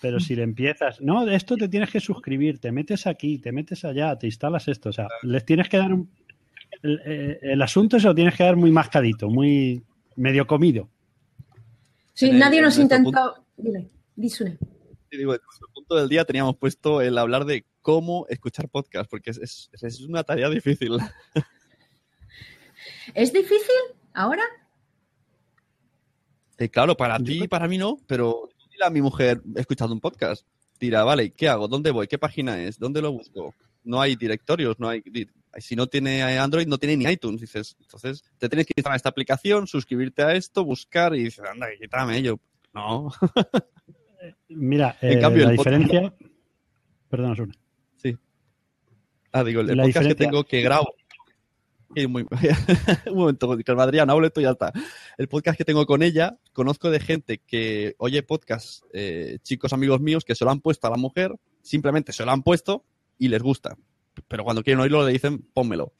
Pero 0.00 0.20
si 0.20 0.34
le 0.34 0.42
empiezas, 0.42 1.00
no, 1.00 1.24
de 1.24 1.36
esto 1.36 1.56
te 1.56 1.68
tienes 1.68 1.90
que 1.90 2.00
suscribir, 2.00 2.58
te 2.58 2.70
metes 2.72 3.06
aquí, 3.06 3.38
te 3.38 3.50
metes 3.52 3.84
allá, 3.84 4.16
te 4.18 4.26
instalas 4.26 4.68
esto, 4.68 4.90
o 4.90 4.92
sea, 4.92 5.08
les 5.22 5.44
tienes 5.44 5.68
que 5.68 5.78
dar 5.78 5.92
un... 5.92 6.10
El, 6.82 7.00
eh, 7.06 7.38
el 7.42 7.62
asunto 7.62 7.98
se 7.98 8.06
lo 8.06 8.14
tienes 8.14 8.34
que 8.36 8.44
dar 8.44 8.56
muy 8.56 8.70
mascadito, 8.70 9.30
muy 9.30 9.82
medio 10.16 10.46
comido. 10.46 10.90
Sí, 12.12 12.28
el- 12.30 12.38
nadie 12.38 12.60
nos 12.60 12.78
intentó. 12.78 13.44
Dile, 13.56 13.88
di, 14.14 14.28
Sune. 14.28 14.58
Y 15.10 15.16
digo, 15.16 15.34
en 15.34 15.40
nuestro 15.42 15.68
punto 15.72 15.94
del 15.96 16.08
día 16.08 16.24
teníamos 16.24 16.56
puesto 16.56 17.00
el 17.00 17.16
hablar 17.16 17.46
de 17.46 17.64
cómo 17.80 18.26
escuchar 18.28 18.68
podcast, 18.68 19.08
porque 19.10 19.30
es, 19.30 19.38
es- 19.38 19.70
es 19.82 20.00
una 20.02 20.22
tarea 20.24 20.50
difícil. 20.50 20.98
¿Es 23.14 23.32
difícil 23.32 23.74
ahora? 24.12 24.42
Eh, 26.58 26.68
claro, 26.68 26.96
para 26.96 27.18
ti 27.18 27.44
y 27.44 27.48
para 27.48 27.68
mí 27.68 27.76
no, 27.78 27.98
pero 28.06 28.48
a 28.84 28.90
mi 28.90 29.00
mujer 29.00 29.40
escuchando 29.54 29.94
un 29.94 30.00
podcast. 30.00 30.46
Dirá, 30.78 31.04
vale, 31.04 31.30
¿qué 31.30 31.48
hago? 31.48 31.68
¿Dónde 31.68 31.90
voy? 31.90 32.06
¿Qué 32.06 32.18
página 32.18 32.62
es? 32.62 32.78
¿Dónde 32.78 33.00
lo 33.00 33.12
busco? 33.12 33.54
No 33.84 34.00
hay 34.00 34.16
directorios, 34.16 34.78
no 34.78 34.88
hay. 34.88 35.02
Si 35.58 35.74
no 35.76 35.86
tiene 35.86 36.22
Android, 36.22 36.66
no 36.66 36.76
tiene 36.76 36.96
ni 36.96 37.10
iTunes. 37.10 37.40
Dices, 37.40 37.76
entonces 37.80 38.22
te 38.38 38.48
tienes 38.48 38.66
que 38.66 38.74
instalar 38.76 38.96
esta 38.96 39.08
aplicación, 39.08 39.66
suscribirte 39.66 40.22
a 40.22 40.34
esto, 40.34 40.64
buscar 40.64 41.14
y 41.14 41.24
dices, 41.24 41.44
anda, 41.50 41.68
quítame 41.80 42.20
yo. 42.22 42.38
No. 42.74 43.10
Mira, 44.48 44.96
En 45.00 45.18
eh, 45.18 45.20
cambio, 45.20 45.44
la 45.44 45.52
el 45.52 45.58
podcast- 45.58 45.78
diferencia... 45.78 46.14
Perdona, 47.08 47.36
Sune. 47.36 47.54
Sí. 47.96 48.16
Ah, 49.32 49.44
digo, 49.44 49.60
el 49.60 49.76
La 49.76 49.84
podcast 49.84 50.08
que 50.08 50.14
tengo 50.14 50.44
que 50.44 50.60
grabo. 50.60 50.94
Sí, 51.96 52.06
muy- 52.06 52.26
Un 53.10 53.16
momento, 53.16 53.56
que 53.56 53.72
Adrián, 53.72 54.10
hablo 54.10 54.26
esto 54.26 54.40
y 54.40 54.44
ya 54.44 54.50
está. 54.50 54.70
El 55.16 55.28
podcast 55.28 55.56
que 55.56 55.64
tengo 55.64 55.86
con 55.86 56.02
ella, 56.02 56.36
conozco 56.52 56.90
de 56.90 57.00
gente 57.00 57.38
que 57.38 57.94
oye 57.96 58.22
podcast, 58.22 58.84
eh, 58.92 59.38
chicos 59.42 59.72
amigos 59.72 60.02
míos, 60.02 60.22
que 60.22 60.34
se 60.34 60.44
lo 60.44 60.50
han 60.50 60.60
puesto 60.60 60.86
a 60.86 60.90
la 60.90 60.98
mujer, 60.98 61.34
simplemente 61.62 62.12
se 62.12 62.26
lo 62.26 62.32
han 62.32 62.42
puesto 62.42 62.84
y 63.18 63.28
les 63.28 63.42
gusta. 63.42 63.78
Pero 64.28 64.44
cuando 64.44 64.62
quieren 64.62 64.80
oírlo 64.80 65.06
le 65.06 65.12
dicen, 65.12 65.38
pónmelo. 65.54 65.94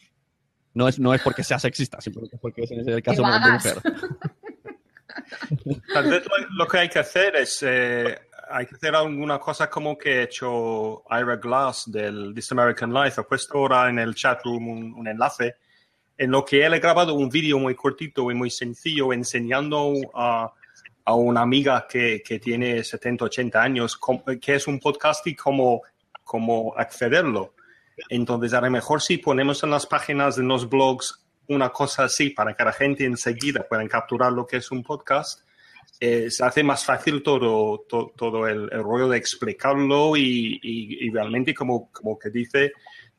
No 0.75 0.87
es, 0.87 0.99
no 0.99 1.15
es 1.15 1.23
porque 1.23 1.43
sea 1.43 1.59
sexista, 1.59 1.99
simplemente 2.03 2.37
porque 2.37 2.65
es 2.65 2.71
en 2.73 2.87
el 2.87 3.03
caso 3.03 3.23
de 3.23 3.29
vagas. 3.31 3.65
mujer. 3.65 3.83
Tal 5.95 6.11
vez 6.11 6.23
lo, 6.27 6.47
lo 6.59 6.67
que 6.69 6.77
hay 6.79 6.89
que 6.91 6.99
hacer 6.99 7.37
es, 7.37 7.65
eh, 7.67 8.19
hay 8.51 8.67
que 8.67 8.75
hacer 8.75 8.95
alguna 8.95 9.39
cosa 9.39 9.71
como 9.71 9.97
que 9.97 10.19
ha 10.19 10.23
hecho 10.25 11.03
Ira 11.11 11.37
Glass 11.37 11.91
del 11.91 12.35
This 12.35 12.53
American 12.53 12.93
Life. 12.93 13.19
Ha 13.19 13.25
puesto 13.25 13.57
ahora 13.57 13.89
en 13.89 13.99
el 13.99 14.15
chat 14.15 14.45
room 14.45 14.69
un, 14.69 14.93
un 14.93 15.09
enlace 15.09 15.55
en 16.19 16.31
lo 16.31 16.45
que 16.45 16.65
él 16.65 16.73
ha 16.75 16.79
grabado 16.79 17.15
un 17.15 17.29
vídeo 17.29 17.59
muy 17.59 17.75
cortito 17.75 18.31
y 18.31 18.35
muy 18.35 18.51
sencillo 18.51 19.13
enseñando 19.13 19.93
a, 20.15 20.53
a 21.05 21.15
una 21.15 21.43
amiga 21.43 21.87
que, 21.89 22.23
que 22.27 22.39
tiene 22.39 22.83
70, 22.83 23.25
80 23.27 23.63
años 23.63 23.99
que 24.41 24.55
es 24.55 24.67
un 24.67 24.79
podcast 24.81 25.27
y 25.27 25.35
cómo, 25.35 25.83
cómo 26.25 26.75
accederlo. 26.77 27.55
Entonces, 28.09 28.53
a 28.55 28.61
lo 28.61 28.71
mejor 28.71 29.01
si 29.03 29.19
ponemos 29.19 29.63
en 29.63 29.71
las 29.71 29.87
páginas 29.87 30.37
de 30.37 30.43
los 30.43 30.69
blogs 30.69 31.23
una 31.49 31.71
cosa 31.71 32.05
así 32.05 32.31
para 32.31 32.55
que 32.55 32.65
la 32.65 32.73
gente 32.73 33.05
enseguida 33.05 33.67
pueda 33.69 33.87
capturar 33.89 34.33
lo 34.33 34.47
que 34.47 34.57
es 34.57 34.71
un 34.71 34.83
podcast, 34.83 35.41
eh, 36.01 36.31
se 36.31 36.45
hace 36.45 36.63
más 36.63 36.85
fácil 36.85 37.23
todo, 37.23 37.85
to- 37.89 38.13
todo 38.17 38.47
el, 38.47 38.69
el 38.73 38.83
rollo 38.83 39.09
de 39.09 39.17
explicarlo 39.17 40.17
y, 40.17 40.59
y- 40.63 41.07
y 41.07 41.11
realmente, 41.11 41.55
como, 41.55 41.91
como 41.93 42.19
que 42.19 42.29
dice, 42.31 42.73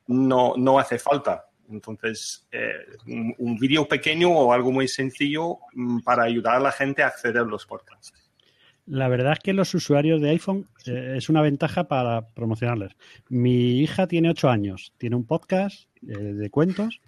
no, 0.07 0.53
no 0.57 0.77
hace 0.77 0.99
falta. 0.99 1.46
Entonces, 1.70 2.47
eh, 2.51 2.74
un, 3.07 3.34
un 3.38 3.57
vídeo 3.57 3.88
pequeño 3.88 4.30
o 4.30 4.53
algo 4.53 4.72
muy 4.72 4.88
sencillo 4.88 5.59
mm, 5.74 5.99
para 5.99 6.24
ayudar 6.24 6.55
a 6.55 6.59
la 6.59 6.72
gente 6.72 7.03
a 7.03 7.07
acceder 7.07 7.41
a 7.41 7.45
los 7.45 7.65
podcasts. 7.65 8.13
La 8.86 9.09
verdad 9.09 9.34
es 9.34 9.39
que 9.39 9.53
los 9.53 9.74
usuarios 9.74 10.22
de 10.22 10.30
iPhone 10.30 10.68
eh, 10.86 11.15
es 11.18 11.28
una 11.30 11.41
ventaja 11.41 11.89
para 11.89 12.30
promocionarles. 12.30 12.95
Mi 13.30 13.82
hija 13.82 14.07
tiene 14.07 14.30
8 14.30 14.49
años, 14.49 14.93
tiene 14.97 15.18
un 15.18 15.26
podcast 15.26 15.89
eh, 16.07 16.18
de 16.18 16.49
cuentos 16.49 17.01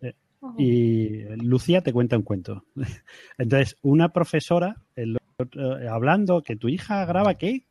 eh, 0.00 0.14
y 0.58 1.22
Lucía 1.36 1.82
te 1.82 1.92
cuenta 1.92 2.16
un 2.16 2.24
cuento. 2.24 2.64
Entonces, 3.38 3.76
una 3.82 4.12
profesora 4.12 4.82
el 4.96 5.16
eh, 5.38 5.88
hablando 5.88 6.42
que 6.42 6.56
tu 6.56 6.68
hija 6.68 7.04
graba 7.04 7.34
qué 7.34 7.66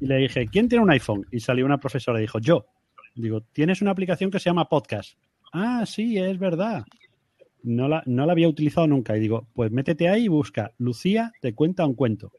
y 0.00 0.06
le 0.06 0.16
dije, 0.16 0.46
¿quién 0.48 0.68
tiene 0.68 0.84
un 0.84 0.90
iPhone? 0.90 1.26
Y 1.30 1.40
salió 1.40 1.64
una 1.64 1.78
profesora 1.78 2.18
y 2.18 2.22
dijo, 2.22 2.38
yo. 2.38 2.66
Digo, 3.14 3.42
tienes 3.42 3.80
una 3.80 3.92
aplicación 3.92 4.30
que 4.30 4.40
se 4.40 4.50
llama 4.50 4.68
Podcast. 4.68 5.16
Ah, 5.56 5.86
sí, 5.86 6.18
es 6.18 6.36
verdad. 6.36 6.84
No 7.62 7.86
la, 7.86 8.02
no 8.06 8.26
la 8.26 8.32
había 8.32 8.48
utilizado 8.48 8.88
nunca. 8.88 9.16
Y 9.16 9.20
digo, 9.20 9.46
pues 9.54 9.70
métete 9.70 10.08
ahí 10.08 10.24
y 10.24 10.28
busca, 10.28 10.72
Lucía 10.78 11.32
te 11.40 11.54
cuenta 11.54 11.86
un 11.86 11.94
cuento. 11.94 12.32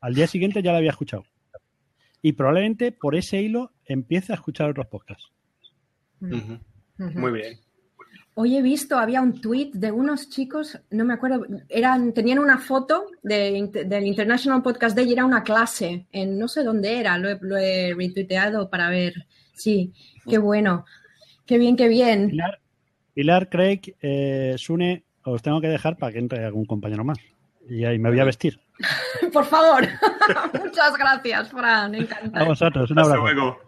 Al 0.00 0.14
día 0.14 0.26
siguiente 0.26 0.62
ya 0.62 0.72
la 0.72 0.78
había 0.78 0.90
escuchado. 0.90 1.24
Y 2.22 2.32
probablemente 2.32 2.92
por 2.92 3.14
ese 3.14 3.42
hilo 3.42 3.72
empiece 3.84 4.32
a 4.32 4.36
escuchar 4.36 4.70
otros 4.70 4.86
podcasts. 4.86 5.30
Muy 6.18 7.32
bien. 7.32 7.60
Hoy 8.32 8.56
he 8.56 8.62
visto, 8.62 8.98
había 8.98 9.20
un 9.20 9.38
tweet 9.40 9.72
de 9.74 9.92
unos 9.92 10.30
chicos, 10.30 10.78
no 10.90 11.04
me 11.04 11.14
acuerdo, 11.14 11.46
eran, 11.68 12.12
tenían 12.12 12.38
una 12.38 12.58
foto 12.58 13.06
de, 13.22 13.70
del 13.86 14.06
International 14.06 14.62
Podcast 14.62 14.96
Day 14.96 15.08
y 15.08 15.12
era 15.12 15.24
una 15.24 15.42
clase 15.42 16.06
en 16.10 16.38
no 16.38 16.48
sé 16.48 16.62
dónde 16.64 16.98
era, 17.00 17.18
lo 17.18 17.28
he, 17.30 17.38
lo 17.40 17.56
he 17.56 17.94
retuiteado 17.94 18.70
para 18.70 18.88
ver. 18.88 19.26
Sí, 19.54 19.92
qué 20.28 20.38
bueno, 20.38 20.84
qué 21.46 21.58
bien, 21.58 21.76
qué 21.76 21.88
bien. 21.88 22.28
Pilar, 22.28 22.60
Pilar 23.14 23.48
Craig, 23.48 23.80
eh, 24.02 24.54
Sune, 24.58 25.04
os 25.24 25.42
tengo 25.42 25.60
que 25.60 25.68
dejar 25.68 25.96
para 25.96 26.12
que 26.12 26.18
entre 26.18 26.44
algún 26.44 26.66
compañero 26.66 27.04
más. 27.04 27.18
Y 27.68 27.84
ahí 27.84 27.98
me 27.98 28.10
voy 28.10 28.20
a 28.20 28.24
vestir. 28.24 28.60
Por 29.32 29.44
favor, 29.44 29.82
muchas 30.64 30.96
gracias, 30.96 31.50
Fran, 31.50 31.94
A 31.94 31.98
encantado. 31.98 32.46
vosotros, 32.46 32.90
un 32.90 32.98
abrazo. 32.98 33.58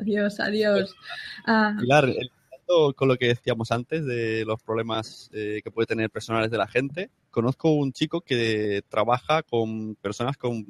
Adiós, 0.00 0.40
adiós. 0.40 0.94
Ah, 1.48 1.76
Pilar, 1.78 2.06
empezando 2.08 2.92
con 2.96 3.06
lo 3.06 3.16
que 3.16 3.28
decíamos 3.28 3.70
antes 3.70 4.04
de 4.04 4.44
los 4.44 4.60
problemas 4.64 5.30
eh, 5.32 5.60
que 5.62 5.70
puede 5.70 5.86
tener 5.86 6.10
personales 6.10 6.50
de 6.50 6.58
la 6.58 6.66
gente, 6.66 7.10
conozco 7.30 7.70
un 7.70 7.92
chico 7.92 8.20
que 8.20 8.82
trabaja 8.88 9.44
con 9.44 9.94
personas 9.94 10.36
con 10.36 10.64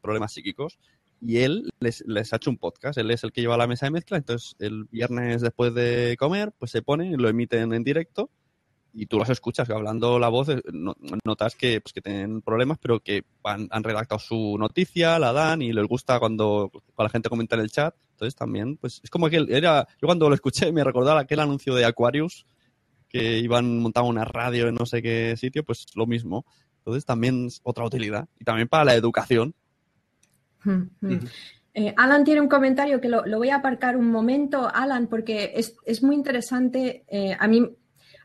problemas 0.00 0.32
psíquicos 0.32 0.78
y 1.24 1.38
él 1.38 1.70
les, 1.80 2.02
les 2.06 2.32
ha 2.32 2.36
hecho 2.36 2.50
un 2.50 2.58
podcast. 2.58 2.98
Él 2.98 3.10
es 3.12 3.22
el 3.24 3.32
que 3.32 3.40
lleva 3.40 3.56
la 3.56 3.68
mesa 3.68 3.86
de 3.86 3.90
mezcla, 3.92 4.16
entonces 4.18 4.56
el 4.58 4.84
viernes 4.90 5.40
después 5.40 5.72
de 5.74 6.16
comer, 6.18 6.52
pues 6.58 6.70
se 6.72 6.82
pone, 6.82 7.16
lo 7.16 7.28
emiten 7.28 7.72
en 7.72 7.84
directo 7.84 8.28
y 8.92 9.06
tú 9.06 9.18
los 9.18 9.30
escuchas 9.30 9.70
hablando 9.70 10.18
la 10.18 10.28
voz, 10.28 10.48
eh, 10.50 10.60
no- 10.72 10.94
notas 11.24 11.54
que, 11.54 11.80
pues, 11.80 11.92
que 11.94 12.02
tienen 12.02 12.42
problemas, 12.42 12.78
pero 12.78 13.00
que 13.00 13.24
han, 13.44 13.68
han 13.70 13.84
redactado 13.84 14.18
su 14.18 14.56
noticia, 14.58 15.18
la 15.18 15.32
dan 15.32 15.62
y 15.62 15.72
les 15.72 15.86
gusta 15.86 16.18
cuando, 16.18 16.70
cuando 16.70 17.04
la 17.04 17.08
gente 17.08 17.28
comenta 17.30 17.54
en 17.54 17.62
el 17.62 17.70
chat. 17.70 17.94
Entonces 18.12 18.34
también, 18.34 18.76
pues 18.76 19.00
es 19.02 19.08
como 19.08 19.30
que 19.30 19.46
era, 19.48 19.86
yo 20.00 20.06
cuando 20.06 20.28
lo 20.28 20.34
escuché 20.34 20.72
me 20.72 20.84
recordaba 20.84 21.20
aquel 21.20 21.40
anuncio 21.40 21.74
de 21.74 21.84
Aquarius 21.86 22.44
que 23.08 23.38
iban 23.38 23.78
montaban 23.78 24.10
una 24.10 24.24
radio 24.24 24.68
en 24.68 24.74
no 24.74 24.86
sé 24.86 25.02
qué 25.02 25.36
sitio, 25.36 25.64
pues 25.64 25.86
lo 25.94 26.06
mismo. 26.06 26.44
Entonces 26.78 27.04
también 27.04 27.46
es 27.46 27.60
otra 27.62 27.84
utilidad 27.84 28.28
y 28.40 28.44
también 28.44 28.68
para 28.68 28.84
la 28.84 28.94
educación. 28.94 29.54
Mm. 30.64 31.18
Eh, 31.74 31.94
Alan 31.96 32.24
tiene 32.24 32.40
un 32.40 32.48
comentario 32.48 33.00
que 33.00 33.08
lo, 33.08 33.24
lo, 33.24 33.38
voy 33.38 33.48
a 33.48 33.56
aparcar 33.56 33.96
un 33.96 34.10
momento, 34.10 34.70
Alan, 34.72 35.06
porque 35.06 35.52
es, 35.56 35.74
es 35.86 36.02
muy 36.02 36.14
interesante. 36.14 37.04
Eh, 37.08 37.34
a 37.38 37.48
mí, 37.48 37.66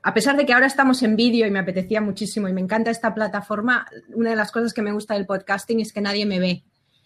a 0.03 0.13
pesar 0.13 0.35
de 0.35 0.45
que 0.45 0.53
ahora 0.53 0.67
estamos 0.67 1.01
en 1.03 1.15
vídeo 1.15 1.47
y 1.47 1.51
me 1.51 1.59
apetecía 1.59 2.01
muchísimo 2.01 2.47
y 2.49 2.53
me 2.53 2.61
encanta 2.61 2.91
esta 2.91 3.13
plataforma, 3.13 3.87
una 4.13 4.31
de 4.31 4.35
las 4.35 4.51
cosas 4.51 4.73
que 4.73 4.81
me 4.81 4.91
gusta 4.91 5.13
del 5.13 5.25
podcasting 5.25 5.79
es 5.79 5.93
que 5.93 6.01
nadie 6.01 6.25
me 6.25 6.39
ve. 6.39 6.63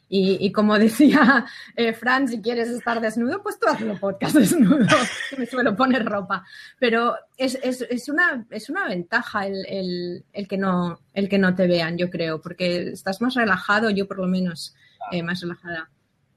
Y, 0.09 0.45
y 0.45 0.51
como 0.51 0.77
decía 0.79 1.45
eh, 1.75 1.93
Fran, 1.93 2.27
si 2.27 2.41
quieres 2.41 2.69
estar 2.69 2.99
desnudo, 2.99 3.43
pues 3.43 3.59
tú 3.59 3.67
hazlo 3.69 3.99
podcast 3.99 4.35
desnudo, 4.37 4.87
que 5.29 5.37
me 5.37 5.45
suelo 5.45 5.75
poner 5.75 6.03
ropa. 6.03 6.43
Pero 6.79 7.15
es, 7.37 7.57
es, 7.61 7.81
es, 7.81 8.09
una, 8.09 8.45
es 8.49 8.67
una 8.69 8.87
ventaja 8.87 9.45
el, 9.45 9.63
el, 9.67 10.25
el, 10.33 10.47
que 10.47 10.57
no, 10.57 10.99
el 11.13 11.29
que 11.29 11.37
no 11.37 11.53
te 11.53 11.67
vean, 11.67 11.99
yo 11.99 12.09
creo, 12.09 12.41
porque 12.41 12.89
estás 12.89 13.21
más 13.21 13.35
relajado, 13.35 13.91
yo 13.91 14.07
por 14.07 14.17
lo 14.17 14.27
menos 14.27 14.75
eh, 15.11 15.23
más 15.23 15.41
relajada. 15.41 15.89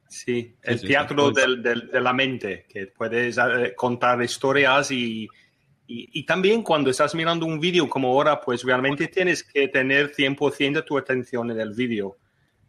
Sí, 0.09 0.57
el 0.63 0.79
sí, 0.79 0.87
teatro 0.87 1.29
sí, 1.29 1.41
del, 1.41 1.63
del, 1.63 1.91
de 1.91 2.01
la 2.01 2.13
mente, 2.13 2.67
que 2.69 2.87
puedes 2.87 3.37
eh, 3.39 3.75
contar 3.77 4.23
historias 4.23 4.91
y, 4.91 5.25
y, 5.87 6.21
y, 6.21 6.25
también 6.25 6.63
cuando 6.63 6.91
estás 6.91 7.15
mirando 7.15 7.47
un 7.47 7.59
vídeo 7.59 7.89
como 7.89 8.09
ahora, 8.09 8.41
pues 8.41 8.63
realmente 8.63 9.09
tienes 9.09 9.43
que 9.43 9.69
tener 9.69 10.13
100% 10.13 10.75
de 10.75 10.83
tu 10.83 10.97
atención 10.97 11.51
en 11.51 11.61
el 11.61 11.75
vídeo 11.75 12.17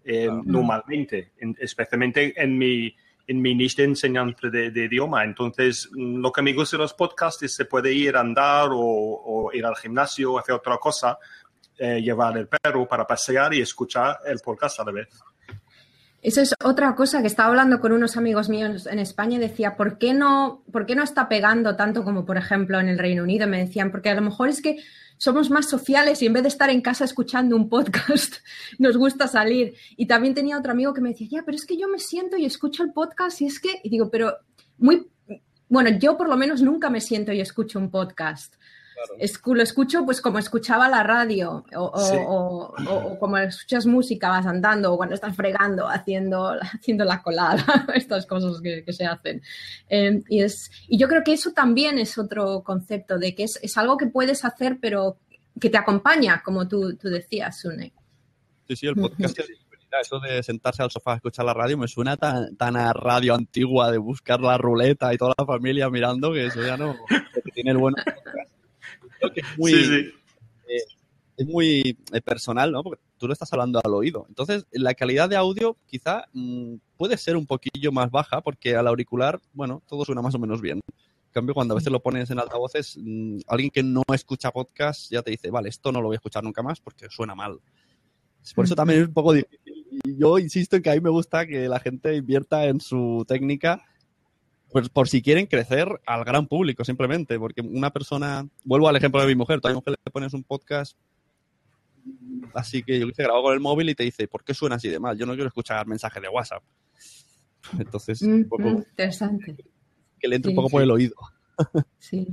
eh, 0.04 0.30
normalmente, 0.43 1.34
en, 1.38 1.56
especialmente 1.60 2.34
en 2.41 2.58
mi, 2.58 2.96
en 3.28 3.41
mi 3.41 3.56
niche 3.56 3.82
de 3.82 3.89
enseñanza 3.89 4.50
de, 4.50 4.70
de, 4.70 4.86
idioma. 4.86 5.24
Entonces, 5.24 5.89
mm, 5.91 6.18
lo 6.18 6.32
que 6.32 6.41
me 6.43 6.54
gusta 6.54 6.78
de 6.78 6.84
los 6.84 6.93
podcasts 6.93 7.41
es 7.43 7.56
se 7.56 7.66
puede 7.66 7.91
ir 7.91 8.16
a 8.16 8.20
andar 8.20 8.70
o, 8.72 8.80
o 8.80 9.52
ir 9.52 9.66
al 9.66 9.76
gimnasio, 9.76 10.38
hacer 10.38 10.56
otra 10.56 10.78
cosa, 10.78 11.18
eh, 11.78 12.02
llevar 12.02 12.38
el 12.38 12.48
perro 12.48 12.88
para 12.88 13.06
pasear 13.06 13.54
y 13.54 13.62
escuchar 13.62 14.20
el 14.26 14.39
podcast 14.39 14.80
a 14.80 14.86
la 14.86 14.91
vez. 14.91 15.08
Eso 16.26 16.41
es 16.41 16.55
otra 16.63 16.95
cosa 16.95 17.21
que 17.21 17.28
estaba 17.28 17.49
hablando 17.49 17.80
con 17.80 17.91
unos 17.91 18.17
amigos 18.17 18.49
míos 18.49 18.88
en 18.88 18.97
España 18.97 19.38
y 19.38 19.39
decía, 19.39 19.78
¿por 19.78 19.99
qué 19.99 20.15
no, 20.15 20.63
por 20.71 20.88
qué 20.88 20.95
no 20.95 21.03
está 21.03 21.30
pegando 21.30 21.76
tanto 21.76 22.03
como, 22.03 22.26
por 22.26 22.36
ejemplo, 22.36 22.80
en 22.80 22.89
el 22.89 22.97
Reino 22.97 23.21
Unido? 23.21 23.45
Me 23.45 23.59
decían, 23.59 23.91
porque 23.91 24.09
a 24.09 24.15
lo 24.15 24.23
mejor 24.23 24.49
es 24.49 24.59
que 24.59 24.78
somos 25.17 25.51
más 25.51 25.69
sociales 25.69 26.23
y 26.23 26.26
en 26.26 26.34
vez 26.34 26.41
de 26.41 26.49
estar 26.49 26.71
en 26.71 26.82
casa 26.82 27.05
escuchando 27.05 27.55
un 27.55 27.69
podcast, 27.69 28.38
nos 28.80 28.97
gusta 28.97 29.28
salir. 29.28 29.76
Y 29.97 30.07
también 30.07 30.34
tenía 30.34 30.57
otro 30.57 30.71
amigo 30.71 30.95
que 30.95 31.01
me 31.01 31.09
decía, 31.09 31.28
ya, 31.30 31.43
pero 31.45 31.57
es 31.57 31.65
que 31.67 31.78
yo 31.78 31.88
me 31.88 31.99
siento 31.99 32.38
y 32.38 32.45
escucho 32.45 32.82
el 32.82 32.91
podcast 32.91 33.39
y 33.41 33.45
es 33.45 33.59
que, 33.59 33.80
y 33.84 33.89
digo, 33.91 34.09
pero 34.09 34.36
muy, 34.80 35.07
bueno, 35.69 35.91
yo 35.91 36.17
por 36.17 36.28
lo 36.28 36.38
menos 36.38 36.59
nunca 36.63 36.89
me 36.89 37.01
siento 37.01 37.34
y 37.34 37.39
escucho 37.39 37.78
un 37.78 37.91
podcast. 37.91 38.55
Claro. 38.96 39.16
Es, 39.20 39.41
lo 39.46 39.62
escucho 39.62 40.06
pues 40.06 40.22
como 40.22 40.39
escuchaba 40.39 40.88
la 40.88 41.04
radio 41.04 41.66
o, 41.76 42.00
sí. 42.00 42.16
o, 42.26 43.18
como 43.20 43.38
escuchas 43.38 43.86
música, 43.86 44.30
vas 44.30 44.46
andando 44.46 44.93
o 44.93 44.98
cuando 44.98 45.16
estás 45.16 45.36
fregando, 45.36 45.88
haciendo, 45.88 46.54
haciendo 46.74 47.04
la 47.04 47.22
colada, 47.22 47.66
estas 47.93 48.26
cosas 48.26 48.62
que, 48.62 48.84
que 48.86 48.93
se 48.93 49.06
hacen. 49.06 49.41
Eh, 49.89 50.24
y, 50.30 50.41
es, 50.41 50.72
y 50.88 50.98
yo 50.98 51.10
creo 51.10 51.24
que 51.24 51.34
eso 51.34 51.52
también 51.52 52.00
es 52.00 52.18
otro 52.18 52.64
concepto 52.64 53.20
de 53.20 53.36
que 53.36 53.43
es, 53.43 53.60
es 53.62 53.78
algo 53.78 53.98
que 53.98 54.08
puedes 54.08 54.46
hacer 54.46 54.78
pero 54.82 55.18
que 55.60 55.70
te 55.70 55.78
acompaña, 55.78 56.41
como 56.43 56.68
tú, 56.68 56.96
tú 56.96 57.10
decías, 57.10 57.60
Sune. 57.60 57.93
Sí, 58.68 58.76
sí, 58.76 58.88
el 58.88 58.96
podcast 58.96 59.39
es 59.39 59.50
eso 60.02 60.20
de 60.20 60.43
sentarse 60.43 60.84
al 60.84 60.91
sofá 60.91 61.14
a 61.14 61.16
escuchar 61.16 61.46
la 61.46 61.54
radio 61.54 61.78
me 61.78 61.88
suena 61.88 62.18
tan, 62.18 62.56
tan, 62.58 62.76
a 62.76 62.91
radio 62.93 63.34
antigua 63.34 63.91
de 63.91 63.98
buscar 63.98 64.41
la 64.41 64.58
ruleta 64.58 65.14
y 65.14 65.18
toda 65.18 65.34
la 65.38 65.46
familia 65.46 65.89
mirando 65.89 66.34
que 66.34 66.48
eso 66.48 66.62
ya 66.62 66.78
no 66.78 66.96
que 67.43 67.52
tiene 67.54 67.72
el 67.72 67.78
bueno 67.78 67.96
creo 69.20 69.32
que 69.34 69.41
es 69.41 69.57
muy, 69.57 69.72
sí, 69.72 69.84
sí. 69.84 70.13
Eh, 70.68 70.82
es 71.38 71.47
muy 71.47 71.97
eh, 72.11 72.22
personal, 72.22 72.72
¿no? 72.72 72.84
Porque 72.84 73.01
tú 73.18 73.28
lo 73.28 73.34
estás 73.34 73.51
hablando 73.53 73.82
al 73.84 73.93
oído. 73.93 74.26
Entonces, 74.30 74.66
la 74.72 74.93
calidad 74.93 75.30
de 75.30 75.36
audio 75.36 75.78
quizá 75.86 76.26
mmm, 76.34 76.76
puede 76.97 77.18
ser 77.18 77.36
un 77.36 77.45
poquillo 77.45 77.91
más 77.91 78.09
baja 78.11 78.41
porque 78.41 78.76
al 78.76 78.88
auricular, 78.88 79.39
bueno, 79.53 79.82
todo 79.88 80.05
suena 80.05 80.22
más 80.22 80.36
o 80.36 80.39
menos 80.39 80.61
bien. 80.61 80.80
En 80.88 81.32
cambio, 81.32 81.53
cuando 81.53 81.74
a 81.74 81.76
veces 81.76 81.91
lo 81.91 82.01
pones 82.01 82.30
en 82.30 82.39
altavoces, 82.39 82.97
mmm, 82.97 83.39
alguien 83.47 83.70
que 83.70 83.84
no 83.84 84.03
escucha 84.13 84.51
podcast 84.51 85.11
ya 85.11 85.22
te 85.22 85.32
dice, 85.32 85.49
vale, 85.49 85.70
esto 85.70 85.91
no 85.91 86.01
lo 86.01 86.07
voy 86.07 86.16
a 86.16 86.18
escuchar 86.18 86.43
nunca 86.43 86.63
más 86.63 86.80
porque 86.80 87.07
suena 87.09 87.36
mal. 87.36 87.59
Por 88.53 88.66
eso 88.66 88.76
también 88.76 89.01
es 89.01 89.07
un 89.07 89.13
poco 89.13 89.34
difícil. 89.34 89.86
Y 90.03 90.18
yo 90.18 90.38
insisto 90.38 90.76
en 90.76 90.84
que 90.84 90.91
a 90.91 90.93
mí 90.93 91.01
me 91.01 91.09
gusta 91.09 91.47
que 91.47 91.68
la 91.68 91.80
gente 91.80 92.16
invierta 92.16 92.66
en 92.66 92.80
su 92.80 93.26
técnica 93.28 93.84
pues 94.76 94.89
por 94.89 95.07
si 95.07 95.21
quieren 95.21 95.45
crecer 95.45 95.88
al 96.05 96.26
gran 96.26 96.47
público 96.47 96.84
simplemente, 96.84 97.39
porque 97.39 97.61
una 97.61 97.91
persona, 97.91 98.45
vuelvo 98.65 98.89
al 98.89 98.97
ejemplo 98.97 99.21
de 99.21 99.28
mi 99.28 99.36
mujer, 99.36 99.61
tú 99.61 99.69
a 99.69 99.71
mi 99.71 99.76
mujer 99.76 99.95
le 100.03 100.11
pones 100.11 100.34
un 100.34 100.43
podcast 100.43 100.97
así 102.53 102.84
que 102.84 102.99
yo 102.99 103.07
que 103.07 103.23
grabo 103.23 103.43
con 103.43 103.53
el 103.53 103.61
móvil 103.61 103.89
y 103.89 103.95
te 103.95 104.03
dice, 104.03 104.28
¿por 104.28 104.43
qué 104.43 104.53
suena 104.53 104.76
así 104.76 104.89
de 104.89 104.99
mal? 104.99 105.17
Yo 105.17 105.26
no 105.26 105.34
quiero 105.34 105.47
escuchar 105.47 105.88
mensajes 105.88 106.21
de 106.21 106.28
WhatsApp. 106.28 106.61
Entonces, 107.80 108.21
mm, 108.21 108.34
un 108.34 108.49
poco, 108.49 108.67
interesante. 108.67 109.55
Que 110.19 110.28
le 110.28 110.36
entre 110.36 110.51
sí, 110.51 110.53
un 110.53 110.55
poco 110.57 110.67
sí. 110.67 110.73
por 110.73 110.82
el 110.82 110.91
oído. 110.91 111.15
Sí. 111.97 112.28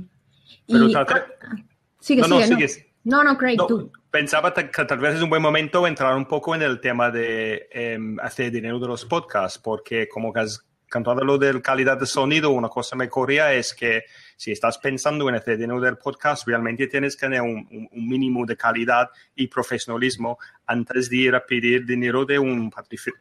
Pero 0.67 0.89
y, 0.89 0.91
tal, 0.91 1.05
ah, 1.09 1.55
sigue, 2.01 2.23
no, 2.23 2.27
sigue, 2.27 2.39
no, 2.41 2.45
sigues. 2.47 2.85
No, 3.05 3.23
no, 3.23 3.37
Craig, 3.37 3.55
no, 3.55 3.67
tú. 3.67 3.89
Pensaba 4.11 4.53
que 4.53 4.63
tal 4.83 4.99
vez 4.99 5.15
es 5.15 5.21
un 5.21 5.29
buen 5.29 5.41
momento 5.41 5.87
entrar 5.87 6.13
un 6.17 6.25
poco 6.25 6.55
en 6.55 6.61
el 6.61 6.81
tema 6.81 7.09
de 7.09 7.69
eh, 7.71 7.97
hacer 8.21 8.51
dinero 8.51 8.79
de 8.79 8.87
los 8.87 9.05
podcasts, 9.05 9.57
porque 9.57 10.09
como 10.09 10.33
que 10.33 10.41
has 10.41 10.65
cantado 10.93 11.25
lo 11.25 11.39
de 11.39 11.59
calidad 11.59 11.97
de 11.97 12.05
sonido, 12.05 12.51
una 12.51 12.69
cosa 12.69 12.95
me 12.95 13.09
corría 13.09 13.51
es 13.51 13.73
que 13.73 14.03
si 14.37 14.51
estás 14.51 14.77
pensando 14.77 15.27
en 15.27 15.33
hacer 15.33 15.57
dinero 15.57 15.81
del 15.81 15.97
podcast, 15.97 16.47
realmente 16.47 16.85
tienes 16.85 17.15
que 17.15 17.21
tener 17.21 17.41
un, 17.41 17.67
un, 17.71 17.89
un, 17.91 18.07
mínimo 18.07 18.45
de 18.45 18.55
calidad 18.55 19.09
y 19.35 19.47
profesionalismo 19.47 20.37
antes 20.67 21.09
de 21.09 21.15
ir 21.17 21.33
a 21.33 21.43
pedir 21.43 21.83
dinero 21.83 22.25
de 22.25 22.37
un 22.37 22.71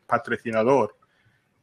patrocinador. 0.06 0.98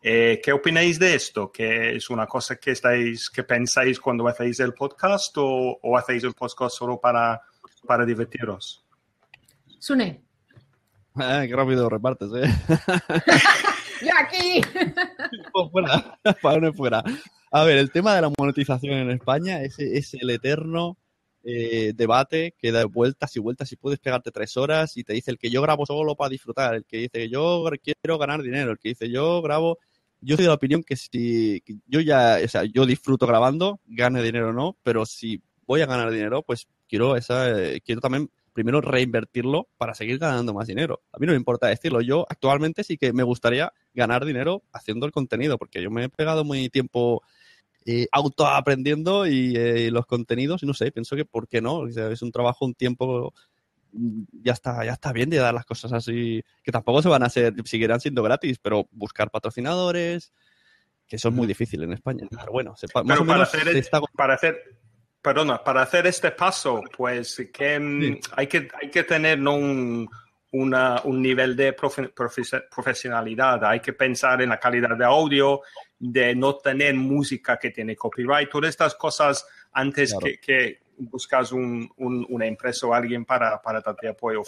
Eh, 0.01 0.41
¿Qué 0.43 0.51
opináis 0.51 0.97
de 0.97 1.14
esto? 1.14 1.51
¿Que 1.51 1.95
es 1.95 2.10
una 2.10 2.26
cosa 2.26 2.55
que 2.55 2.72
estáis, 2.72 3.30
que 3.30 3.43
pensáis 3.43 3.99
cuando 3.99 4.28
hacéis 4.28 4.60
el 4.62 4.74
podcast 4.74 5.38
o, 5.38 5.78
o 5.80 5.95
hacéis 5.95 6.24
el 6.24 6.34
podcast 6.34 6.76
solo 6.76 6.99
para, 6.99 7.39
para 7.86 8.03
divertiros? 8.03 8.84
Sune. 9.78 10.24
Ah, 11.14 11.43
qué 11.47 11.55
rápido 11.55 11.88
repartes, 11.88 12.30
¿eh? 12.34 12.49
¡Yo 14.02 14.12
aquí! 14.18 14.62
fuera, 15.72 16.20
para 16.41 16.74
fuera. 16.74 17.04
A 17.52 17.64
ver, 17.64 17.78
el 17.78 17.91
tema 17.91 18.16
de 18.16 18.22
la 18.22 18.32
monetización 18.38 18.93
en 18.93 19.12
España 19.12 19.62
es, 19.62 19.80
es 19.80 20.14
el 20.14 20.30
eterno 20.30 20.97
eh, 21.43 21.93
debate 21.95 22.54
que 22.58 22.72
da 22.72 22.86
vueltas 22.86 23.36
y 23.36 23.39
vueltas 23.39 23.72
y 23.72 23.78
puedes 23.78 24.00
pegarte 24.00 24.32
tres 24.32 24.58
horas 24.58 24.97
y 24.97 25.04
te 25.04 25.14
dice 25.14 25.32
el 25.32 25.38
que 25.38 25.50
yo 25.50 25.62
grabo 25.62 25.86
solo 25.86 26.16
para 26.16 26.30
disfrutar, 26.30 26.76
el 26.76 26.86
que 26.86 26.97
dice 26.97 27.30
yo 27.30 27.64
quiero 27.82 28.18
ganar 28.18 28.41
dinero, 28.41 28.72
el 28.72 28.78
que 28.78 28.89
dice 28.89 29.10
yo 29.10 29.41
grabo. 29.41 29.78
Yo 30.22 30.36
soy 30.36 30.43
de 30.43 30.50
la 30.50 30.56
opinión 30.56 30.84
que 30.84 30.97
si 30.97 31.62
que 31.62 31.78
yo 31.88 32.02
ya, 32.02 32.39
o 32.43 32.47
sea, 32.50 32.66
yo 32.66 32.86
disfruto 32.86 33.26
grabando, 33.26 33.80
gane 33.86 34.22
dinero 34.22 34.50
o 34.50 34.54
no, 34.54 34.78
pero 34.84 35.06
si 35.06 35.41
voy 35.66 35.82
a 35.82 35.86
ganar 35.86 36.12
dinero, 36.12 36.43
pues 36.43 36.68
quiero 36.89 37.16
esa, 37.16 37.58
eh, 37.58 37.80
quiero 37.82 38.02
también 38.02 38.30
primero 38.54 38.82
reinvertirlo 38.82 39.68
para 39.78 39.93
seguir 39.93 40.20
ganando 40.20 40.54
más 40.54 40.68
dinero. 40.68 41.02
A 41.12 41.20
mí 41.20 41.26
no 41.26 41.34
me 41.34 41.38
importa 41.38 41.68
decirlo. 41.68 42.02
Yo 42.02 42.26
actualmente 42.30 42.84
sí 42.84 42.97
que 42.97 43.14
me 43.14 43.24
gustaría 43.24 43.72
ganar 43.93 44.26
dinero 44.26 44.64
haciendo 44.74 45.06
el 45.06 45.12
contenido, 45.12 45.58
porque 45.58 45.82
yo 45.82 45.91
me 45.91 46.06
he 46.06 46.10
pegado 46.10 46.43
muy 46.43 46.70
tiempo 46.70 47.22
eh, 47.86 48.08
autoaprendiendo 48.12 49.26
y 49.26 49.56
eh, 49.56 49.89
los 49.91 50.06
contenidos, 50.06 50.64
y 50.64 50.66
no 50.66 50.74
sé, 50.74 50.91
pienso 50.91 51.16
que 51.16 51.26
por 51.26 51.47
qué 51.47 51.62
no. 51.62 51.88
Es 51.88 52.22
un 52.22 52.32
trabajo, 52.32 52.66
un 52.66 52.74
tiempo, 52.74 53.34
mm, 53.93 54.24
ya 54.43 54.54
está, 54.54 54.84
ya 54.86 54.93
está 54.93 55.14
bien 55.14 55.30
de 55.30 55.38
dar 55.38 55.54
las 55.54 55.66
cosas 55.66 55.93
así, 55.93 56.43
que 56.64 56.72
tampoco 56.72 57.02
se 57.02 57.10
van 57.10 57.24
a 57.24 57.28
hacer, 57.28 57.54
seguirán 57.66 58.00
siendo 58.00 58.22
gratis, 58.22 58.60
pero 58.60 58.88
buscar 58.91 59.32
patrocinadores, 59.32 60.34
que 61.08 61.16
eso 61.16 61.30
es 61.30 61.36
muy 61.36 61.47
difícil 61.47 61.82
en 61.84 61.93
España. 61.93 62.28
Pero 62.30 62.52
bueno, 62.52 62.76
se, 62.76 62.88
pero 62.88 63.26
menos 63.26 63.54
hacer, 63.54 63.72
se 63.72 63.80
está... 63.80 64.02
para 64.16 64.36
hacer 64.36 64.80
perdona, 65.22 65.63
para 65.63 65.82
hacer 65.82 66.07
este 66.07 66.32
paso, 66.32 66.82
pues 66.95 67.36
que 67.51 67.78
sí. 67.78 68.20
hay, 68.36 68.47
que, 68.47 68.67
hay 68.82 68.89
que 68.89 69.03
tener 69.03 69.39
un, 69.39 70.09
una, 70.51 71.01
un 71.03 71.22
nivel 71.22 71.55
de 71.55 71.74
profe, 71.74 72.09
profe, 72.09 72.41
profesionalidad, 72.74 73.63
hay 73.65 73.80
que 73.80 73.93
pensar 73.93 74.41
en 74.41 74.49
la 74.49 74.59
calidad 74.59 74.95
de 74.97 75.05
audio, 75.05 75.61
de 75.97 76.36
no 76.36 76.55
tener 76.55 76.95
música 76.95 77.57
que 77.57 77.72
tiene 77.72 77.95
copyright, 77.95 78.49
todas 78.49 78.70
estas 78.70 78.95
cosas 78.95 79.45
antes 79.74 80.11
claro. 80.11 80.26
que, 80.26 80.39
que, 80.39 80.80
buscas 81.01 81.53
un, 81.53 81.89
un, 81.97 82.26
una 82.28 82.45
empresa 82.45 82.86
o 82.86 82.93
alguien 82.93 83.24
para, 83.24 83.61
para 83.61 83.80
darte 83.80 84.09
apoyo 84.09 84.43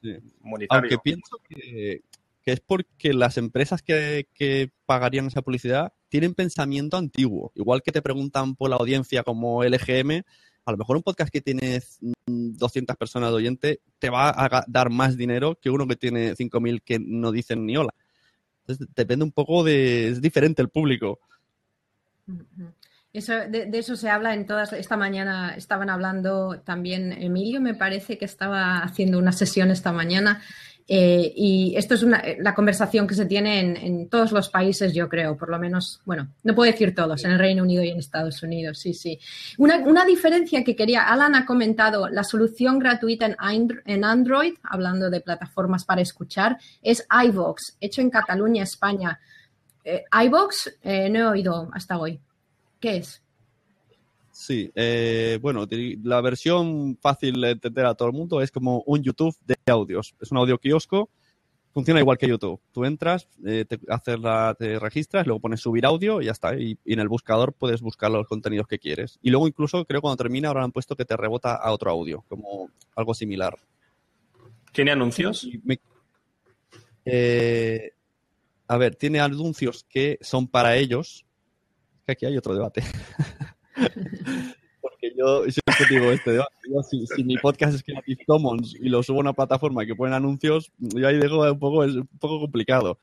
sí. 0.00 0.18
monetario. 0.40 0.90
Aunque 0.90 0.98
pienso 0.98 1.40
que, 1.48 2.02
que 2.42 2.52
es 2.52 2.60
porque 2.60 3.14
las 3.14 3.38
empresas 3.38 3.82
que, 3.82 4.28
que, 4.34 4.70
pagarían 4.86 5.26
esa 5.26 5.42
publicidad 5.42 5.92
tienen 6.08 6.34
pensamiento 6.34 6.96
antiguo. 6.96 7.52
Igual 7.54 7.82
que 7.82 7.92
te 7.92 8.02
preguntan 8.02 8.56
por 8.56 8.68
la 8.68 8.76
audiencia 8.76 9.22
como 9.22 9.64
LGM, 9.64 10.22
a 10.64 10.70
lo 10.70 10.76
mejor 10.76 10.96
un 10.96 11.02
podcast 11.02 11.32
que 11.32 11.40
tiene 11.40 11.80
200 12.26 12.96
personas 12.96 13.30
de 13.30 13.36
oyente 13.36 13.80
te 13.98 14.10
va 14.10 14.28
a 14.30 14.64
dar 14.68 14.90
más 14.90 15.16
dinero 15.16 15.58
que 15.60 15.70
uno 15.70 15.86
que 15.86 15.96
tiene 15.96 16.34
5.000 16.34 16.82
que 16.82 16.98
no 16.98 17.32
dicen 17.32 17.66
ni 17.66 17.76
hola. 17.76 17.94
Entonces, 18.60 18.88
depende 18.94 19.24
un 19.24 19.32
poco 19.32 19.64
de... 19.64 20.08
Es 20.08 20.20
diferente 20.20 20.62
el 20.62 20.68
público. 20.68 21.18
Eso, 23.12 23.32
de, 23.32 23.68
eso 23.72 23.96
se 23.96 24.08
habla 24.08 24.34
en 24.34 24.46
todas. 24.46 24.72
Esta 24.72 24.96
mañana 24.96 25.54
estaban 25.56 25.90
hablando 25.90 26.60
también 26.60 27.12
Emilio, 27.12 27.60
me 27.60 27.74
parece 27.74 28.16
que 28.16 28.24
estaba 28.24 28.78
haciendo 28.78 29.18
una 29.18 29.32
sesión 29.32 29.70
esta 29.70 29.92
mañana. 29.92 30.40
Eh, 30.88 31.32
y 31.36 31.74
esto 31.76 31.94
es 31.94 32.02
una, 32.02 32.22
la 32.38 32.54
conversación 32.54 33.06
que 33.06 33.14
se 33.14 33.26
tiene 33.26 33.60
en, 33.60 33.76
en, 33.76 34.08
todos 34.08 34.32
los 34.32 34.48
países, 34.48 34.92
yo 34.92 35.08
creo, 35.08 35.36
por 35.36 35.48
lo 35.48 35.58
menos, 35.58 36.00
bueno, 36.04 36.28
no 36.42 36.54
puedo 36.54 36.70
decir 36.70 36.94
todos, 36.94 37.24
en 37.24 37.32
el 37.32 37.38
Reino 37.38 37.62
Unido 37.62 37.84
y 37.84 37.90
en 37.90 37.98
Estados 37.98 38.42
Unidos, 38.42 38.78
sí, 38.78 38.92
sí. 38.92 39.18
Una, 39.58 40.04
diferencia 40.04 40.64
que 40.64 40.74
quería, 40.74 41.04
Alan 41.04 41.34
ha 41.34 41.46
comentado, 41.46 42.08
la 42.08 42.24
solución 42.24 42.78
gratuita 42.78 43.26
en, 43.26 43.36
en 43.86 44.04
Android, 44.04 44.54
hablando 44.64 45.08
de 45.08 45.20
plataformas 45.20 45.84
para 45.84 46.02
escuchar, 46.02 46.58
es 46.82 47.06
iVox, 47.26 47.76
hecho 47.80 48.00
en 48.00 48.10
Cataluña, 48.10 48.64
España. 48.64 49.20
Eh, 49.84 50.04
iVox, 50.24 50.78
eh, 50.82 51.08
no 51.08 51.18
he 51.18 51.24
oído 51.26 51.70
hasta 51.72 51.98
hoy. 51.98 52.20
¿Qué 52.80 52.96
es? 52.98 53.21
Sí, 54.42 54.72
eh, 54.74 55.38
bueno, 55.40 55.68
la 56.02 56.20
versión 56.20 56.98
fácil 57.00 57.40
de 57.40 57.50
entender 57.52 57.86
a 57.86 57.94
todo 57.94 58.08
el 58.08 58.14
mundo 58.14 58.40
es 58.40 58.50
como 58.50 58.82
un 58.86 59.00
YouTube 59.00 59.36
de 59.46 59.54
audios. 59.66 60.16
Es 60.20 60.32
un 60.32 60.38
audio 60.38 60.58
kiosco, 60.58 61.10
funciona 61.72 62.00
igual 62.00 62.18
que 62.18 62.26
YouTube. 62.26 62.60
Tú 62.72 62.84
entras, 62.84 63.28
eh, 63.46 63.64
te, 63.68 63.78
haces 63.88 64.18
la, 64.18 64.56
te 64.58 64.80
registras, 64.80 65.28
luego 65.28 65.38
pones 65.38 65.60
subir 65.60 65.86
audio 65.86 66.20
y 66.20 66.24
ya 66.24 66.32
está. 66.32 66.58
Y, 66.58 66.76
y, 66.84 66.94
en 66.94 66.98
el 66.98 67.06
buscador 67.08 67.52
puedes 67.52 67.82
buscar 67.82 68.10
los 68.10 68.26
contenidos 68.26 68.66
que 68.66 68.80
quieres. 68.80 69.20
Y 69.22 69.30
luego 69.30 69.46
incluso 69.46 69.84
creo 69.84 70.00
cuando 70.00 70.16
termina 70.16 70.48
ahora 70.48 70.64
han 70.64 70.72
puesto 70.72 70.96
que 70.96 71.04
te 71.04 71.16
rebota 71.16 71.54
a 71.54 71.70
otro 71.70 71.92
audio, 71.92 72.24
como 72.28 72.68
algo 72.96 73.14
similar. 73.14 73.56
¿Tiene 74.72 74.90
anuncios? 74.90 75.48
Me, 75.62 75.78
eh, 77.04 77.92
a 78.66 78.76
ver, 78.76 78.96
tiene 78.96 79.20
anuncios 79.20 79.86
que 79.88 80.18
son 80.20 80.48
para 80.48 80.74
ellos. 80.74 81.24
Que 82.04 82.10
aquí 82.10 82.26
hay 82.26 82.36
otro 82.36 82.54
debate. 82.54 82.82
Porque 84.80 85.12
yo 85.16 85.44
siempre 85.44 85.86
digo 85.88 86.10
este. 86.10 86.34
Yo, 86.34 86.82
si, 86.82 87.06
si, 87.06 87.24
mi 87.24 87.36
podcast 87.36 87.74
es 87.74 87.82
Creative 87.82 88.24
Commons 88.26 88.74
y 88.74 88.88
lo 88.88 89.02
subo 89.02 89.18
a 89.18 89.20
una 89.20 89.32
plataforma 89.32 89.86
que 89.86 89.94
ponen 89.94 90.14
anuncios, 90.14 90.72
yo 90.78 91.06
ahí 91.06 91.18
dejo 91.18 91.40
un 91.50 91.58
poco, 91.58 91.84
es 91.84 91.94
un 91.94 92.08
poco 92.18 92.40
complicado. 92.40 92.98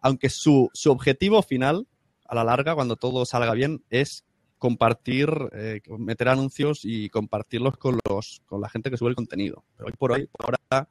Aunque 0.00 0.28
su, 0.28 0.68
su 0.74 0.90
objetivo 0.90 1.42
final, 1.42 1.86
a 2.26 2.34
la 2.34 2.44
larga, 2.44 2.74
cuando 2.74 2.96
todo 2.96 3.24
salga 3.24 3.52
bien, 3.54 3.82
es 3.90 4.24
compartir, 4.62 5.28
eh, 5.52 5.80
meter 5.98 6.28
anuncios 6.28 6.84
y 6.84 7.08
compartirlos 7.08 7.76
con, 7.76 7.98
los, 8.08 8.42
con 8.46 8.60
la 8.60 8.68
gente 8.68 8.90
que 8.90 8.96
sube 8.96 9.08
el 9.10 9.16
contenido. 9.16 9.64
Pero 9.76 9.88
hoy 9.88 9.94
por 9.98 10.12
hoy, 10.12 10.28
por 10.28 10.46
ahora, 10.46 10.88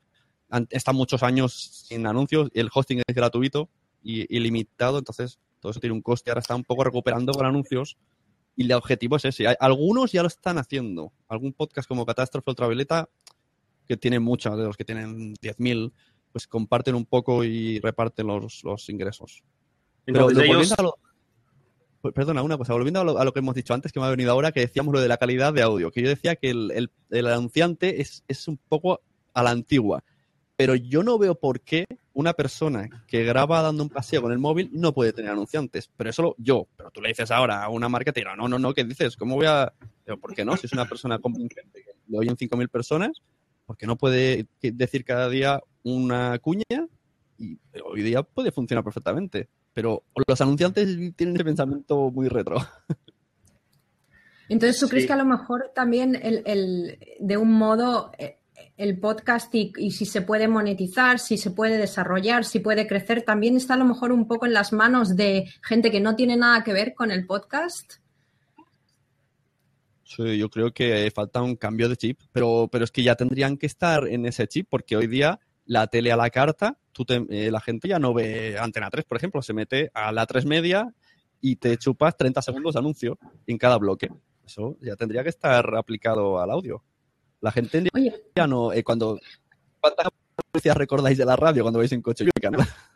están 0.70 0.96
muchos 0.96 1.24
años 1.24 1.86
sin 1.88 2.06
anuncios 2.06 2.50
y 2.54 2.60
el 2.60 2.70
hosting 2.74 3.02
es 3.08 3.16
gratuito 3.16 3.70
y 4.04 4.36
ilimitado, 4.36 4.98
entonces 4.98 5.40
todo 5.62 5.72
eso 5.72 5.80
tiene 5.80 5.94
un 5.94 6.02
coste. 6.02 6.32
Ahora 6.32 6.42
está 6.42 6.54
un 6.54 6.64
poco 6.64 6.84
recuperando 6.84 7.32
con 7.34 7.46
anuncios 7.46 7.98
y 8.56 8.64
el 8.66 8.74
objetivo 8.74 9.16
es 9.16 9.26
ese. 9.26 9.48
Algunos 9.60 10.12
ya 10.12 10.22
lo 10.22 10.28
están 10.28 10.58
haciendo. 10.58 11.12
Algún 11.28 11.54
podcast 11.54 11.88
como 11.88 12.06
Catástrofe 12.06 12.50
Ultravioleta, 12.52 13.10
que 13.88 13.98
tiene 13.98 14.20
muchos, 14.20 14.58
de 14.58 14.64
los 14.64 14.78
que 14.78 14.86
tienen 14.86 15.34
10.000, 15.36 15.92
pues 16.32 16.48
comparten 16.48 16.96
un 16.96 17.06
poco 17.06 17.44
y 17.44 17.80
reparten 17.80 18.28
los, 18.28 18.64
los 18.64 18.88
ingresos. 18.90 19.44
Pero 20.06 20.30
Entonces, 20.30 20.50
ellos... 20.50 20.72
a 20.74 20.82
lo- 20.84 20.98
pues, 22.02 22.14
Perdona, 22.16 22.42
una 22.42 22.58
cosa, 22.58 22.74
volviendo 22.74 23.02
a 23.02 23.04
lo, 23.04 23.18
a 23.20 23.26
lo 23.26 23.32
que 23.34 23.40
hemos 23.40 23.54
dicho 23.54 23.74
antes, 23.74 23.92
que 23.92 24.00
me 24.00 24.06
ha 24.08 24.10
venido 24.10 24.32
ahora, 24.32 24.52
que 24.52 24.62
decíamos 24.62 24.94
lo 24.94 25.00
de 25.02 25.08
la 25.08 25.18
calidad 25.18 25.54
de 25.54 25.62
audio, 25.62 25.92
que 25.92 26.02
yo 26.02 26.10
decía 26.10 26.36
que 26.36 26.50
el, 26.50 26.72
el- 26.72 26.92
el 27.12 27.28
anunciante 27.28 28.02
es, 28.02 28.24
es 28.28 28.48
un 28.48 28.58
poco 28.58 29.02
a 29.34 29.44
la 29.44 29.52
antigua, 29.52 30.04
pero 30.62 30.76
yo 30.76 31.02
no 31.02 31.18
veo 31.18 31.34
por 31.34 31.62
qué 31.62 31.86
una 32.14 32.34
persona 32.34 32.88
que 33.08 33.24
graba 33.24 33.64
dando 33.64 33.82
un 33.82 33.90
paseo 33.90 34.22
con 34.22 34.32
el 34.32 34.38
móvil 34.38 34.70
no 34.72 34.94
puede 34.94 35.12
tener 35.12 35.32
anunciantes, 35.32 35.90
pero 35.98 36.12
eso 36.12 36.22
lo- 36.22 36.36
yo, 36.38 36.68
pero 36.78 36.92
tú 36.92 37.02
le 37.02 37.08
dices 37.08 37.32
ahora 37.32 37.64
a 37.64 37.70
una 37.70 37.90
marketera, 37.90 38.36
no, 38.36 38.48
no, 38.48 38.60
no, 38.60 38.72
¿qué 38.72 38.84
dices? 38.84 39.18
¿Cómo 39.18 39.38
voy 39.38 39.48
a...? 39.48 39.74
Pero, 40.06 40.20
¿Por 40.20 40.36
qué 40.36 40.46
no? 40.46 40.56
Si 40.56 40.68
es 40.68 40.74
una 40.74 40.86
persona 40.88 41.18
convincente 41.18 41.82
que 41.82 41.90
le 42.10 42.16
oyen 42.20 42.38
5.000 42.38 42.70
personas, 42.70 43.24
¿por 43.66 43.76
qué 43.76 43.88
no 43.88 43.96
puede 43.98 44.46
decir 44.62 45.04
cada 45.04 45.30
día 45.30 45.60
una 45.82 46.38
cuña? 46.38 46.64
Y 47.40 47.58
hoy 47.84 48.04
día 48.04 48.22
puede 48.22 48.52
funcionar 48.52 48.84
perfectamente. 48.84 49.50
Pero 49.74 50.04
los 50.28 50.42
anunciantes 50.42 50.86
tienen 51.16 51.34
ese 51.38 51.44
pensamiento 51.44 52.12
muy 52.12 52.28
retro. 52.28 52.58
Entonces, 54.48 54.80
¿tú 54.80 54.90
crees 54.90 55.08
que 55.08 55.14
a 55.14 55.18
lo 55.18 55.26
mejor 55.26 55.72
también 55.74 56.14
el, 56.22 56.44
el- 56.46 57.00
de 57.20 57.38
un 57.38 57.52
modo 57.52 58.12
eh, 58.20 58.38
el 58.78 59.00
podcast 59.00 59.54
y, 59.54 59.92
si 59.92 60.06
se 60.06 60.22
puede 60.22 60.48
monetizar, 60.48 61.20
si 61.20 61.38
se 61.38 61.52
puede 61.52 61.78
desarrollar, 61.78 62.46
si 62.46 62.60
puede 62.60 62.88
crecer, 62.88 63.24
también 63.24 63.58
está 63.58 63.76
a 63.76 63.78
lo 63.78 63.86
mejor 63.86 64.12
un 64.12 64.28
poco 64.28 64.46
en 64.46 64.54
las 64.54 64.74
manos 64.74 65.16
de 65.16 65.50
gente 65.62 65.92
que 65.92 66.00
no 66.00 66.16
tiene 66.16 66.38
nada 66.38 66.64
que 66.64 66.74
ver 66.74 66.94
con 66.94 67.12
el 67.12 67.26
podcast? 67.26 67.94
Sí, 70.04 70.38
yo 70.38 70.50
creo 70.50 70.74
que 70.74 71.10
falta 71.16 71.42
un 71.42 71.56
cambio 71.56 71.88
de 71.88 71.96
chip, 71.96 72.20
pero, 72.32 72.68
pero 72.72 72.84
es 72.84 72.92
que 72.92 73.04
ya 73.04 73.16
tendrían 73.16 73.58
que 73.58 73.66
estar 73.66 74.08
en 74.08 74.26
ese 74.26 74.48
chip, 74.48 74.68
porque 74.70 74.98
hoy 74.98 75.08
día 75.08 75.40
la 75.66 75.88
tele 75.88 76.12
a 76.12 76.18
la 76.18 76.30
carta, 76.30 76.78
tú 76.92 77.06
eh, 77.08 77.50
la 77.50 77.62
gente 77.62 77.88
ya 77.88 78.00
no 78.00 78.14
ve 78.14 78.58
Antena 78.60 78.90
3, 78.90 79.06
por 79.06 79.18
ejemplo, 79.18 79.42
se 79.42 79.54
mete 79.54 79.90
a 79.94 80.12
la 80.12 80.26
3 80.26 80.46
media 80.46 80.94
y 81.40 81.56
te 81.56 81.78
chupas 81.78 82.18
30 82.18 82.42
segundos 82.42 82.74
de 82.74 82.80
anuncio 82.80 83.18
en 83.48 83.58
cada 83.58 83.78
bloque. 83.78 84.10
Eso 84.46 84.78
ya 84.82 84.96
tendría 84.96 85.24
que 85.24 85.30
estar 85.30 85.76
aplicado 85.76 86.40
al 86.40 86.52
audio. 86.52 86.84
La 87.42 87.52
gente 87.52 87.84
ya 88.36 88.48
no, 88.48 88.72
eh, 88.72 88.84
cuando... 88.84 89.20
¿Cuántas 89.80 90.08
publicidades 90.52 90.78
recordáis 90.78 91.18
de 91.18 91.26
la 91.26 91.36
radio 91.36 91.64
cuando 91.64 91.80
vais 91.80 91.92
en 91.92 92.02
coche? 92.02 92.26
Yo, 92.26 92.52
¿no? 92.52 92.60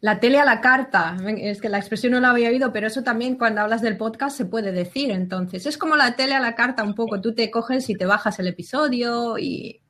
La 0.00 0.18
tele 0.18 0.40
a 0.40 0.44
la 0.44 0.60
carta, 0.60 1.16
es 1.38 1.60
que 1.60 1.68
la 1.68 1.78
expresión 1.78 2.10
no 2.12 2.18
la 2.18 2.30
había 2.30 2.48
oído, 2.48 2.72
pero 2.72 2.88
eso 2.88 3.04
también 3.04 3.36
cuando 3.36 3.60
hablas 3.60 3.82
del 3.82 3.96
podcast 3.96 4.36
se 4.36 4.46
puede 4.46 4.72
decir. 4.72 5.12
Entonces, 5.12 5.64
es 5.64 5.78
como 5.78 5.94
la 5.94 6.16
tele 6.16 6.34
a 6.34 6.40
la 6.40 6.56
carta 6.56 6.82
un 6.82 6.96
poco. 6.96 7.20
Tú 7.20 7.36
te 7.36 7.52
coges 7.52 7.88
y 7.88 7.94
te 7.94 8.04
bajas 8.04 8.40
el 8.40 8.48
episodio 8.48 9.38
y. 9.38 9.80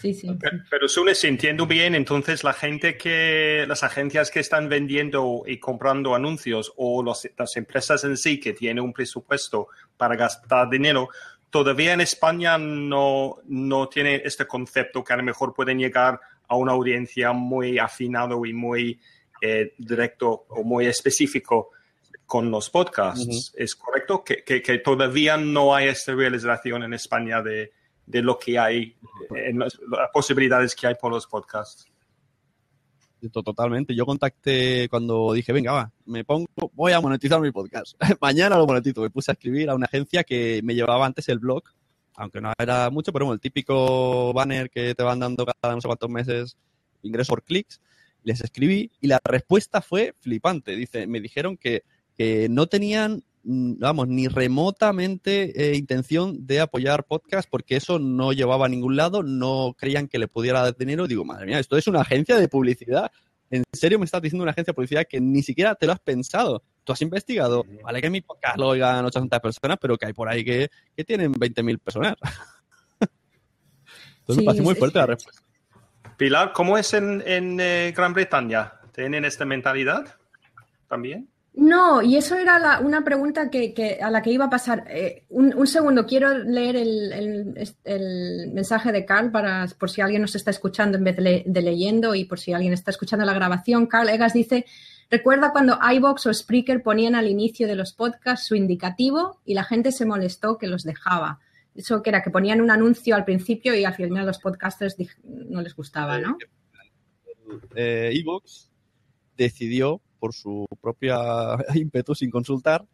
Sí, 0.00 0.14
sí. 0.14 0.36
Pero, 0.40 0.58
pero 0.68 0.88
Sune, 0.88 1.14
si 1.14 1.28
entiendo 1.28 1.64
bien, 1.64 1.94
entonces 1.94 2.42
la 2.42 2.54
gente 2.54 2.96
que, 2.96 3.64
las 3.68 3.84
agencias 3.84 4.32
que 4.32 4.40
están 4.40 4.68
vendiendo 4.68 5.44
y 5.46 5.60
comprando 5.60 6.16
anuncios 6.16 6.72
o 6.76 7.00
los- 7.04 7.28
las 7.38 7.56
empresas 7.56 8.02
en 8.02 8.16
sí 8.16 8.40
que 8.40 8.52
tienen 8.52 8.82
un 8.82 8.92
presupuesto 8.92 9.68
para 9.96 10.16
gastar 10.16 10.68
dinero, 10.70 11.10
todavía 11.54 11.92
en 11.92 12.00
España 12.00 12.58
no, 12.58 13.36
no 13.44 13.88
tiene 13.88 14.22
este 14.24 14.44
concepto 14.44 15.04
que 15.04 15.12
a 15.12 15.16
lo 15.16 15.22
mejor 15.22 15.54
pueden 15.54 15.78
llegar 15.78 16.18
a 16.48 16.56
una 16.56 16.72
audiencia 16.72 17.30
muy 17.32 17.78
afinado 17.78 18.44
y 18.44 18.52
muy 18.52 19.00
eh, 19.40 19.72
directo 19.78 20.46
o 20.48 20.64
muy 20.64 20.86
específico 20.86 21.70
con 22.26 22.50
los 22.50 22.70
podcasts. 22.70 23.52
¿Es 23.56 23.76
correcto? 23.76 24.24
Que, 24.24 24.42
que- 24.42 24.60
que 24.62 24.78
todavía 24.78 25.36
no 25.36 25.72
hay 25.76 25.86
esta 25.86 26.12
realización 26.12 26.82
en 26.82 26.92
España 26.94 27.40
de, 27.40 27.70
de 28.04 28.20
lo 28.22 28.36
que 28.36 28.58
hay, 28.58 28.96
en 29.36 29.60
las, 29.60 29.78
las 29.88 30.10
posibilidades 30.12 30.74
que 30.74 30.88
hay 30.88 30.96
por 30.96 31.12
los 31.12 31.26
podcasts. 31.28 31.86
To- 33.30 33.42
Totalmente. 33.42 33.94
Yo 33.94 34.06
contacté 34.06 34.88
cuando 34.88 35.32
dije, 35.32 35.52
venga, 35.52 35.72
va, 35.72 35.92
me 36.06 36.24
pongo, 36.24 36.46
voy 36.74 36.92
a 36.92 37.00
monetizar 37.00 37.40
mi 37.40 37.50
podcast. 37.52 37.94
Mañana 38.20 38.56
lo 38.58 38.66
monetizo. 38.66 39.02
Me 39.02 39.10
puse 39.10 39.30
a 39.30 39.34
escribir 39.34 39.70
a 39.70 39.74
una 39.74 39.86
agencia 39.86 40.24
que 40.24 40.60
me 40.64 40.74
llevaba 40.74 41.06
antes 41.06 41.28
el 41.28 41.38
blog, 41.38 41.62
aunque 42.16 42.40
no 42.40 42.52
era 42.58 42.90
mucho, 42.90 43.12
pero 43.12 43.26
bueno, 43.26 43.34
el 43.34 43.40
típico 43.40 44.32
banner 44.32 44.70
que 44.70 44.94
te 44.94 45.02
van 45.02 45.20
dando 45.20 45.44
cada 45.46 45.74
no 45.74 45.80
sé 45.80 45.86
cuántos 45.88 46.10
meses 46.10 46.56
ingresos 47.02 47.28
por 47.28 47.42
clics. 47.42 47.80
Les 48.22 48.40
escribí 48.40 48.90
y 49.00 49.06
la 49.08 49.20
respuesta 49.22 49.82
fue 49.82 50.14
flipante. 50.20 50.74
Dice, 50.76 51.06
me 51.06 51.20
dijeron 51.20 51.56
que, 51.58 51.82
que 52.16 52.48
no 52.48 52.66
tenían, 52.66 53.22
vamos, 53.44 54.08
ni 54.08 54.28
remotamente 54.28 55.70
eh, 55.70 55.76
intención 55.76 56.46
de 56.46 56.60
apoyar 56.60 57.04
podcast 57.04 57.48
porque 57.48 57.76
eso 57.76 57.98
no 57.98 58.32
llevaba 58.32 58.66
a 58.66 58.68
ningún 58.68 58.96
lado, 58.96 59.22
no 59.22 59.74
creían 59.78 60.08
que 60.08 60.18
le 60.18 60.28
pudiera 60.28 60.62
dar 60.62 60.76
dinero. 60.76 61.06
Digo, 61.06 61.24
madre 61.24 61.46
mía, 61.46 61.58
esto 61.58 61.76
es 61.76 61.86
una 61.86 62.00
agencia 62.00 62.36
de 62.36 62.48
publicidad. 62.48 63.10
¿En 63.50 63.62
serio 63.72 63.98
me 63.98 64.06
estás 64.06 64.22
diciendo 64.22 64.42
una 64.42 64.52
agencia 64.52 64.72
de 64.72 64.74
publicidad 64.74 65.06
que 65.08 65.20
ni 65.20 65.42
siquiera 65.42 65.74
te 65.74 65.86
lo 65.86 65.92
has 65.92 66.00
pensado? 66.00 66.64
Tú 66.82 66.92
has 66.92 67.02
investigado, 67.02 67.64
vale 67.82 68.00
que 68.00 68.10
mi 68.10 68.20
podcast 68.20 68.58
lo 68.58 68.68
oigan 68.68 69.04
800 69.04 69.40
personas, 69.40 69.78
pero 69.80 69.96
que 69.96 70.06
hay 70.06 70.12
por 70.12 70.28
ahí 70.28 70.44
que, 70.44 70.70
que 70.96 71.04
tienen 71.04 71.32
20.000 71.32 71.78
personas. 71.78 72.14
Entonces 73.00 74.36
Sí, 74.36 74.36
me 74.36 74.44
parece 74.44 74.62
muy 74.62 74.74
fuerte 74.74 74.98
la 74.98 75.06
respuesta. 75.06 75.42
Pilar, 76.16 76.52
¿cómo 76.52 76.78
es 76.78 76.94
en, 76.94 77.22
en, 77.26 77.58
eh, 77.60 77.92
Gran 77.94 78.14
Bretaña? 78.14 78.74
¿Tienen 78.92 79.24
esta 79.24 79.44
mentalidad 79.44 80.16
también? 80.88 81.28
No, 81.56 82.02
y 82.02 82.16
eso 82.16 82.34
era 82.36 82.58
la- 82.58 82.80
una 82.80 83.04
pregunta 83.04 83.48
que, 83.48 83.72
que- 83.72 84.00
a 84.02 84.10
la 84.10 84.22
que 84.22 84.30
iba 84.32 84.46
a 84.46 84.50
pasar. 84.50 84.84
Eh, 84.90 85.24
un, 85.28 85.54
un 85.54 85.66
segundo, 85.68 86.04
quiero 86.04 86.36
leer 86.36 86.74
el, 86.74 87.12
el- 87.12 87.68
el 87.84 88.50
mensaje 88.52 88.90
de 88.90 89.04
Carl 89.04 89.30
para, 89.30 89.66
por 89.78 89.88
si 89.88 90.00
alguien 90.00 90.22
nos 90.22 90.34
está 90.34 90.50
escuchando 90.50 90.98
en 90.98 91.04
vez 91.04 91.14
de, 91.16 91.22
le- 91.22 91.44
de 91.46 91.62
leyendo 91.62 92.14
y 92.16 92.24
por 92.24 92.40
si 92.40 92.52
alguien 92.52 92.72
está 92.72 92.90
escuchando 92.90 93.24
la 93.24 93.34
grabación. 93.34 93.86
Carl 93.86 94.08
Egas 94.08 94.32
dice, 94.32 94.64
recuerda 95.08 95.52
cuando 95.52 95.78
iVox 95.80 96.26
o 96.26 96.34
Spreaker 96.34 96.82
ponían 96.82 97.14
al 97.14 97.28
inicio 97.28 97.68
de 97.68 97.76
los 97.76 97.92
podcasts 97.92 98.48
su 98.48 98.56
indicativo 98.56 99.40
y 99.44 99.54
la 99.54 99.62
gente 99.62 99.92
se 99.92 100.06
molestó 100.06 100.58
que 100.58 100.66
los 100.66 100.82
dejaba. 100.82 101.38
Eso 101.76 102.02
que 102.02 102.10
era 102.10 102.22
que 102.22 102.30
ponían 102.30 102.60
un 102.62 102.70
anuncio 102.72 103.14
al 103.14 103.24
principio 103.24 103.76
y 103.76 103.84
al 103.84 103.94
final 103.94 104.26
los 104.26 104.38
podcasters 104.40 104.96
no 105.24 105.62
les 105.62 105.74
gustaba, 105.76 106.18
¿no? 106.18 106.36
eh, 107.76 108.10
Evox 108.12 108.70
decidió, 109.36 110.00
por 110.24 110.32
su 110.32 110.64
propia 110.80 111.58
ímpetu, 111.74 112.14
sin 112.14 112.30
consultar, 112.30 112.86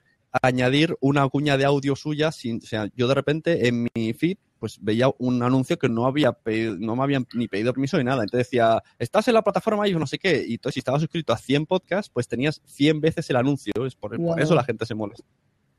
añadir 0.43 0.97
una 1.01 1.29
cuña 1.29 1.57
de 1.57 1.65
audio 1.65 1.95
suya. 1.95 2.33
Sin, 2.33 2.57
o 2.57 2.67
sea, 2.67 2.89
yo 2.97 3.07
de 3.07 3.15
repente 3.15 3.69
en 3.69 3.87
mi 3.95 4.13
feed 4.15 4.37
pues 4.59 4.79
veía 4.83 5.09
un 5.19 5.41
anuncio 5.45 5.79
que 5.79 5.89
no 5.89 6.07
había 6.07 6.33
pedido, 6.33 6.77
no 6.77 6.97
me 6.97 7.05
habían 7.05 7.29
ni 7.33 7.47
pedido 7.47 7.73
permiso 7.73 7.99
ni 7.99 8.05
nada. 8.05 8.25
Entonces 8.25 8.49
decía, 8.49 8.83
estás 8.99 9.29
en 9.29 9.35
la 9.35 9.43
plataforma 9.43 9.87
y 9.87 9.95
no 9.95 10.09
sé 10.09 10.19
qué. 10.19 10.45
Y 10.45 10.55
entonces 10.55 10.75
si 10.75 10.81
estabas 10.81 11.03
suscrito 11.03 11.33
a 11.33 11.39
100 11.39 11.67
podcasts, 11.67 12.11
pues 12.13 12.27
tenías 12.27 12.61
100 12.65 13.01
veces 13.01 13.31
el 13.31 13.37
anuncio. 13.37 13.73
Es 13.87 13.95
por, 13.95 14.11
por 14.11 14.19
Wow. 14.19 14.39
eso 14.39 14.57
la 14.57 14.65
gente 14.65 14.85
se 14.85 14.97
molesta. 14.97 15.25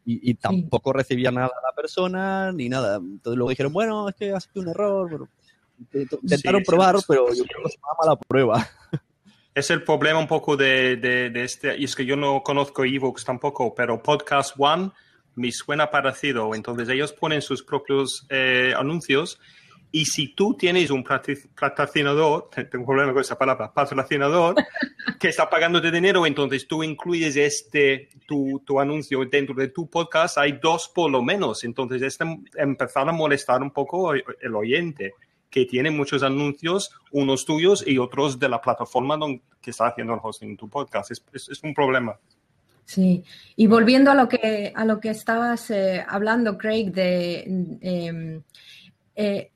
Y, 0.05 0.31
y 0.31 0.35
tampoco 0.35 0.93
recibía 0.93 1.31
nada 1.31 1.51
la 1.61 1.75
persona 1.75 2.53
ni 2.53 2.69
nada. 2.69 2.95
Entonces 2.95 3.35
luego 3.37 3.49
dijeron, 3.49 3.73
bueno, 3.73 4.07
es 4.07 4.15
que 4.15 4.31
has 4.31 4.47
hecho 4.47 4.61
un 4.61 4.69
error. 4.69 5.27
Pero 5.91 6.17
intentaron 6.21 6.61
sí, 6.61 6.65
probar, 6.65 6.97
sí. 6.97 7.05
pero 7.09 7.27
yo 7.33 7.43
creo 7.43 7.63
que 7.65 7.71
se 7.71 7.77
llama 7.77 8.13
la 8.13 8.15
prueba. 8.15 8.65
Es 9.53 9.69
el 9.69 9.83
problema 9.83 10.19
un 10.19 10.27
poco 10.27 10.55
de, 10.55 10.95
de, 10.95 11.29
de 11.29 11.43
este, 11.43 11.77
y 11.77 11.83
es 11.83 11.95
que 11.95 12.05
yo 12.05 12.15
no 12.15 12.41
conozco 12.41 12.85
Evox 12.85 13.25
tampoco, 13.25 13.75
pero 13.75 14.01
Podcast 14.01 14.55
One 14.57 14.91
me 15.35 15.51
suena 15.51 15.91
parecido. 15.91 16.55
Entonces 16.55 16.87
ellos 16.89 17.11
ponen 17.11 17.41
sus 17.41 17.61
propios 17.61 18.25
eh, 18.29 18.73
anuncios 18.77 19.39
y 19.91 20.05
si 20.05 20.29
tú 20.35 20.55
tienes 20.55 20.89
un 20.89 21.03
patroci- 21.03 21.49
patrocinador, 21.59 22.49
tengo 22.71 22.79
un 22.79 22.85
problema 22.85 23.11
con 23.11 23.21
esa 23.21 23.37
palabra, 23.37 23.73
patrocinador, 23.73 24.55
que 25.19 25.27
está 25.27 25.49
pagándote 25.49 25.91
dinero, 25.91 26.25
entonces 26.25 26.65
tú 26.65 26.81
incluyes 26.81 27.35
este, 27.35 28.07
tu, 28.25 28.61
tu 28.65 28.79
anuncio 28.79 29.25
dentro 29.25 29.53
de 29.53 29.67
tu 29.67 29.89
podcast, 29.89 30.37
hay 30.37 30.53
dos 30.53 30.89
por 30.95 31.11
lo 31.11 31.21
menos. 31.21 31.65
Entonces 31.65 32.01
es 32.01 32.21
em- 32.21 32.45
empezar 32.55 33.09
a 33.09 33.11
molestar 33.11 33.61
un 33.61 33.71
poco 33.71 34.13
el 34.13 34.55
oyente 34.55 35.13
que 35.51 35.65
tiene 35.65 35.91
muchos 35.91 36.23
anuncios, 36.23 36.91
unos 37.11 37.45
tuyos 37.45 37.83
y 37.85 37.99
otros 37.99 38.39
de 38.39 38.49
la 38.49 38.59
plataforma 38.61 39.17
donde, 39.17 39.41
que 39.61 39.69
está 39.69 39.85
haciendo 39.87 40.13
el 40.15 40.19
hosting 40.23 40.57
tu 40.57 40.67
podcast. 40.67 41.11
Es, 41.11 41.23
es- 41.33 41.49
es 41.49 41.61
un 41.63 41.73
problema. 41.75 42.17
Sí, 42.85 43.23
y 43.55 43.67
volviendo 43.67 44.09
a 44.11 44.15
lo 44.15 44.27
que, 44.27 44.73
a 44.75 44.83
lo 44.85 44.99
que 44.99 45.09
estabas 45.09 45.69
eh, 45.69 46.03
hablando, 46.07 46.57
Craig, 46.57 46.91
de... 46.91 47.43
em, 47.81 48.41
eh, 49.15 49.51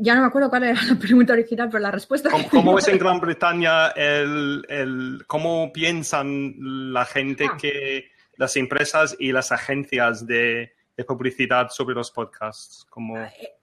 ya 0.00 0.14
no 0.14 0.20
me 0.22 0.26
acuerdo 0.28 0.48
cuál 0.50 0.64
era 0.64 0.82
la 0.82 0.94
pregunta 1.00 1.32
original, 1.34 1.68
pero 1.70 1.80
la 1.82 1.90
respuesta... 1.90 2.30
¿Cómo, 2.30 2.48
cómo 2.48 2.78
es 2.78 2.88
en 2.88 2.98
Gran 2.98 3.20
Bretaña 3.20 3.88
el, 3.88 4.64
el- 4.68 5.24
cómo 5.26 5.72
piensan 5.72 6.92
la 6.92 7.04
gente 7.04 7.46
Ah. 7.50 7.56
que 7.60 8.10
las 8.36 8.56
empresas 8.56 9.16
y 9.18 9.32
las 9.32 9.50
agencias 9.52 10.26
de, 10.26 10.72
de 10.98 11.04
publicidad 11.04 11.68
sobre 11.70 11.94
los 11.94 12.10
podcasts? 12.10 12.84
Como, 12.90 13.14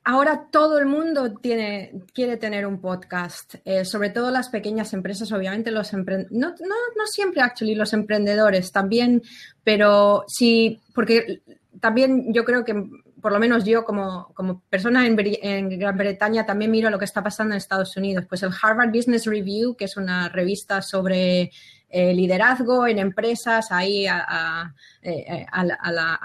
Ahora 0.05 0.47
todo 0.49 0.79
el 0.79 0.85
mundo 0.85 1.33
quiere 1.41 2.37
tener 2.37 2.65
un 2.65 2.79
podcast, 2.79 3.55
eh, 3.65 3.83
sobre 3.83 4.09
todo 4.09 4.31
las 4.31 4.47
pequeñas 4.47 4.93
empresas, 4.93 5.31
obviamente 5.33 5.69
los 5.69 5.93
empre- 5.93 6.27
no, 6.31 6.49
no, 6.51 6.75
no 6.95 7.05
siempre 7.07 7.41
actually 7.41 7.75
los 7.75 7.91
emprendedores 7.91 8.71
también, 8.71 9.21
pero 9.65 10.23
sí, 10.27 10.79
porque 10.93 11.41
también 11.81 12.33
yo 12.33 12.45
creo 12.45 12.63
que 12.63 12.73
por 13.21 13.33
lo 13.33 13.39
menos 13.39 13.65
yo 13.65 13.83
como, 13.83 14.31
como 14.33 14.61
persona 14.69 15.05
en, 15.05 15.17
en 15.19 15.79
Gran 15.79 15.97
Bretaña 15.97 16.45
también 16.45 16.71
miro 16.71 16.89
lo 16.89 16.99
que 16.99 17.05
está 17.05 17.23
pasando 17.23 17.53
en 17.53 17.57
Estados 17.57 17.97
Unidos. 17.97 18.25
Pues 18.29 18.43
el 18.43 18.51
Harvard 18.61 18.91
Business 18.91 19.25
Review, 19.25 19.75
que 19.75 19.85
es 19.85 19.97
una 19.97 20.29
revista 20.29 20.81
sobre 20.83 21.51
eh, 21.97 22.13
liderazgo 22.13 22.85
en 22.87 22.99
empresas, 22.99 23.71
ahí 23.71 24.05
a, 24.05 24.21
a- 24.27 24.75
eh, 25.01 25.45
a 25.49 25.63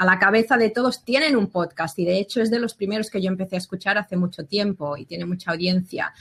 la, 0.05 0.18
cabeza 0.18 0.57
de 0.57 0.71
todos, 0.71 1.05
tienen 1.05 1.37
un 1.37 1.47
podcast 1.49 1.97
y 2.01 2.05
de 2.05 2.18
hecho 2.18 2.43
es 2.43 2.51
de 2.51 2.59
los 2.59 2.75
primeros 2.75 3.09
que 3.09 3.23
yo 3.23 3.29
empecé 3.29 3.55
a 3.55 3.59
escuchar 3.59 3.97
hace 3.97 4.16
mucho 4.16 4.45
tiempo 4.45 4.97
y 4.97 5.05
tiene 5.07 5.27
mucha 5.27 5.53
audiencia. 5.53 6.12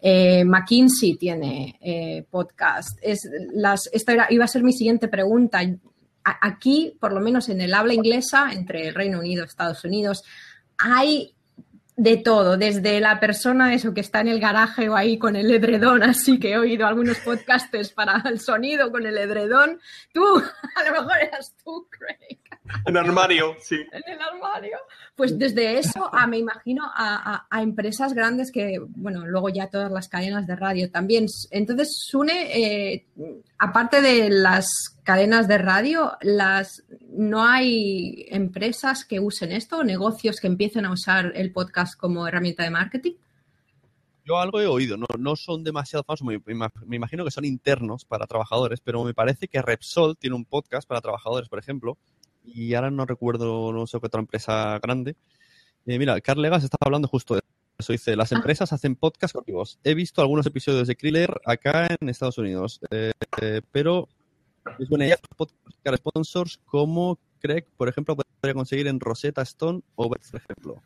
Eh, 0.00 0.44
McKinsey 0.44 1.16
tiene 1.16 1.76
eh, 1.80 2.24
podcast. 2.30 2.96
Es 3.02 3.28
esta 3.92 4.12
era- 4.12 4.28
iba 4.30 4.44
a 4.44 4.48
ser 4.48 4.62
mi 4.62 4.72
siguiente 4.72 5.08
pregunta. 5.08 5.60
Aquí, 6.22 6.96
por 7.00 7.12
lo 7.12 7.18
menos 7.20 7.48
en 7.48 7.60
el 7.60 7.74
habla 7.74 7.94
inglesa, 7.94 8.52
entre 8.52 8.86
el 8.86 8.94
Reino 8.94 9.18
Unido 9.18 9.42
y 9.42 9.46
Estados 9.48 9.84
Unidos, 9.84 10.22
hay 10.78 11.34
de 11.96 12.16
todo, 12.16 12.56
desde 12.56 13.00
la 13.00 13.20
persona 13.20 13.74
eso 13.74 13.92
que 13.92 14.00
está 14.00 14.20
en 14.20 14.28
el 14.28 14.40
garaje 14.40 14.88
o 14.88 14.96
ahí 14.96 15.18
con 15.18 15.36
el 15.36 15.50
edredón, 15.50 16.02
así 16.02 16.38
que 16.38 16.52
he 16.52 16.58
oído 16.58 16.86
algunos 16.86 17.18
podcasters 17.18 17.92
para 17.92 18.22
el 18.26 18.40
sonido 18.40 18.90
con 18.90 19.06
el 19.06 19.18
edredón. 19.18 19.80
Tú, 20.12 20.24
a 20.76 20.84
lo 20.84 20.92
mejor 20.92 21.18
eras 21.20 21.54
tú, 21.62 21.86
Craig, 21.90 22.40
en 22.86 22.96
armario, 22.96 23.56
sí. 23.60 23.76
en 23.76 24.02
el 24.12 24.20
armario. 24.20 24.78
Pues 25.14 25.38
desde 25.38 25.78
eso 25.78 26.08
a, 26.14 26.26
me 26.26 26.38
imagino, 26.38 26.84
a, 26.84 27.34
a- 27.34 27.46
a 27.50 27.62
empresas 27.62 28.14
grandes 28.14 28.50
que, 28.50 28.78
bueno, 28.80 29.26
luego 29.26 29.48
ya 29.48 29.68
todas 29.68 29.90
las 29.90 30.08
cadenas 30.08 30.46
de 30.46 30.56
radio 30.56 30.90
también. 30.90 31.26
Entonces, 31.50 31.94
Sune, 31.96 32.50
eh, 32.94 33.06
aparte 33.58 34.00
de 34.00 34.30
las 34.30 34.66
cadenas 35.02 35.48
de 35.48 35.58
radio, 35.58 36.12
las 36.22 36.82
no 37.10 37.44
hay 37.44 38.26
empresas 38.30 39.04
que 39.04 39.20
usen 39.20 39.52
esto 39.52 39.78
o 39.78 39.84
negocios 39.84 40.40
que 40.40 40.46
empiecen 40.46 40.86
a 40.86 40.92
usar 40.92 41.32
el 41.34 41.52
podcast 41.52 41.98
como 41.98 42.26
herramienta 42.26 42.62
de 42.64 42.70
marketing. 42.70 43.12
Yo 44.24 44.38
algo 44.38 44.60
he 44.60 44.66
oído, 44.68 44.96
no, 44.96 45.06
no 45.18 45.34
son 45.34 45.64
demasiado 45.64 46.04
famosos, 46.04 46.24
me, 46.24 46.38
me 46.46 46.54
ima- 46.54 46.72
me 46.86 46.94
imagino 46.94 47.24
que 47.24 47.32
son 47.32 47.44
internos 47.44 48.04
para 48.04 48.26
trabajadores, 48.28 48.80
pero 48.80 49.02
me 49.02 49.14
parece 49.14 49.48
que 49.48 49.60
Repsol 49.60 50.16
tiene 50.16 50.36
un 50.36 50.44
podcast 50.44 50.86
para 50.88 51.00
trabajadores, 51.00 51.48
por 51.48 51.58
ejemplo, 51.58 51.98
y 52.44 52.74
ahora 52.74 52.90
no 52.90 53.06
recuerdo, 53.06 53.72
no 53.72 53.86
sé 53.86 53.98
qué 54.00 54.06
otra 54.06 54.20
empresa 54.20 54.78
grande. 54.82 55.16
Eh, 55.86 55.98
mira, 55.98 56.20
Carl 56.20 56.40
Legas 56.40 56.64
estaba 56.64 56.86
hablando 56.86 57.08
justo 57.08 57.34
de 57.34 57.42
eso, 57.78 57.92
dice, 57.92 58.14
las 58.16 58.32
empresas 58.32 58.72
hacen 58.72 58.94
podcast 58.94 59.34
corporativos. 59.34 59.78
He 59.82 59.94
visto 59.94 60.20
algunos 60.20 60.46
episodios 60.46 60.86
de 60.86 60.96
Kriller 60.96 61.40
acá 61.44 61.88
en 62.00 62.08
Estados 62.08 62.38
Unidos, 62.38 62.80
eh, 62.90 63.12
eh, 63.40 63.62
pero 63.72 64.08
es 64.78 64.88
buena 64.88 65.06
idea 65.06 65.16
podcast 65.36 65.96
sponsors 65.96 66.60
como 66.64 67.18
Craig, 67.40 67.64
por 67.76 67.88
ejemplo, 67.88 68.16
podría 68.16 68.54
conseguir 68.54 68.86
en 68.86 69.00
Rosetta 69.00 69.42
Stone 69.42 69.82
o 69.96 70.08
por 70.08 70.18
ejemplo. 70.18 70.82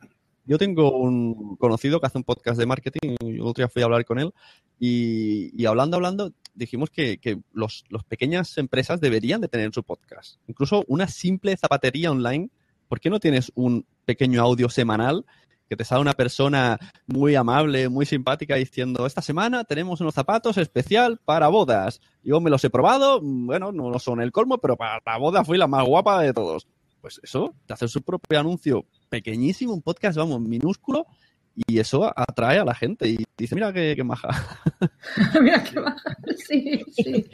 Yo 0.47 0.57
tengo 0.57 0.97
un 0.97 1.57
conocido 1.57 1.99
que 1.99 2.07
hace 2.07 2.17
un 2.17 2.23
podcast 2.23 2.57
de 2.57 2.65
marketing, 2.65 3.15
y 3.19 3.35
el 3.35 3.41
otro 3.41 3.61
día 3.61 3.67
fui 3.67 3.81
a 3.81 3.85
hablar 3.85 4.05
con 4.05 4.17
él, 4.17 4.33
y, 4.79 5.65
hablando, 5.65 5.97
hablando, 5.97 6.31
dijimos 6.55 6.89
que, 6.89 7.17
que 7.17 7.37
los, 7.51 7.83
pequeñas 8.07 8.57
empresas 8.57 9.01
deberían 9.01 9.41
de 9.41 9.49
tener 9.49 9.73
su 9.73 9.83
podcast. 9.83 10.39
Incluso 10.47 10.85
una 10.87 11.09
simple 11.09 11.57
zapatería 11.57 12.11
online, 12.11 12.49
¿por 12.87 13.01
qué 13.01 13.09
no 13.09 13.19
tienes 13.19 13.51
un 13.55 13.85
pequeño 14.05 14.41
audio 14.41 14.69
semanal 14.69 15.25
que 15.67 15.75
te 15.75 15.83
sale 15.83 15.99
una 15.99 16.13
persona 16.13 16.79
muy 17.07 17.35
amable, 17.35 17.89
muy 17.89 18.05
simpática 18.05 18.55
diciendo, 18.55 19.05
esta 19.05 19.21
semana 19.21 19.65
tenemos 19.65 19.99
unos 19.99 20.13
zapatos 20.13 20.57
especial 20.57 21.19
para 21.25 21.49
bodas. 21.49 21.99
Yo 22.23 22.39
me 22.39 22.49
los 22.49 22.63
he 22.63 22.69
probado, 22.69 23.19
bueno, 23.21 23.73
no 23.73 23.99
son 23.99 24.21
el 24.21 24.31
colmo, 24.31 24.59
pero 24.59 24.77
para 24.77 25.01
la 25.05 25.17
boda 25.17 25.43
fui 25.43 25.57
la 25.57 25.67
más 25.67 25.85
guapa 25.85 26.21
de 26.21 26.31
todos. 26.31 26.69
Pues 27.01 27.19
eso, 27.21 27.53
te 27.65 27.73
hace 27.73 27.89
su 27.89 28.01
propio 28.01 28.39
anuncio 28.39 28.85
pequeñísimo, 29.09 29.73
un 29.73 29.81
podcast, 29.81 30.17
vamos, 30.17 30.39
minúsculo, 30.41 31.05
y 31.55 31.79
eso 31.79 32.05
atrae 32.15 32.59
a 32.59 32.65
la 32.65 32.75
gente 32.75 33.07
y 33.07 33.17
dice, 33.37 33.55
mira 33.55 33.73
qué, 33.73 33.93
qué 33.95 34.03
maja. 34.03 34.29
Mira 35.41 35.63
qué 35.63 35.79
baja. 35.79 36.17
Sí, 36.47 36.83
sí. 36.91 37.25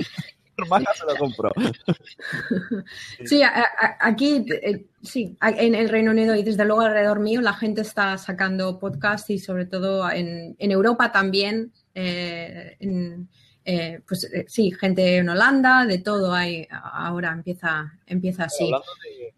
maja 0.70 0.86
se 0.96 1.06
lo 1.06 1.16
compro. 1.18 1.52
Sí, 3.26 3.42
a- 3.44 3.50
a- 3.64 3.98
aquí, 4.00 4.46
eh, 4.62 4.86
sí, 5.02 5.36
en 5.42 5.76
el 5.76 5.90
Reino 5.90 6.12
Unido 6.12 6.36
y 6.36 6.44
desde 6.44 6.66
luego 6.66 6.82
alrededor 6.82 7.20
mío 7.20 7.42
la 7.42 7.54
gente 7.54 7.82
está 7.82 8.18
sacando 8.18 8.80
podcasts 8.80 9.30
y 9.30 9.40
sobre 9.40 9.66
todo 9.66 10.10
en, 10.10 10.56
en 10.58 10.72
Europa 10.72 11.12
también. 11.12 11.72
eh, 11.96 12.76
en, 12.80 13.30
eh, 13.66 14.02
pues 14.08 14.26
eh, 14.26 14.46
sí, 14.48 14.72
gente 14.72 15.18
en 15.18 15.30
Holanda, 15.30 15.86
de 15.86 16.00
todo 16.00 16.34
hay, 16.34 16.68
ahora 16.72 17.32
empieza, 17.32 17.94
empieza 18.06 18.44
así. 18.46 18.66
Hablando 18.66 18.86
de, 19.04 19.34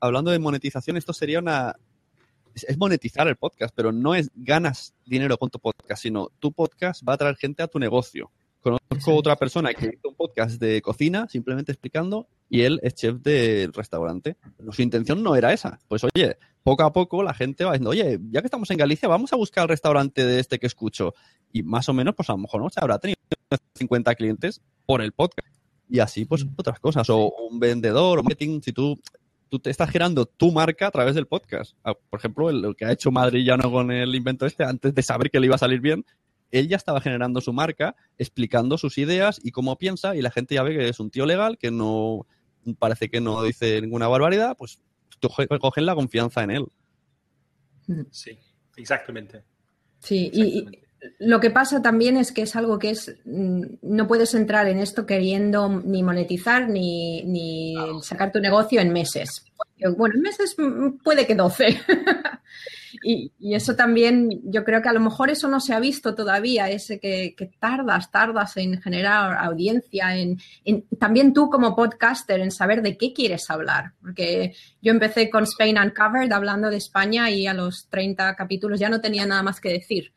hablando 0.00 0.30
de 0.30 0.38
monetización, 0.38 0.96
esto 0.96 1.12
sería 1.12 1.38
una... 1.38 1.76
Es, 2.54 2.76
monetizar 2.76 3.28
el 3.28 3.36
podcast, 3.36 3.72
pero 3.74 3.92
no 3.92 4.14
es 4.14 4.30
ganas 4.34 4.94
dinero 5.06 5.38
con 5.38 5.50
tu 5.50 5.60
podcast, 5.60 6.02
sino 6.02 6.28
tu 6.38 6.52
podcast 6.52 7.06
va 7.08 7.12
a 7.12 7.16
traer 7.16 7.36
gente 7.36 7.62
a 7.62 7.68
tu 7.68 7.78
negocio. 7.78 8.32
Conozco 8.60 9.14
otra 9.14 9.36
persona 9.36 9.72
que 9.72 9.86
hizo 9.86 10.08
un 10.08 10.16
podcast 10.16 10.60
de 10.60 10.82
cocina, 10.82 11.28
simplemente 11.28 11.70
explicando, 11.70 12.26
y 12.50 12.62
él 12.62 12.80
es 12.82 12.94
chef 12.94 13.16
del 13.20 13.72
restaurante. 13.72 14.36
Su 14.72 14.82
intención 14.82 15.22
no 15.22 15.36
era 15.36 15.52
esa. 15.52 15.78
Pues 15.86 16.02
oye, 16.02 16.36
poco 16.64 16.82
a 16.82 16.92
poco 16.92 17.22
la 17.22 17.34
gente 17.34 17.64
va 17.64 17.72
diciendo, 17.72 17.90
oye, 17.90 18.18
ya 18.30 18.40
que 18.40 18.46
estamos 18.46 18.70
en 18.70 18.78
Galicia, 18.78 19.08
vamos 19.08 19.32
a 19.32 19.36
buscar 19.36 19.62
el 19.62 19.68
restaurante 19.68 20.24
de 20.24 20.40
este 20.40 20.58
que 20.58 20.66
escucho. 20.66 21.14
Y 21.52 21.62
más 21.62 21.88
o 21.88 21.92
menos, 21.92 22.14
pues 22.16 22.28
a 22.28 22.32
lo 22.32 22.38
mejor 22.38 22.60
no 22.60 22.70
se 22.70 22.80
habrá 22.80 22.98
tenido 22.98 23.18
50 23.74 24.14
clientes 24.16 24.60
por 24.84 25.00
el 25.00 25.12
podcast. 25.12 25.48
Y 25.88 26.00
así, 26.00 26.24
pues 26.24 26.44
otras 26.56 26.80
cosas. 26.80 27.08
O 27.10 27.32
un 27.50 27.58
vendedor, 27.58 28.18
o 28.18 28.22
marketing, 28.22 28.60
si 28.60 28.72
tú, 28.72 29.00
tú 29.48 29.58
te 29.58 29.70
estás 29.70 29.90
girando 29.90 30.26
tu 30.26 30.52
marca 30.52 30.86
a 30.86 30.90
través 30.90 31.14
del 31.14 31.26
podcast. 31.26 31.74
Ah, 31.84 31.94
Por 31.94 32.18
ejemplo, 32.20 32.50
el, 32.50 32.64
el 32.64 32.76
que 32.76 32.84
ha 32.84 32.92
hecho 32.92 33.10
Madrillano 33.10 33.70
con 33.70 33.90
el 33.90 34.14
invento 34.14 34.46
este, 34.46 34.64
antes 34.64 34.94
de 34.94 35.02
saber 35.02 35.30
que 35.30 35.40
le 35.40 35.46
iba 35.46 35.54
a 35.54 35.58
salir 35.58 35.80
bien, 35.80 36.04
él 36.50 36.68
ya 36.68 36.76
estaba 36.76 37.00
generando 37.00 37.40
su 37.40 37.52
marca, 37.52 37.94
explicando 38.16 38.78
sus 38.78 38.96
ideas 38.98 39.38
y 39.42 39.50
cómo 39.50 39.76
piensa, 39.76 40.16
y 40.16 40.22
la 40.22 40.30
gente 40.30 40.54
ya 40.54 40.62
ve 40.62 40.76
que 40.76 40.88
es 40.88 40.98
un 41.00 41.10
tío 41.10 41.26
legal, 41.26 41.58
que 41.58 41.70
no 41.70 42.26
parece 42.78 43.08
que 43.08 43.20
no 43.20 43.42
dice 43.42 43.80
ninguna 43.80 44.08
barbaridad, 44.08 44.56
pues 44.56 44.80
coge- 45.20 45.46
cogen 45.58 45.86
la 45.86 45.94
confianza 45.94 46.42
en 46.42 46.50
él. 46.50 46.66
Sí, 48.10 48.38
exactamente. 48.76 49.42
Sí, 50.00 50.30
y, 50.32 50.42
y- 50.60 50.68
Lo 51.20 51.38
que 51.40 51.50
pasa 51.50 51.80
también 51.80 52.16
es 52.16 52.32
que 52.32 52.42
es 52.42 52.56
algo 52.56 52.78
que 52.78 52.90
es. 52.90 53.14
mm, 53.24 53.62
No 53.82 54.06
puedes 54.08 54.34
entrar 54.34 54.66
en 54.68 54.78
esto 54.78 55.06
queriendo 55.06 55.68
ni 55.68 56.02
monetizar 56.02 56.68
ni, 56.68 57.22
ni 57.24 57.74
sacar 58.02 58.32
tu 58.32 58.40
negocio 58.40 58.80
en 58.80 58.92
meses. 58.92 59.44
Bueno, 59.96 60.16
en 60.16 60.22
meses 60.22 60.56
mm, 60.58 60.98
puede 61.04 61.24
que 61.26 61.34
12. 61.36 61.78
y, 63.02 63.32
y 63.38 63.54
eso 63.54 63.76
también, 63.76 64.40
yo 64.44 64.64
creo 64.64 64.82
que 64.82 64.88
a 64.88 64.92
lo 64.92 65.00
mejor 65.00 65.30
eso 65.30 65.48
no 65.48 65.60
se 65.60 65.74
ha 65.74 65.80
visto 65.80 66.14
todavía, 66.14 66.68
ese 66.70 66.98
que, 66.98 67.34
que 67.36 67.46
tardas, 67.60 68.10
tardas 68.10 68.56
en 68.56 68.80
generar 68.80 69.36
audiencia, 69.38 70.16
en, 70.16 70.38
en- 70.64 70.84
también 70.98 71.32
tú 71.32 71.48
como 71.50 71.76
podcaster, 71.76 72.40
en 72.40 72.50
saber 72.50 72.82
de 72.82 72.96
qué 72.96 73.12
quieres 73.12 73.48
hablar. 73.50 73.92
Porque 74.00 74.54
yo 74.82 74.90
empecé 74.92 75.30
con 75.30 75.44
Spain 75.44 75.78
Uncovered 75.78 76.32
hablando 76.32 76.70
de 76.70 76.76
España 76.78 77.30
y 77.30 77.46
a 77.46 77.54
los 77.54 77.88
30 77.88 78.34
capítulos 78.36 78.80
ya 78.80 78.88
no 78.88 79.00
tenía 79.00 79.26
nada 79.26 79.42
más 79.42 79.60
que 79.60 79.70
decir. 79.72 80.12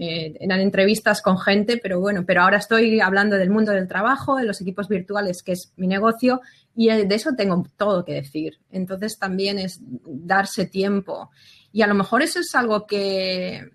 Eh, 0.00 0.36
eran 0.38 0.60
entrevistas 0.60 1.20
con 1.22 1.38
gente, 1.38 1.76
pero 1.76 1.98
bueno, 1.98 2.24
pero 2.24 2.42
ahora 2.42 2.58
estoy 2.58 3.00
hablando 3.00 3.36
del 3.36 3.50
mundo 3.50 3.72
del 3.72 3.88
trabajo, 3.88 4.36
de 4.36 4.44
los 4.44 4.60
equipos 4.60 4.86
virtuales, 4.88 5.42
que 5.42 5.52
es 5.52 5.72
mi 5.76 5.88
negocio, 5.88 6.40
y 6.76 6.88
eh, 6.90 7.04
de 7.04 7.14
eso 7.16 7.32
tengo 7.36 7.66
todo 7.76 8.04
que 8.04 8.14
decir. 8.14 8.60
Entonces 8.70 9.18
también 9.18 9.58
es 9.58 9.80
darse 9.82 10.66
tiempo. 10.66 11.30
Y 11.72 11.82
a 11.82 11.88
lo 11.88 11.94
mejor 11.94 12.22
eso 12.22 12.38
es 12.38 12.54
algo 12.54 12.86
que 12.86 13.68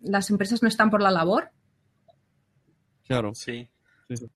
las 0.00 0.28
empresas 0.28 0.62
no 0.62 0.68
están 0.68 0.90
por 0.90 1.00
la 1.00 1.10
labor. 1.10 1.50
Claro. 3.06 3.34
Sí. 3.34 3.68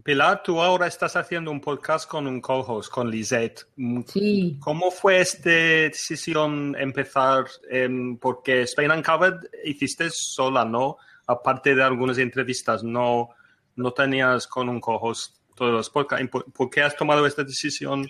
Pilar, 0.03 0.43
tú 0.43 0.61
ahora 0.63 0.87
estás 0.87 1.17
haciendo 1.17 1.51
un 1.51 1.61
podcast 1.61 2.09
con 2.09 2.27
un 2.27 2.41
co-host, 2.41 2.91
con 2.91 3.11
Lisette. 3.11 3.67
Mm, 3.77 4.01
Sí. 4.07 4.57
¿Cómo 4.61 4.91
fue 4.91 5.21
esta 5.21 5.51
decisión 5.51 6.75
empezar? 6.79 7.45
em, 7.71 8.17
porque 8.17 8.63
Spain 8.63 8.91
Uncovered 8.91 9.41
hiciste 9.65 10.09
sola, 10.11 10.65
¿no? 10.65 10.97
Aparte 11.27 11.75
de 11.75 11.83
algunas 11.83 12.19
entrevistas, 12.19 12.83
no, 12.83 13.31
no 13.75 13.93
tenías 13.93 14.47
con 14.47 14.69
un 14.69 14.81
co-host 14.81 15.37
todos 15.55 15.73
los 15.73 15.91
podcasts. 15.91 16.25
¿Y 16.25 16.29
¿Por, 16.29 16.53
por 16.53 16.71
qué 16.71 16.83
has 16.83 16.97
tomado 16.97 17.27
esta 17.27 17.43
decisión 17.43 18.07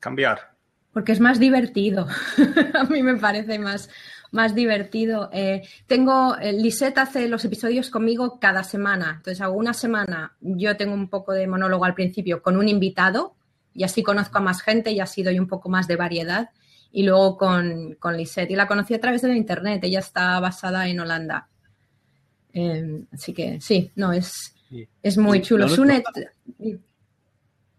cambiar? 0.00 0.52
Porque 0.92 1.12
es 1.12 1.20
más 1.20 1.38
divertido. 1.38 2.06
a 2.74 2.84
mí 2.84 3.02
me 3.02 3.16
parece 3.16 3.58
más, 3.58 3.88
más 4.30 4.54
divertido. 4.54 5.30
Eh, 5.32 5.62
tengo, 5.86 6.36
eh, 6.38 6.52
Lisette 6.52 6.98
hace 6.98 7.28
los 7.28 7.44
episodios 7.44 7.88
conmigo 7.90 8.38
cada 8.38 8.62
semana. 8.62 9.14
Entonces 9.16 9.40
hago 9.40 9.54
una 9.54 9.74
semana, 9.74 10.36
yo 10.40 10.76
tengo 10.76 10.94
un 10.94 11.08
poco 11.08 11.32
de 11.32 11.46
monólogo 11.46 11.84
al 11.84 11.94
principio 11.94 12.42
con 12.42 12.56
un 12.56 12.68
invitado 12.68 13.34
y 13.72 13.84
así 13.84 14.02
conozco 14.02 14.38
a 14.38 14.42
más 14.42 14.60
gente 14.62 14.90
y 14.90 15.00
así 15.00 15.22
doy 15.22 15.38
un 15.38 15.46
poco 15.46 15.70
más 15.70 15.86
de 15.86 15.96
variedad. 15.96 16.50
Y 16.94 17.04
luego 17.04 17.38
con, 17.38 17.94
con 17.94 18.18
Lisette. 18.18 18.50
Y 18.50 18.56
la 18.56 18.66
conocí 18.66 18.92
a 18.92 19.00
través 19.00 19.22
de 19.22 19.28
la 19.28 19.36
internet. 19.36 19.82
Ella 19.84 20.00
está 20.00 20.38
basada 20.40 20.88
en 20.88 21.00
Holanda. 21.00 21.48
Eh, 22.54 23.04
así 23.12 23.32
que 23.32 23.60
sí, 23.60 23.90
no, 23.96 24.12
es, 24.12 24.54
es 25.02 25.16
muy 25.18 25.40
chulo. 25.42 25.64
no 25.64 25.70
nos 25.70 25.76
Sune, 25.76 26.02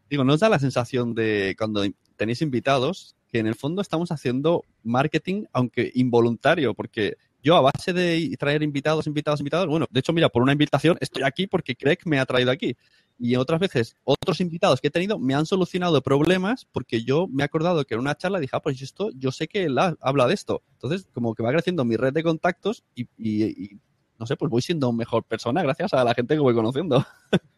Digo, 0.09 0.23
¿no 0.23 0.33
os 0.33 0.39
da 0.39 0.49
la 0.49 0.59
sensación 0.59 1.13
de 1.15 1.55
cuando 1.57 1.83
tenéis 2.15 2.41
invitados 2.41 3.15
que 3.29 3.39
en 3.39 3.47
el 3.47 3.55
fondo 3.55 3.81
estamos 3.81 4.11
haciendo 4.11 4.63
marketing, 4.83 5.45
aunque 5.53 5.91
involuntario? 5.95 6.73
Porque 6.75 7.15
yo 7.41 7.55
a 7.55 7.61
base 7.61 7.93
de 7.93 8.35
traer 8.37 8.61
invitados, 8.63 9.07
invitados, 9.07 9.39
invitados, 9.39 9.67
bueno, 9.67 9.87
de 9.89 9.99
hecho, 9.99 10.13
mira, 10.13 10.29
por 10.29 10.43
una 10.43 10.51
invitación 10.51 10.97
estoy 11.01 11.23
aquí 11.23 11.47
porque 11.47 11.75
Craig 11.75 11.97
me 12.05 12.19
ha 12.19 12.25
traído 12.25 12.51
aquí. 12.51 12.75
Y 13.19 13.35
otras 13.35 13.59
veces, 13.59 13.95
otros 14.03 14.39
invitados 14.41 14.81
que 14.81 14.87
he 14.87 14.91
tenido 14.91 15.19
me 15.19 15.35
han 15.35 15.45
solucionado 15.45 16.01
problemas 16.01 16.65
porque 16.71 17.03
yo 17.03 17.27
me 17.27 17.43
he 17.43 17.45
acordado 17.45 17.83
que 17.85 17.93
en 17.95 17.99
una 18.01 18.15
charla 18.15 18.39
dije, 18.39 18.55
ah, 18.55 18.61
pues 18.61 18.81
esto, 18.81 19.09
yo 19.15 19.31
sé 19.31 19.47
que 19.47 19.63
él 19.63 19.77
ha- 19.77 19.95
habla 20.01 20.27
de 20.27 20.33
esto. 20.33 20.61
Entonces, 20.73 21.07
como 21.13 21.33
que 21.35 21.43
va 21.43 21.51
creciendo 21.51 21.85
mi 21.85 21.95
red 21.95 22.13
de 22.13 22.23
contactos 22.23 22.83
y, 22.95 23.03
y- 23.17 23.43
y, 23.45 23.79
no 24.19 24.25
sé, 24.25 24.35
pues 24.35 24.49
voy 24.49 24.61
siendo 24.61 24.91
mejor 24.91 25.23
persona 25.23 25.61
gracias 25.63 25.93
a 25.93 26.03
la 26.03 26.13
gente 26.13 26.35
que 26.35 26.39
voy 26.39 26.53
conociendo. 26.53 27.05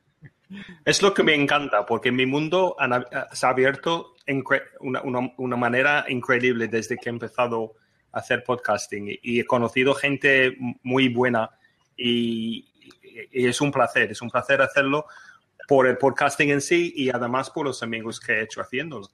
Es 0.86 1.02
lo 1.02 1.12
que 1.14 1.24
me 1.24 1.34
encanta, 1.34 1.86
porque 1.88 2.12
mi 2.12 2.28
mundo 2.28 2.76
ab- 2.78 3.08
se 3.34 3.46
ha 3.46 3.50
abierto 3.50 4.14
una, 4.80 5.02
una- 5.38 5.56
manera 5.58 6.06
increíble 6.08 6.68
desde 6.68 6.98
que 6.98 7.10
he 7.10 7.12
empezado 7.12 7.74
a 8.12 8.20
hacer 8.20 8.44
podcasting 8.44 9.08
y, 9.24 9.40
he 9.40 9.46
conocido 9.46 9.96
gente 9.96 10.56
muy 10.84 11.10
buena 11.10 11.50
y- 11.98 12.64
y 13.32 13.48
es 13.48 13.60
un 13.60 13.72
placer, 13.72 14.12
es 14.12 14.22
un 14.22 14.30
placer 14.30 14.62
hacerlo 14.62 15.06
por 15.68 15.88
el 15.88 15.98
podcasting 15.98 16.52
en 16.52 16.62
sí 16.62 16.94
y 16.96 17.10
además 17.10 17.50
por 17.50 17.66
los 17.66 17.82
amigos 17.82 18.20
que 18.20 18.34
he 18.34 18.44
hecho 18.44 18.62
haciéndolo. 18.62 19.08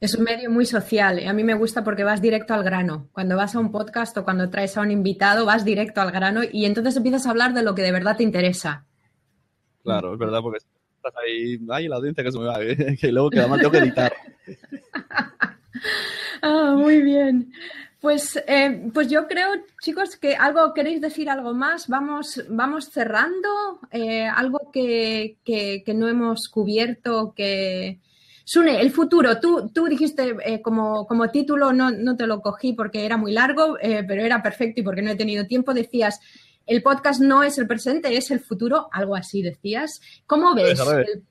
Es 0.00 0.14
un 0.14 0.24
medio 0.24 0.50
muy 0.50 0.66
social. 0.66 1.26
A 1.26 1.32
mí 1.32 1.42
me 1.44 1.54
gusta 1.54 1.82
porque 1.82 2.04
vas 2.04 2.20
directo 2.22 2.54
al 2.54 2.62
grano. 2.62 3.08
Cuando 3.12 3.36
vas 3.36 3.54
a 3.54 3.58
un 3.58 3.72
podcast 3.72 4.16
o 4.18 4.24
cuando 4.24 4.50
traes 4.50 4.76
a 4.76 4.82
un 4.82 4.90
invitado, 4.90 5.44
vas 5.46 5.64
directo 5.64 6.00
al 6.00 6.12
grano 6.12 6.42
y 6.50 6.64
entonces 6.64 6.96
empiezas 6.96 7.26
a 7.26 7.30
hablar 7.30 7.54
de 7.54 7.62
lo 7.62 7.74
que 7.74 7.82
de 7.82 7.92
verdad 7.92 8.16
te 8.16 8.22
interesa. 8.22 8.84
Claro, 9.82 10.12
es 10.12 10.18
verdad, 10.18 10.40
porque 10.42 10.58
estás 10.58 11.14
ahí, 11.24 11.58
ay, 11.70 11.88
la 11.88 11.96
audiencia 11.96 12.22
que 12.22 12.30
se 12.32 12.38
me 12.38 12.44
va, 12.44 12.58
que 13.00 13.10
luego 13.12 13.30
que 13.30 13.40
además 13.40 13.58
tengo 13.58 13.72
que 13.72 13.78
editar. 13.78 14.12
Ah, 16.42 16.74
muy 16.76 17.02
bien. 17.02 17.52
Pues, 18.00 18.36
eh, 18.46 18.90
pues 18.94 19.08
yo 19.08 19.26
creo, 19.26 19.48
chicos, 19.82 20.16
que 20.16 20.36
algo 20.36 20.72
queréis 20.72 21.00
decir 21.00 21.28
algo 21.28 21.52
más. 21.52 21.88
Vamos, 21.88 22.42
vamos 22.48 22.90
cerrando. 22.90 23.80
Eh, 23.90 24.24
algo 24.26 24.70
que, 24.72 25.36
que- 25.44 25.82
que 25.84 25.94
no 25.94 26.08
hemos 26.08 26.48
cubierto. 26.48 27.32
Que 27.36 27.98
Sune, 28.48 28.80
el 28.80 28.90
futuro. 28.92 29.38
Tú, 29.40 29.70
tú 29.74 29.84
dijiste 29.88 30.34
eh, 30.42 30.62
como, 30.62 31.06
como 31.06 31.30
título, 31.30 31.70
no, 31.74 31.90
no 31.90 32.16
te 32.16 32.26
lo 32.26 32.40
cogí 32.40 32.72
porque 32.72 33.04
era 33.04 33.18
muy 33.18 33.30
largo, 33.32 33.76
eh, 33.78 34.02
pero 34.08 34.22
era 34.22 34.42
perfecto 34.42 34.80
y 34.80 34.84
porque 34.84 35.02
no 35.02 35.10
he 35.10 35.16
tenido 35.16 35.46
tiempo. 35.46 35.74
Decías, 35.74 36.18
el 36.64 36.82
podcast 36.82 37.20
no 37.20 37.42
es 37.42 37.58
el 37.58 37.66
presente, 37.66 38.16
es 38.16 38.30
el 38.30 38.40
futuro. 38.40 38.88
Algo 38.90 39.16
así 39.16 39.42
decías. 39.42 40.00
¿Cómo 40.26 40.54
ves? 40.54 40.80
El- 40.80 41.24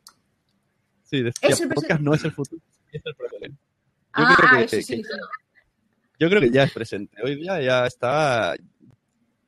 Sí, 1.05 1.23
decía, 1.23 1.49
Es 1.49 1.59
el 1.59 1.69
podcast 1.69 2.01
no 2.01 2.13
es 2.13 2.23
el 2.23 2.31
futuro, 2.33 2.61
es 2.91 3.01
el 3.03 3.15
presente. 3.15 3.47
Yo 3.49 3.55
Ah, 4.13 4.35
creo 4.37 4.67
que- 4.67 4.77
eso 4.77 4.87
sí. 4.87 5.01
que- 5.01 5.09
Yo 6.19 6.29
creo 6.29 6.41
que 6.41 6.51
ya 6.51 6.63
es 6.65 6.71
presente. 6.71 7.17
Hoy 7.23 7.35
día 7.35 7.59
ya 7.61 7.87
está. 7.87 8.53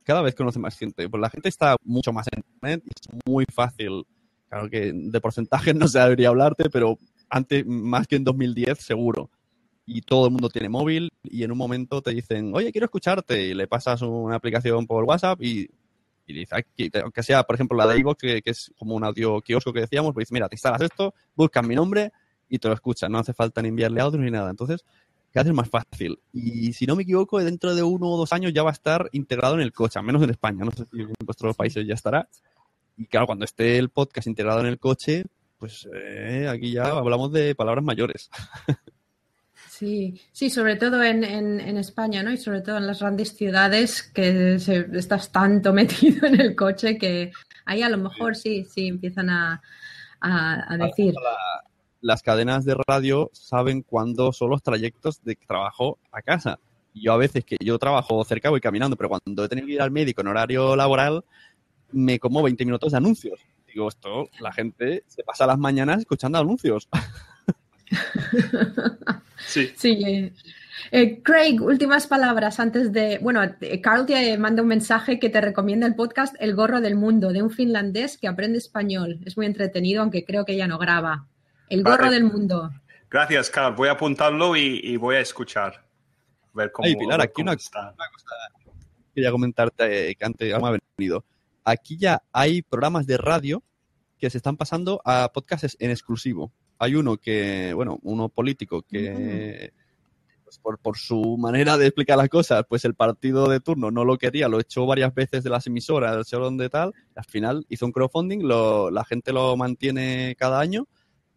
Cada 0.03 0.23
vez 0.23 0.33
conoce 0.33 0.57
más 0.57 0.75
gente. 0.75 1.07
Pues 1.07 1.21
la 1.21 1.29
gente 1.29 1.49
está 1.49 1.75
mucho 1.83 2.11
más 2.11 2.25
en 2.31 2.39
internet 2.39 2.81
y 2.83 2.89
es 2.89 3.19
muy 3.27 3.45
fácil. 3.53 4.05
Claro 4.49 4.67
que 4.71 4.91
de 4.91 5.21
porcentajes 5.21 5.75
no 5.75 5.87
se 5.87 5.99
debería 5.99 6.29
hablarte, 6.29 6.67
pero 6.71 6.97
antes, 7.29 7.65
más 7.65 8.07
que 8.07 8.15
en 8.15 8.23
2010, 8.23 8.77
seguro. 8.79 9.29
Y 9.85 10.01
todo 10.01 10.25
el 10.25 10.31
mundo 10.31 10.49
tiene 10.49 10.69
móvil 10.69 11.09
y 11.23 11.43
en 11.43 11.51
un 11.51 11.57
momento 11.57 12.01
te 12.01 12.11
dicen, 12.11 12.51
oye, 12.53 12.71
quiero 12.71 12.85
escucharte. 12.85 13.47
Y 13.47 13.53
le 13.53 13.67
pasas 13.67 14.01
una 14.01 14.35
aplicación 14.35 14.85
por 14.85 15.03
WhatsApp 15.03 15.41
y, 15.41 15.69
y 16.27 16.45
aunque 17.01 17.23
sea, 17.23 17.43
por 17.43 17.55
ejemplo, 17.55 17.77
la 17.77 17.87
de 17.87 17.99
iVoox, 17.99 18.17
que, 18.19 18.41
que 18.41 18.51
es 18.51 18.71
como 18.77 18.95
un 18.95 19.03
audio 19.03 19.41
kiosco 19.41 19.73
que 19.73 19.81
decíamos, 19.81 20.13
pues 20.13 20.31
mira, 20.31 20.47
te 20.47 20.55
instalas 20.55 20.81
esto, 20.81 21.13
buscas 21.35 21.65
mi 21.65 21.75
nombre 21.75 22.11
y 22.47 22.59
te 22.59 22.67
lo 22.67 22.73
escuchas. 22.73 23.09
No 23.09 23.17
hace 23.17 23.33
falta 23.33 23.61
ni 23.61 23.69
enviarle 23.69 24.01
audio 24.01 24.19
ni 24.19 24.29
nada. 24.29 24.49
Entonces, 24.51 24.85
cada 25.31 25.43
vez 25.43 25.51
es 25.51 25.55
más 25.55 25.69
fácil. 25.69 26.19
Y 26.33 26.73
si 26.73 26.85
no 26.85 26.95
me 26.95 27.03
equivoco, 27.03 27.39
dentro 27.43 27.75
de 27.75 27.83
uno 27.83 28.07
o 28.09 28.17
dos 28.17 28.33
años 28.33 28.53
ya 28.53 28.63
va 28.63 28.71
a 28.71 28.73
estar 28.73 29.09
integrado 29.11 29.55
en 29.55 29.61
el 29.61 29.71
coche, 29.71 29.99
al 29.99 30.05
menos 30.05 30.23
en 30.23 30.31
España. 30.31 30.65
No 30.65 30.71
sé 30.71 30.85
si 30.91 31.01
en 31.01 31.13
vuestros 31.23 31.55
países 31.55 31.85
ya 31.87 31.93
estará. 31.93 32.27
Y 32.97 33.05
claro, 33.05 33.27
cuando 33.27 33.45
esté 33.45 33.77
el 33.77 33.89
podcast 33.89 34.27
integrado 34.27 34.59
en 34.59 34.65
el 34.65 34.79
coche, 34.79 35.25
pues 35.59 35.87
eh, 35.93 36.47
aquí 36.49 36.71
ya 36.71 36.85
hablamos 36.85 37.31
de 37.31 37.53
palabras 37.55 37.83
mayores. 37.83 38.29
Sí, 39.69 40.19
sí, 40.33 40.49
sobre 40.49 40.75
todo 40.75 41.01
en, 41.03 41.23
en- 41.23 41.59
en 41.61 41.77
España, 41.77 42.21
¿no? 42.21 42.31
Y 42.33 42.37
sobre 42.37 42.61
todo 42.61 42.77
en 42.77 42.87
las 42.87 42.99
grandes 42.99 43.35
ciudades 43.35 44.03
que 44.03 44.59
se- 44.59 44.87
estás 44.93 45.31
tanto 45.31 45.71
metido 45.73 46.27
en 46.27 46.39
el 46.41 46.55
coche 46.55 46.97
que 46.97 47.31
ahí 47.65 47.81
a 47.81 47.89
lo 47.89 47.97
mejor 47.97 48.35
sí, 48.35 48.65
sí 48.65 48.87
empiezan 48.87 49.29
a, 49.29 49.61
a- 50.19 50.73
a 50.73 50.77
decir. 50.77 51.13
La- 51.13 51.63
las 52.01 52.21
cadenas 52.23 52.65
de 52.65 52.75
radio 52.87 53.29
saben 53.33 53.81
cuándo 53.81 54.31
son 54.33 54.49
los 54.49 54.63
trayectos 54.63 55.21
de 55.23 55.35
trabajo 55.35 55.97
a 56.11 56.21
casa. 56.21 56.59
Yo 56.93 57.13
a 57.13 57.17
veces 57.17 57.45
que 57.45 57.55
yo 57.61 57.77
trabajo 57.79 58.23
cerca 58.25 58.49
voy 58.49 58.59
caminando, 58.61 58.95
pero 58.97 59.09
cuando 59.09 59.43
he 59.45 59.49
tenido 59.49 59.67
que 59.67 59.73
ir 59.73 59.81
al 59.81 59.91
médico 59.91 60.21
en 60.21 60.27
horario 60.27 60.75
laboral, 60.75 61.23
me 61.91 62.19
como 62.19 62.41
20 62.43 62.65
minutos 62.65 62.91
de 62.91 62.97
anuncios. 62.97 63.39
Digo, 63.73 63.87
esto, 63.87 64.29
la 64.39 64.51
gente 64.51 65.03
se 65.07 65.23
pasa 65.23 65.45
las 65.45 65.57
mañanas 65.57 65.99
escuchando 65.99 66.39
anuncios. 66.39 66.87
Sí. 69.47 69.71
Sí. 69.77 70.03
eh, 70.05 70.33
eh, 70.91 71.21
Craig, 71.23 71.61
últimas 71.61 72.07
palabras 72.07 72.59
antes 72.59 72.91
de. 72.91 73.17
Bueno, 73.19 73.41
eh, 73.61 73.81
Carl 73.81 74.05
te 74.05 74.37
manda 74.37 74.61
un 74.61 74.67
mensaje 74.67 75.17
que 75.19 75.29
te 75.29 75.41
recomienda 75.41 75.87
el 75.87 75.95
podcast 75.95 76.35
El 76.39 76.55
Gorro 76.55 76.81
del 76.81 76.95
Mundo, 76.95 77.31
de 77.31 77.41
un 77.41 77.49
finlandés 77.49 78.17
que 78.17 78.27
aprende 78.27 78.57
español. 78.57 79.19
Es 79.25 79.37
muy 79.37 79.45
entretenido, 79.45 80.01
aunque 80.01 80.25
creo 80.25 80.45
que 80.45 80.55
ya 80.55 80.67
no 80.67 80.77
graba. 80.77 81.25
El 81.69 81.83
Gorro 81.83 82.03
Vale. 82.03 82.15
del 82.15 82.25
Mundo. 82.25 82.69
Gracias, 83.09 83.49
Carl. 83.49 83.75
Voy 83.75 83.87
a 83.89 83.93
apuntarlo 83.93 84.55
y, 84.55 84.81
y 84.83 84.97
voy 84.97 85.15
a 85.15 85.21
escuchar. 85.21 85.83
A 86.53 86.57
ver 86.57 86.71
cómo, 86.71 86.87
Ay, 86.87 86.95
Pilar, 86.95 87.21
aquí 87.21 87.33
cómo 87.35 87.45
una, 87.45 87.53
está. 87.53 87.93
una 87.95 88.09
cosa 88.11 88.35
quería 89.13 89.31
comentarte 89.31 90.09
eh, 90.11 90.15
que 90.15 90.25
antes 90.25 90.49
ya 90.49 90.59
me 90.59 90.67
ha 90.67 90.77
venido. 90.97 91.23
Aquí 91.69 91.97
ya 91.97 92.23
hay 92.31 92.61
programas 92.61 93.05
de 93.05 93.17
radio 93.17 93.63
que 94.17 94.29
se 94.29 94.37
están 94.37 94.57
pasando 94.57 95.01
a 95.05 95.31
podcasts 95.33 95.77
en 95.79 95.91
exclusivo. 95.91 96.51
Hay 96.77 96.95
uno 96.95 97.17
que, 97.17 97.73
bueno, 97.73 97.99
uno 98.03 98.29
político 98.29 98.81
que 98.81 99.71
pues, 100.43 100.57
por, 100.57 100.79
por 100.79 100.97
su 100.97 101.37
manera 101.37 101.77
de 101.77 101.85
explicar 101.85 102.17
las 102.17 102.27
cosas, 102.27 102.63
pues 102.67 102.83
el 102.85 102.95
partido 102.95 103.47
de 103.47 103.59
turno 103.59 103.91
no 103.91 104.03
lo 104.03 104.17
quería, 104.17 104.47
lo 104.47 104.59
echó 104.59 104.87
varias 104.87 105.13
veces 105.13 105.43
de 105.43 105.51
las 105.51 105.67
emisoras, 105.67 106.17
el 106.17 106.25
show 106.25 106.41
donde 106.41 106.69
tal, 106.69 106.91
al 107.15 107.25
final 107.25 107.65
hizo 107.69 107.85
un 107.85 107.91
crowdfunding, 107.91 108.39
lo, 108.39 108.89
la 108.89 109.05
gente 109.05 109.31
lo 109.31 109.55
mantiene 109.55 110.35
cada 110.39 110.59
año 110.59 110.87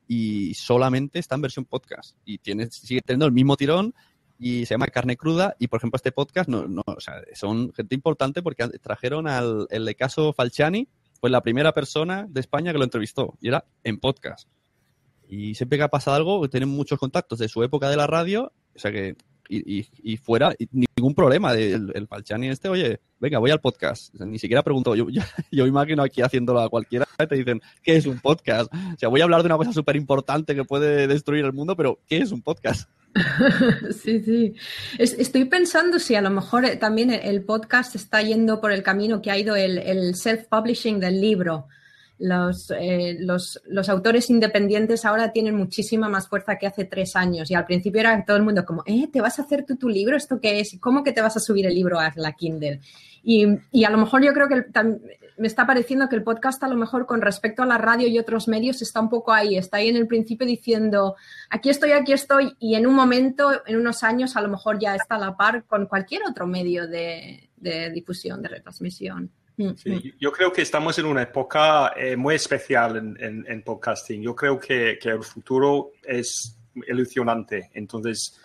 y 0.09 0.55
solamente 0.55 1.19
está 1.19 1.35
en 1.35 1.43
versión 1.43 1.67
podcast 1.67 2.17
y 2.25 2.39
tiene, 2.39 2.71
sigue 2.71 3.03
teniendo 3.03 3.27
el 3.27 3.33
mismo 3.33 3.57
tirón 3.57 3.95
y 4.43 4.67
se 4.67 4.75
llama 4.75 4.89
Carne 4.89 5.17
Cruda 5.17 5.55
y 5.61 5.69
por 5.69 5.79
ejemplo 5.79 5.97
este 5.97 6.11
podcast 6.11 6.49
no, 6.49 6.67
no 6.67 6.83
o 6.85 7.01
sea, 7.01 7.23
son 7.33 7.73
gente 7.73 7.95
importante 7.95 8.43
porque 8.43 8.67
trajeron 8.81 9.29
al 9.29 9.69
el 9.71 9.85
de 9.85 9.95
caso 9.95 10.33
Falciani, 10.33 10.89
fue 11.21 11.31
la 11.31 11.43
primera 11.43 11.73
persona 11.73 12.27
de 12.29 12.41
España 12.41 12.73
que 12.73 12.79
lo 12.79 12.85
entrevistó 12.85 13.39
y 13.41 13.49
era 13.49 13.65
en 13.85 13.99
podcast. 13.99 14.49
Y 15.29 15.55
siempre 15.55 15.79
que 15.79 15.85
ha 15.85 15.89
pasado 15.89 16.17
algo, 16.17 16.49
tienen 16.49 16.69
muchos 16.69 16.99
contactos 16.99 17.39
de 17.39 17.49
su 17.49 17.63
época 17.63 17.89
de 17.89 17.97
la 17.97 18.09
radio, 18.09 18.53
o 18.75 18.79
sea 18.79 18.91
que, 18.91 19.17
y, 19.49 20.17
fuera, 20.17 20.55
y 20.59 20.69
ningún 20.73 21.15
problema. 21.15 21.55
El, 21.55 21.93
el 21.95 22.09
Falciani 22.09 22.49
este, 22.49 22.69
oye, 22.69 23.01
venga, 23.21 23.39
voy 23.39 23.51
al 23.51 23.61
podcast. 23.61 24.13
Ni 24.15 24.39
siquiera 24.39 24.63
pregunto, 24.63 24.95
yo, 24.97 25.09
yo, 25.09 25.23
yo, 25.53 25.67
imagino 25.67 26.03
aquí 26.03 26.21
haciéndolo 26.21 26.61
a 26.61 26.69
cualquiera, 26.69 27.07
te 27.17 27.37
dicen, 27.37 27.63
¿qué 27.83 27.97
es 27.97 28.07
un 28.07 28.19
podcast? 28.19 28.73
O 28.75 28.99
sea, 28.99 29.09
voy 29.09 29.21
a 29.21 29.25
hablar 29.25 29.43
de 29.43 29.47
una 29.47 29.57
cosa 29.57 29.73
súper 29.73 29.97
importante 29.97 30.55
que 30.55 30.65
puede 30.65 31.07
destruir 31.07 31.45
el 31.45 31.53
mundo, 31.53 31.77
pero 31.77 32.01
¿qué 32.09 32.19
es 32.19 32.33
un 32.33 32.43
podcast? 32.43 32.91
Sí, 34.03 34.21
sí. 34.21 34.55
Es, 34.99 35.15
estoy 35.19 35.45
pensando 35.45 35.99
si 35.99 36.15
a 36.15 36.23
lo 36.23 36.31
mejor 36.31 36.65
eh, 36.65 36.77
también 36.77 37.11
el 37.11 37.45
podcast 37.45 37.95
está 37.95 38.23
yendo 38.23 38.61
por 38.61 38.73
el 38.73 38.83
camino 38.83 39.21
que 39.21 39.31
ha 39.31 39.39
ido 39.39 39.55
el, 39.55 39.79
el 39.79 40.15
self-publishing 40.15 40.99
del 40.99 41.21
libro 41.21 41.69
los, 42.23 42.71
eh, 42.71 43.17
los, 43.19 43.61
los, 43.67 43.89
autores 43.89 44.31
independientes 44.31 45.05
ahora 45.05 45.33
tienen 45.33 45.57
muchísima 45.57 46.09
más 46.09 46.29
fuerza 46.29 46.57
que 46.57 46.69
hace 46.69 46.85
tres 46.85 47.17
años. 47.17 47.51
Y 47.51 47.55
al 47.55 47.67
principio 47.67 48.01
era 48.01 48.25
todo 48.25 48.37
el 48.37 48.45
mundo 48.45 48.65
como, 48.65 48.85
¿eh? 48.87 49.09
¿Te 49.13 49.21
vas 49.21 49.41
a 49.41 49.43
hacer 49.43 49.65
tú 49.67 49.77
tu 49.77 49.89
libro? 49.89 50.17
¿Esto 50.17 50.39
qué 50.41 50.61
es? 50.61 50.77
¿Cómo 50.81 51.03
que 51.03 51.11
te 51.11 51.21
vas 51.21 51.37
a 51.37 51.41
subir 51.41 51.67
el 51.67 51.75
libro 51.75 51.99
a 51.99 52.13
la 52.15 52.33
Kindle? 52.33 52.81
Y, 53.25 53.47
y 53.73 53.85
a 53.85 53.91
lo 53.91 53.99
mejor 53.99 54.23
yo 54.23 54.33
creo 54.33 54.49
que 54.49 54.63
me 55.37 55.47
está 55.47 55.67
pareciendo 55.67 56.09
que 56.09 56.17
el 56.17 56.23
podcast 56.23 56.63
a 56.63 56.69
lo 56.69 56.77
mejor 56.77 57.07
con 57.07 57.21
respecto 57.21 57.63
a 57.63 57.67
la 57.67 57.79
radio 57.79 58.09
y 58.09 58.19
otros 58.19 58.49
medios 58.49 58.83
está 58.83 59.01
un 59.01 59.09
poco 59.09 59.33
ahí, 59.33 59.57
está 59.57 59.79
ahí 59.79 59.89
en 59.89 59.97
el 59.97 60.07
principio 60.07 60.47
diciendo, 60.47 61.17
aquí 61.51 61.71
estoy, 61.71 61.93
aquí 61.93 62.13
estoy, 62.13 62.55
y 62.59 62.75
en 62.75 62.87
un 62.87 62.95
momento, 62.95 63.63
en 63.67 63.77
unos 63.77 64.03
años, 64.03 64.37
a 64.37 64.41
lo 64.41 64.49
mejor 64.49 64.79
ya 64.79 64.95
está 64.95 65.17
a 65.17 65.19
la 65.19 65.37
par 65.37 65.65
con 65.65 65.87
cualquier 65.87 66.23
otro 66.29 66.47
medio 66.47 66.87
de, 66.87 67.51
de 67.57 67.91
difusión, 67.91 68.43
de 68.43 68.49
retransmisión. 68.49 69.31
Sí, 69.77 70.15
yo 70.19 70.33
creo 70.33 70.53
que 70.53 70.63
estamos 70.63 70.99
en 70.99 71.05
una 71.05 71.23
época 71.23 71.93
eh, 71.97 72.17
muy 72.17 72.35
especial 72.35 72.97
en, 72.97 73.17
en, 73.21 73.45
en, 73.47 73.63
podcasting. 73.63 74.23
Yo 74.23 74.35
creo 74.35 74.59
que, 74.59 74.99
que, 75.01 75.11
el 75.11 75.23
futuro 75.23 75.93
es 76.03 76.59
ilusionante. 76.89 77.71
Entonces, 77.75 78.41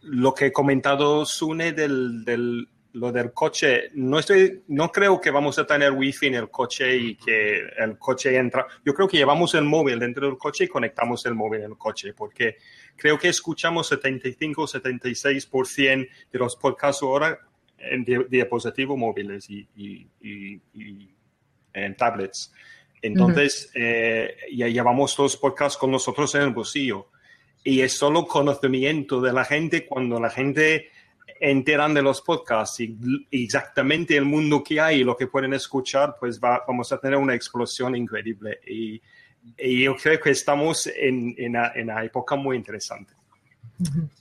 lo 0.00 0.34
que 0.34 0.46
he 0.46 0.52
comentado 0.52 1.24
Sune 1.24 1.72
del, 1.72 2.24
del, 2.24 2.68
lo 2.94 3.12
del 3.12 3.32
coche, 3.32 3.90
no, 3.94 4.20
estoy, 4.20 4.62
no 4.68 4.90
creo 4.90 5.20
que 5.20 5.32
vamos 5.32 5.58
a 5.58 5.66
tener 5.66 5.90
wifi 5.92 6.28
en 6.28 6.36
el 6.36 6.48
coche 6.48 6.96
y 6.96 7.16
que 7.16 7.58
el 7.76 7.98
coche 7.98 8.36
entra. 8.36 8.68
Yo 8.84 8.94
creo 8.94 9.08
que 9.08 9.16
llevamos 9.16 9.52
el 9.54 9.64
móvil 9.64 9.98
dentro 9.98 10.26
del 10.26 10.38
coche 10.38 10.62
y 10.64 10.68
conectamos 10.68 11.26
el 11.26 11.34
móvil 11.34 11.62
en 11.62 11.72
el 11.72 11.76
coche, 11.76 12.14
porque 12.14 12.58
creo 12.96 13.18
que 13.18 13.26
escuchamos 13.28 13.90
75-76% 13.92 16.08
de 16.32 16.38
los 16.38 16.54
podcasts 16.54 17.02
ahora 17.02 17.36
en 17.78 18.04
di 18.04 18.14
dispositivos 18.30 18.96
móviles 18.96 19.50
y, 19.50 19.66
y, 19.76 20.06
y, 20.20 20.60
y, 20.74 21.12
en 21.72 21.96
tablets. 21.96 22.52
Entonces, 23.02 23.72
uh 23.74 23.78
-huh. 23.78 23.82
eh, 23.82 24.36
ya 24.52 24.68
llevamos 24.68 25.18
los 25.18 25.36
podcasts 25.36 25.76
con 25.76 25.90
nosotros 25.90 26.32
en 26.36 26.42
el 26.42 26.50
bolsillo. 26.50 27.08
Y 27.64 27.80
es 27.80 27.94
solo 27.94 28.24
conocimiento 28.26 29.20
de 29.20 29.32
la 29.32 29.44
gente 29.44 29.84
cuando 29.84 30.20
la 30.20 30.30
gente 30.30 30.92
enteran 31.40 31.94
de 31.94 32.02
los 32.02 32.22
podcasts 32.22 32.80
y 32.80 32.96
exactamente 33.30 34.16
el 34.16 34.24
mundo 34.24 34.62
que 34.62 34.80
hay 34.80 35.00
y 35.00 35.04
lo 35.04 35.16
que 35.16 35.26
pueden 35.26 35.54
escuchar, 35.54 36.16
pues 36.18 36.40
va, 36.40 36.62
vamos 36.66 36.92
a 36.92 36.98
tener 36.98 37.18
una 37.18 37.34
explosión 37.34 37.94
increíble. 37.96 38.60
Y, 38.66 39.00
y 39.58 39.84
yo 39.84 39.96
creo 39.96 40.20
que 40.20 40.30
estamos 40.30 40.86
en, 40.86 41.34
en, 41.36 41.50
una, 41.50 41.72
en 41.74 41.90
una 41.90 42.04
época 42.04 42.36
muy 42.36 42.56
interesante. 42.56 43.12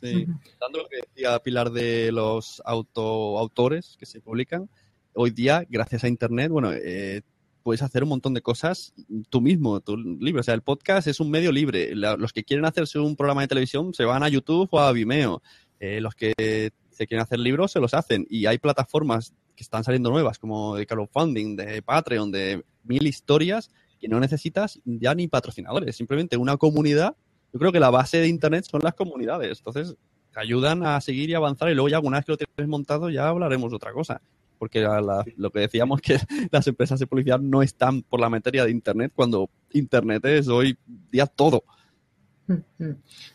Sí, 0.02 0.26
dando 0.60 0.80
lo 0.80 0.88
que 0.88 0.98
decía 0.98 1.38
Pilar 1.40 1.72
de 1.72 2.12
los 2.12 2.62
auto, 2.66 3.38
autores 3.38 3.96
que 4.00 4.06
se 4.06 4.20
publican, 4.20 4.70
hoy 5.14 5.30
día, 5.30 5.66
gracias 5.70 6.04
a 6.04 6.08
Internet, 6.08 6.50
bueno, 6.50 6.72
eh, 6.74 7.22
puedes 7.62 7.82
hacer 7.82 8.04
un 8.04 8.10
montón 8.10 8.34
de 8.34 8.42
cosas 8.42 8.94
tú 9.30 9.42
mismo, 9.42 9.80
tú 9.80 9.98
libre. 9.98 10.42
O 10.42 10.44
sea, 10.44 10.54
el 10.54 10.62
podcast 10.62 11.08
es 11.08 11.20
un 11.20 11.32
medio 11.32 11.52
libre. 11.52 11.96
La, 11.96 12.18
los 12.18 12.34
que 12.34 12.44
quieren 12.44 12.66
hacerse 12.66 13.00
un 13.00 13.16
programa 13.16 13.42
de 13.42 13.48
televisión 13.48 13.94
se 13.94 14.04
van 14.04 14.24
a 14.24 14.30
YouTube 14.30 14.68
o 14.72 14.80
a 14.80 14.92
Vimeo. 14.92 15.42
Eh, 15.80 16.02
los 16.02 16.14
que 16.16 16.72
se 16.94 17.08
quieren 17.08 17.24
hacer 17.24 17.40
libros 17.40 17.72
se 17.72 17.80
los 17.80 17.94
hacen. 17.94 18.26
Y 18.30 18.46
hay 18.46 18.58
plataformas 18.58 19.34
que 19.56 19.64
están 19.64 19.84
saliendo 19.84 20.10
nuevas, 20.10 20.40
como 20.40 20.76
de 20.76 20.86
crowdfunding, 20.86 21.56
de 21.56 21.82
Patreon, 21.82 22.32
de 22.32 22.64
mil 22.84 23.06
historias, 23.06 23.72
que 24.00 24.08
no 24.08 24.20
necesitas 24.20 24.80
ya 24.86 25.14
ni 25.16 25.28
patrocinadores, 25.28 25.96
simplemente 25.96 26.38
una 26.38 26.58
comunidad 26.58 27.16
yo 27.54 27.60
creo 27.60 27.72
que 27.72 27.80
la 27.80 27.92
base 27.92 28.18
de 28.18 28.28
Internet 28.28 28.66
son 28.70 28.82
las 28.84 28.96
comunidades. 28.96 29.60
Entonces, 29.60 29.96
te 30.34 30.40
ayudan 30.40 30.84
a 30.84 31.00
seguir 31.00 31.30
y 31.30 31.36
avanzar 31.36 31.70
y 31.70 31.76
luego 31.76 31.88
ya 31.88 32.00
una 32.00 32.18
vez 32.18 32.26
que 32.26 32.32
lo 32.32 32.38
tienes 32.38 32.68
montado 32.68 33.12
ya 33.12 33.28
hablaremos 33.28 33.70
de 33.70 33.76
otra 33.76 33.94
cosa. 33.94 34.22
Porque 34.58 34.82
la, 34.82 35.24
lo 35.38 35.52
que 35.52 35.60
decíamos 35.60 36.02
que 36.02 36.18
las 36.52 36.68
empresas 36.68 37.00
de 37.00 37.06
publicidad 37.06 37.40
no 37.40 37.62
están 37.62 38.02
por 38.02 38.20
la 38.20 38.30
materia 38.30 38.66
de 38.66 38.72
Internet 38.72 39.12
cuando 39.16 39.50
Internet 39.72 40.26
es 40.26 40.48
hoy 40.48 40.76
día 41.12 41.28
todo. 41.28 41.64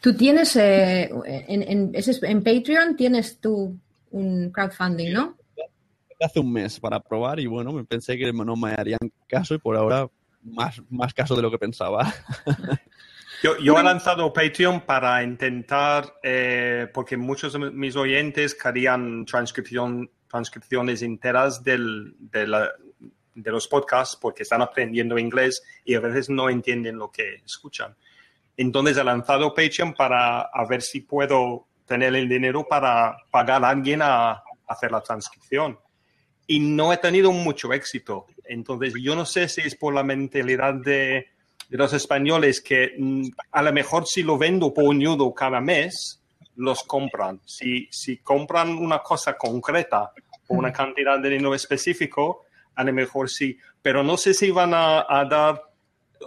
Tú 0.00 0.14
tienes, 0.14 0.54
eh, 0.56 1.10
en, 1.26 1.62
en, 1.62 1.92
en, 1.94 2.42
Patreon 2.42 2.96
tienes 2.96 3.38
tú 3.40 3.78
un 4.10 4.50
crowdfunding, 4.50 5.12
¿no? 5.12 5.36
Hace 6.20 6.40
un 6.40 6.52
mes 6.52 6.80
para 6.80 7.00
probar 7.00 7.38
y 7.40 7.46
bueno, 7.46 7.72
me 7.72 7.84
pensé 7.84 8.18
que 8.18 8.32
no 8.32 8.56
me 8.56 8.72
harían 8.72 8.98
caso 9.28 9.54
y 9.54 9.58
por 9.58 9.76
ahora 9.76 10.08
más, 10.42 10.82
más 10.90 11.14
caso 11.14 11.36
de 11.36 11.42
lo 11.42 11.50
que 11.50 11.58
pensaba. 11.58 12.12
Yo, 13.40 13.56
yo 13.58 13.78
he 13.78 13.82
lanzado 13.84 14.32
Patreon 14.32 14.80
para 14.80 15.22
intentar, 15.22 16.12
eh, 16.24 16.88
porque 16.92 17.16
muchos 17.16 17.52
de 17.52 17.70
mis 17.70 17.94
oyentes 17.94 18.52
querían 18.52 19.24
transcripción, 19.26 20.10
transcripciones 20.28 21.02
enteras 21.02 21.62
del, 21.62 22.16
de, 22.18 22.48
la, 22.48 22.72
de, 23.34 23.50
los 23.52 23.68
podcasts 23.68 24.16
porque 24.20 24.42
están 24.42 24.60
aprendiendo 24.60 25.16
inglés 25.18 25.62
y 25.84 25.94
a 25.94 26.00
veces 26.00 26.28
no 26.28 26.50
entienden 26.50 26.98
lo 26.98 27.12
que 27.12 27.36
escuchan. 27.46 27.94
Entonces 28.58 28.96
he 28.96 29.04
lanzado 29.04 29.54
Patreon 29.54 29.94
para 29.94 30.50
ver 30.68 30.82
si 30.82 31.00
puedo 31.00 31.68
tener 31.86 32.14
el 32.16 32.28
dinero 32.28 32.66
para 32.68 33.16
pagar 33.30 33.64
a 33.64 33.70
alguien 33.70 34.02
a 34.02 34.42
hacer 34.66 34.90
la 34.90 35.00
transcripción. 35.00 35.78
Y 36.48 36.58
no 36.58 36.92
he 36.92 36.96
tenido 36.96 37.30
mucho 37.30 37.72
éxito. 37.72 38.26
Entonces 38.44 38.94
yo 39.00 39.14
no 39.14 39.24
sé 39.24 39.48
si 39.48 39.60
es 39.60 39.76
por 39.76 39.94
la 39.94 40.02
mentalidad 40.02 40.74
de 40.74 41.28
los 41.70 41.92
españoles 41.92 42.60
que 42.60 42.94
mm, 42.98 43.28
a 43.52 43.62
lo 43.62 43.72
mejor 43.72 44.06
si 44.06 44.24
lo 44.24 44.36
vendo 44.36 44.74
por 44.74 44.84
un 44.84 45.02
euro 45.02 45.32
cada 45.32 45.60
mes, 45.60 46.20
los 46.56 46.82
compran. 46.82 47.40
Si, 47.44 47.86
si 47.92 48.16
compran 48.18 48.70
una 48.70 48.98
cosa 48.98 49.36
concreta 49.36 50.10
o 50.48 50.54
una 50.54 50.72
cantidad 50.72 51.20
de 51.20 51.28
dinero 51.30 51.54
específico, 51.54 52.46
a 52.74 52.82
lo 52.82 52.92
mejor 52.92 53.30
sí. 53.30 53.56
Pero 53.80 54.02
no 54.02 54.16
sé 54.16 54.34
si 54.34 54.50
van 54.50 54.74
a, 54.74 55.06
a 55.08 55.24
dar, 55.26 55.62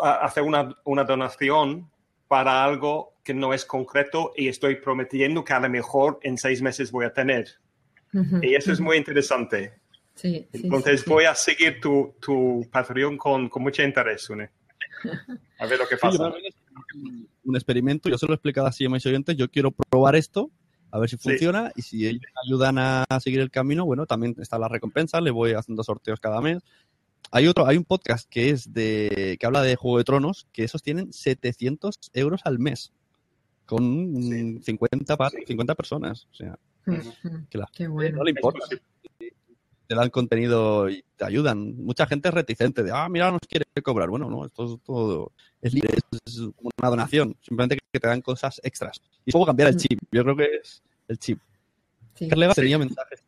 hacer 0.02 0.44
una, 0.44 0.74
una 0.86 1.04
donación 1.04 1.91
para 2.32 2.64
algo 2.64 3.16
que 3.26 3.34
no 3.34 3.54
es 3.54 3.66
concreto 3.66 4.32
y 4.38 4.48
estoy 4.48 4.76
prometiendo 4.76 5.44
que 5.44 5.52
a 5.52 5.60
lo 5.60 5.70
mejor 5.70 6.18
en 6.24 6.38
seis 6.38 6.62
meses 6.62 6.90
voy 6.90 7.04
a 7.04 7.12
tener. 7.12 7.46
Uh 8.14 8.20
-huh. 8.20 8.50
Y 8.50 8.56
eso 8.56 8.72
es 8.72 8.80
muy 8.80 8.96
interesante. 8.96 9.74
Sí, 10.16 10.48
Entonces 10.54 11.02
sí, 11.02 11.04
sí. 11.04 11.10
voy 11.10 11.26
a 11.26 11.36
seguir 11.36 11.82
tu, 11.82 12.16
tu 12.22 12.66
Patreon 12.72 13.18
con, 13.18 13.50
con 13.50 13.64
mucho 13.64 13.84
interés, 13.84 14.30
Une. 14.30 14.50
A 15.60 15.66
ver 15.66 15.78
lo 15.78 15.86
que 15.90 15.98
pasa. 15.98 16.32
Sí, 16.94 17.28
un 17.44 17.56
experimento, 17.58 18.08
yo 18.08 18.18
se 18.18 18.26
lo 18.28 18.32
he 18.32 18.36
explicado 18.36 18.68
así 18.68 18.86
a 18.86 18.90
mis 18.90 19.06
oyentes, 19.06 19.36
yo 19.36 19.50
quiero 19.50 19.72
probar 19.72 20.16
esto, 20.16 20.52
a 20.90 21.00
ver 21.00 21.10
si 21.10 21.18
funciona, 21.18 21.68
sí. 21.68 21.74
y 21.76 21.82
si 21.82 22.08
ellos 22.08 22.22
ayudan 22.48 22.78
a 22.78 23.06
seguir 23.20 23.42
el 23.42 23.52
camino, 23.52 23.84
bueno, 23.86 24.06
también 24.06 24.36
está 24.40 24.58
la 24.58 24.70
recompensa, 24.70 25.20
le 25.20 25.32
voy 25.32 25.52
haciendo 25.52 25.84
sorteos 25.84 26.22
cada 26.22 26.40
mes. 26.40 26.64
Hay 27.32 27.48
otro, 27.48 27.66
hay 27.66 27.78
un 27.78 27.86
podcast 27.86 28.30
que 28.30 28.50
es 28.50 28.74
de, 28.74 29.38
que 29.40 29.46
habla 29.46 29.62
de 29.62 29.76
Juego 29.76 29.98
de 29.98 30.04
Tronos, 30.04 30.48
que 30.52 30.64
esos 30.64 30.84
tienen 30.84 31.14
700 31.14 31.96
euros 32.14 32.42
al 32.44 32.60
mes, 32.60 32.92
con 33.66 34.14
sí. 34.22 34.60
50, 34.64 35.18
50 35.48 35.76
personas, 35.76 36.28
o 36.32 36.36
sea, 36.36 36.60
que 37.50 37.58
la, 37.58 37.70
Qué 37.74 37.88
bueno. 37.88 38.18
no 38.18 38.24
le 38.24 38.32
importa 38.32 38.66
te 39.92 39.96
dan 39.98 40.10
contenido 40.10 40.90
y 40.90 41.04
te 41.18 41.26
ayudan. 41.26 41.76
Mucha 41.76 42.06
gente 42.08 42.30
es 42.30 42.34
reticente 42.34 42.82
de, 42.82 42.92
ah, 42.94 43.10
mira, 43.10 43.30
nos 43.30 43.42
quiere 43.42 43.66
cobrar. 43.84 44.08
Bueno, 44.08 44.30
no, 44.30 44.46
esto 44.46 44.64
es 44.64 44.82
todo 44.86 45.34
es 45.62 45.74
libre, 45.74 45.98
es 46.26 46.40
una 46.40 46.90
donación. 46.90 47.36
Simplemente 47.42 47.78
que 47.92 48.00
te 48.00 48.08
dan 48.08 48.22
cosas 48.22 48.62
extras. 48.64 49.02
Y 49.26 49.34
luego 49.34 49.48
cambiar 49.48 49.68
el 49.68 49.76
chip. 49.76 50.00
Yo 50.10 50.24
creo 50.24 50.38
que 50.38 50.46
es 50.64 50.82
el 51.10 51.20
chip. 51.20 51.40
Sí. 52.16 52.30
Carleva 52.30 52.54
tenía 52.54 52.78
mensajes. 52.78 53.22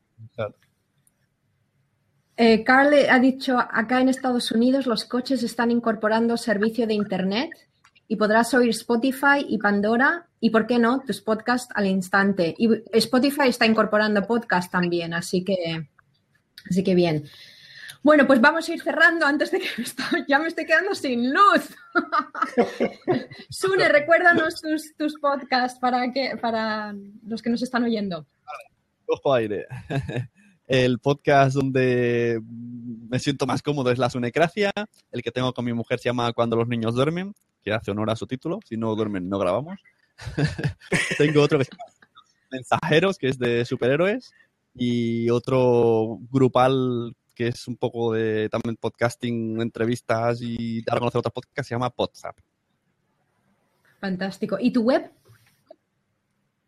Eh, 2.35 2.64
Carl 2.64 2.93
ha 3.10 3.19
dicho, 3.19 3.60
acá 3.60 4.01
en 4.01 4.10
Estados 4.10 4.51
Unidos 4.51 4.88
los 4.88 5.05
coches 5.05 5.43
están 5.43 5.69
incorporando 5.69 6.35
servicio 6.35 6.88
de 6.88 6.95
Internet 6.95 7.51
y 8.07 8.15
podrás 8.15 8.53
oír 8.53 8.69
Spotify 8.72 9.45
y 9.47 9.60
Pandora 9.60 10.27
y, 10.39 10.49
¿por 10.49 10.65
qué 10.68 10.80
no?, 10.80 11.01
tus 11.01 11.22
podcasts 11.22 11.72
al 11.76 11.88
instante. 11.88 12.55
Y 12.57 12.69
Spotify 12.91 13.49
está 13.49 13.65
incorporando 13.65 14.26
podcast 14.26 14.72
también, 14.72 15.14
así 15.14 15.43
que, 15.43 15.88
así 16.69 16.84
que 16.84 16.95
bien. 16.95 17.23
Bueno, 18.01 18.27
pues 18.27 18.41
vamos 18.41 18.68
a 18.68 18.73
ir 18.73 18.81
cerrando 18.81 19.26
antes 19.26 19.49
de 19.51 19.60
que 19.60 19.69
me 19.77 20.26
ya 20.27 20.38
me 20.38 20.49
estoy 20.49 20.65
quedando 20.65 20.93
sin 20.93 21.34
luz. 21.34 21.73
Sune, 23.49 23.88
recuérdanos 23.88 24.60
tus, 24.60 24.93
tus 24.97 25.18
podcasts 25.19 25.80
para, 25.80 26.11
que, 26.11 26.35
para 26.35 26.93
los 27.26 27.41
que 27.41 27.49
nos 27.49 27.61
están 27.61 27.84
oyendo. 27.84 28.26
Cojo 29.05 29.34
aire. 29.34 29.68
El 30.73 30.97
podcast 30.97 31.55
donde 31.55 32.41
me 33.07 33.19
siento 33.19 33.45
más 33.45 33.61
cómodo 33.61 33.91
es 33.91 33.99
La 33.99 34.09
Sunecracia. 34.09 34.71
El 35.11 35.21
que 35.21 35.29
tengo 35.29 35.53
con 35.53 35.65
mi 35.65 35.71
mujer 35.71 35.99
se 35.99 36.09
llama 36.09 36.33
Cuando 36.33 36.55
los 36.55 36.67
niños 36.67 36.95
duermen, 36.95 37.35
que 37.61 37.71
hace 37.71 37.91
honor 37.91 38.09
a 38.09 38.15
su 38.15 38.25
título. 38.25 38.57
Si 38.67 38.75
no 38.75 38.95
duermen, 38.95 39.29
no 39.29 39.37
grabamos. 39.37 39.79
tengo 41.19 41.43
otro 41.43 41.59
que 41.59 41.65
se 41.65 41.71
llama 41.73 41.83
Mensajeros, 42.49 43.19
que 43.19 43.27
es 43.27 43.37
de 43.37 43.65
superhéroes. 43.65 44.33
Y 44.73 45.29
otro 45.29 46.17
grupal 46.31 47.15
que 47.35 47.49
es 47.49 47.67
un 47.67 47.77
poco 47.77 48.13
de 48.13 48.49
también 48.49 48.75
podcasting, 48.75 49.61
entrevistas 49.61 50.39
y 50.41 50.81
dar 50.81 50.97
a 50.97 51.01
conocer 51.01 51.19
otros 51.19 51.33
podcasts, 51.33 51.67
se 51.67 51.75
llama 51.75 51.93
WhatsApp. 51.95 52.35
Fantástico. 53.99 54.57
¿Y 54.59 54.71
tu 54.71 54.81
web? 54.81 55.11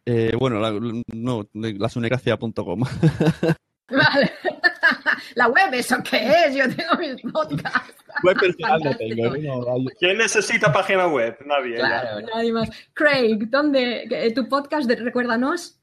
Eh, 0.05 0.33
bueno, 0.37 0.59
la, 0.59 0.79
no, 1.11 1.49
lasunecracia.com. 1.53 2.83
Vale. 3.89 4.31
La 5.35 5.47
web, 5.47 5.73
¿eso 5.73 5.97
qué 6.09 6.17
es? 6.47 6.55
Yo 6.55 6.63
tengo 6.75 6.95
mis 6.99 7.21
podcasts. 7.31 7.93
Web 8.23 8.37
personal 8.39 8.81
no 8.83 8.95
tengo, 8.97 9.37
no, 9.37 9.73
hay- 9.73 9.85
¿Quién 9.99 10.17
necesita 10.17 10.71
página 10.71 11.07
web? 11.07 11.37
Nadie. 11.45 11.77
ya. 11.77 11.85
Claro, 11.87 12.27
nadie 12.33 12.51
más. 12.51 12.69
Craig, 12.93 13.37
¿dónde? 13.49 14.31
¿Tu 14.33 14.47
podcast? 14.47 14.87
de- 14.87 14.95
recuérdanos. 14.95 15.79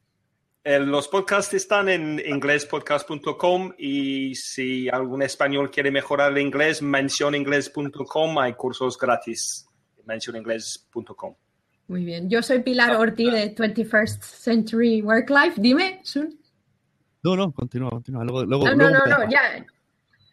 Eh, 0.65 0.79
los 0.79 1.09
podcasts 1.09 1.55
están 1.55 1.89
en 1.89 2.20
inglespodcast.com 2.24 3.73
y 3.79 4.35
si 4.37 4.89
algún 4.89 5.23
español 5.23 5.70
quiere 5.73 5.91
mejorar 5.91 6.31
el 6.33 6.39
inglés, 6.39 6.81
mencioninglés.com. 6.83 8.39
Hay 8.39 8.55
cursos 8.55 8.97
gratis. 8.99 9.66
Mencioninglés.com. 10.05 11.35
Muy 11.89 12.05
bien. 12.05 12.31
Yo 12.31 12.43
soy 12.43 12.61
Pilar 12.61 12.97
Ortiz 12.97 13.33
de 13.33 13.55
21st 13.55 14.23
Century 14.23 15.03
Work 15.03 15.31
Life. 15.31 15.61
Dime, 15.61 16.01
Sun. 16.05 16.39
No, 17.23 17.36
no, 17.36 17.53
continúa, 17.53 17.90
continúa. 17.90 18.24
Luego, 18.24 18.44
luego, 18.44 18.65
No, 18.66 18.74
no, 18.74 18.89
luego 18.90 19.07
no, 19.07 19.19
no, 19.24 19.31
ya. 19.31 19.40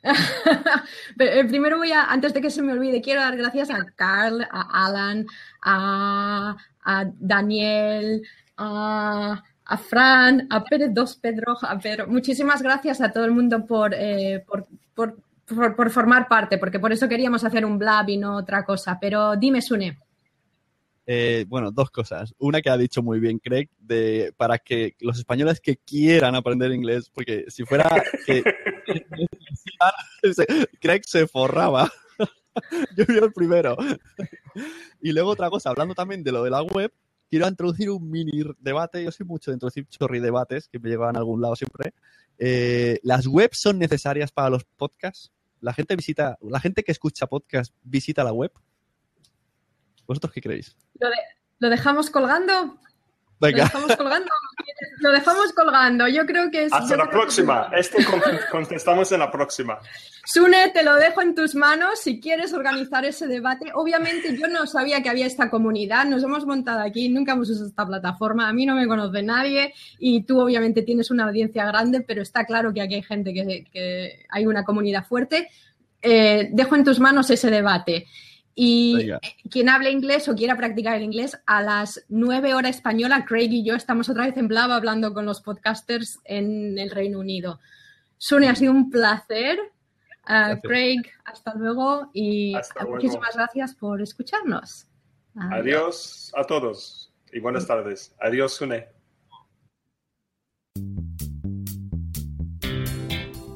Pero, 1.17 1.31
eh, 1.31 1.45
primero 1.45 1.77
voy 1.77 1.91
a, 1.91 2.05
antes 2.05 2.33
de 2.33 2.41
que 2.41 2.49
se 2.49 2.61
me 2.61 2.71
olvide, 2.73 3.01
quiero 3.01 3.21
dar 3.21 3.35
gracias 3.37 3.69
a 3.69 3.85
Carl, 3.95 4.41
a 4.49 4.85
Alan, 4.85 5.25
a, 5.61 6.55
a 6.83 7.05
Daniel, 7.19 8.23
a, 8.57 9.43
a 9.65 9.77
Fran, 9.77 10.47
a 10.49 10.63
Pérez 10.63 10.93
Dos 10.93 11.15
Pedro, 11.17 11.57
a 11.61 11.77
Pedro. 11.77 12.07
Muchísimas 12.07 12.61
gracias 12.61 13.01
a 13.01 13.11
todo 13.11 13.25
el 13.25 13.31
mundo 13.31 13.65
por, 13.65 13.93
eh, 13.93 14.43
por, 14.47 14.65
por, 14.93 15.17
por- 15.45 15.75
por 15.75 15.89
formar 15.89 16.27
parte, 16.27 16.57
porque 16.57 16.79
por 16.79 16.91
eso 16.93 17.09
queríamos 17.09 17.43
hacer 17.43 17.65
un 17.65 17.77
blab 17.77 18.07
y 18.09 18.17
no 18.17 18.35
otra 18.37 18.63
cosa. 18.63 18.97
Pero 19.01 19.35
dime, 19.35 19.61
Sune. 19.61 19.97
Eh, 21.11 21.45
bueno, 21.47 21.71
dos 21.71 21.89
cosas. 21.89 22.35
Una 22.37 22.61
que 22.61 22.69
ha 22.69 22.77
dicho 22.77 23.01
muy 23.01 23.19
bien 23.19 23.39
Craig, 23.39 23.67
de, 23.79 24.31
para 24.37 24.59
que 24.59 24.95
los 24.99 25.17
españoles 25.17 25.59
que 25.59 25.77
quieran 25.77 26.35
aprender 26.35 26.71
inglés, 26.71 27.09
porque 27.09 27.45
si 27.47 27.65
fuera 27.65 27.89
que 28.27 28.43
Craig 30.79 31.01
se 31.07 31.25
forraba. 31.25 31.91
Yo 32.95 33.05
fui 33.05 33.17
el 33.17 33.33
primero. 33.33 33.75
Y 35.01 35.11
luego 35.11 35.31
otra 35.31 35.49
cosa, 35.49 35.71
hablando 35.71 35.95
también 35.95 36.23
de 36.23 36.31
lo 36.31 36.43
de 36.43 36.51
la 36.51 36.61
web, 36.61 36.93
quiero 37.27 37.47
introducir 37.47 37.89
un 37.89 38.07
mini 38.07 38.43
debate. 38.59 39.03
Yo 39.03 39.11
soy 39.11 39.25
mucho 39.25 39.49
de 39.49 39.55
introducir 39.55 39.87
chorri 39.87 40.19
debates 40.19 40.67
que 40.67 40.77
me 40.77 40.89
llevan 40.89 41.15
a 41.15 41.19
algún 41.21 41.41
lado 41.41 41.55
siempre. 41.55 41.95
Eh, 42.37 42.99
¿Las 43.01 43.25
webs 43.25 43.59
son 43.59 43.79
necesarias 43.79 44.31
para 44.31 44.51
los 44.51 44.63
podcasts? 44.63 45.31
¿La 45.59 45.73
gente 45.73 45.95
visita, 45.95 46.37
la 46.39 46.59
gente 46.59 46.83
que 46.83 46.91
escucha 46.91 47.25
podcast 47.25 47.73
visita 47.81 48.23
la 48.23 48.31
web? 48.31 48.51
¿Vosotros 50.09 50.33
qué 50.33 50.41
creéis? 50.41 50.75
¿Lo, 50.99 51.07
de- 51.07 51.15
lo 51.59 51.69
dejamos 51.69 52.09
colgando? 52.09 52.79
¿Lo 53.39 53.47
dejamos 53.47 53.95
colgando? 53.95 54.27
Lo 55.01 55.11
dejamos 55.11 55.53
colgando. 55.53 56.07
Yo 56.09 56.25
creo 56.25 56.51
que 56.51 56.65
es. 56.65 56.73
Hasta 56.73 56.97
la 56.97 57.05
que- 57.05 57.11
próxima. 57.11 57.69
Este 57.77 58.03
con- 58.03 58.19
contestamos 58.51 59.11
en 59.13 59.19
la 59.19 59.31
próxima. 59.31 59.77
Sune, 60.25 60.69
te 60.69 60.83
lo 60.83 60.95
dejo 60.95 61.21
en 61.21 61.33
tus 61.35 61.55
manos 61.55 61.99
si 62.01 62.19
quieres 62.19 62.53
organizar 62.53 63.05
ese 63.05 63.27
debate. 63.27 63.71
Obviamente 63.75 64.35
yo 64.37 64.47
no 64.47 64.65
sabía 64.67 65.01
que 65.01 65.09
había 65.09 65.25
esta 65.25 65.49
comunidad, 65.49 66.05
nos 66.05 66.21
hemos 66.23 66.45
montado 66.45 66.81
aquí, 66.81 67.07
nunca 67.07 67.31
hemos 67.33 67.49
usado 67.49 67.67
esta 67.67 67.85
plataforma, 67.85 68.49
a 68.49 68.53
mí 68.53 68.65
no 68.65 68.75
me 68.75 68.87
conoce 68.87 69.23
nadie 69.23 69.73
y 69.99 70.23
tú 70.23 70.41
obviamente 70.41 70.81
tienes 70.81 71.09
una 71.11 71.25
audiencia 71.25 71.65
grande, 71.65 72.01
pero 72.01 72.21
está 72.21 72.45
claro 72.45 72.73
que 72.73 72.81
aquí 72.81 72.95
hay 72.95 73.03
gente 73.03 73.33
que, 73.33 73.63
que 73.71 74.25
hay 74.29 74.45
una 74.47 74.63
comunidad 74.65 75.05
fuerte. 75.05 75.49
Eh, 76.01 76.49
dejo 76.51 76.75
en 76.75 76.83
tus 76.83 76.99
manos 76.99 77.29
ese 77.29 77.49
debate. 77.49 78.05
Y 78.61 78.93
Venga. 78.97 79.21
quien 79.49 79.69
hable 79.69 79.89
inglés 79.89 80.27
o 80.27 80.35
quiera 80.35 80.57
practicar 80.57 80.97
el 80.97 81.03
inglés, 81.03 81.41
a 81.45 81.63
las 81.63 82.03
9 82.09 82.53
hora 82.53 82.67
española, 82.67 83.23
Craig 83.23 83.47
y 83.53 83.63
yo 83.63 83.73
estamos 83.73 84.09
otra 84.09 84.25
vez 84.25 84.35
en 84.35 84.49
Blab 84.49 84.69
hablando 84.73 85.13
con 85.13 85.25
los 85.25 85.39
podcasters 85.39 86.19
en 86.25 86.77
el 86.77 86.91
Reino 86.91 87.19
Unido. 87.19 87.61
Sune, 88.17 88.49
ha 88.49 88.55
sido 88.55 88.73
un 88.73 88.89
placer. 88.89 89.57
Ah. 90.25 90.59
Craig, 90.61 91.03
hasta 91.23 91.53
luego 91.55 92.09
y 92.11 92.53
Hasta 92.53 92.81
luego. 92.81 92.97
muchísimas 92.97 93.33
gracias 93.33 93.75
por 93.75 94.01
escucharnos. 94.01 94.87
Adiós 95.35 96.33
a 96.35 96.43
todos 96.43 97.13
y 97.31 97.39
buenas 97.39 97.65
tardes. 97.65 98.13
Adiós, 98.19 98.55
Sune. 98.55 98.89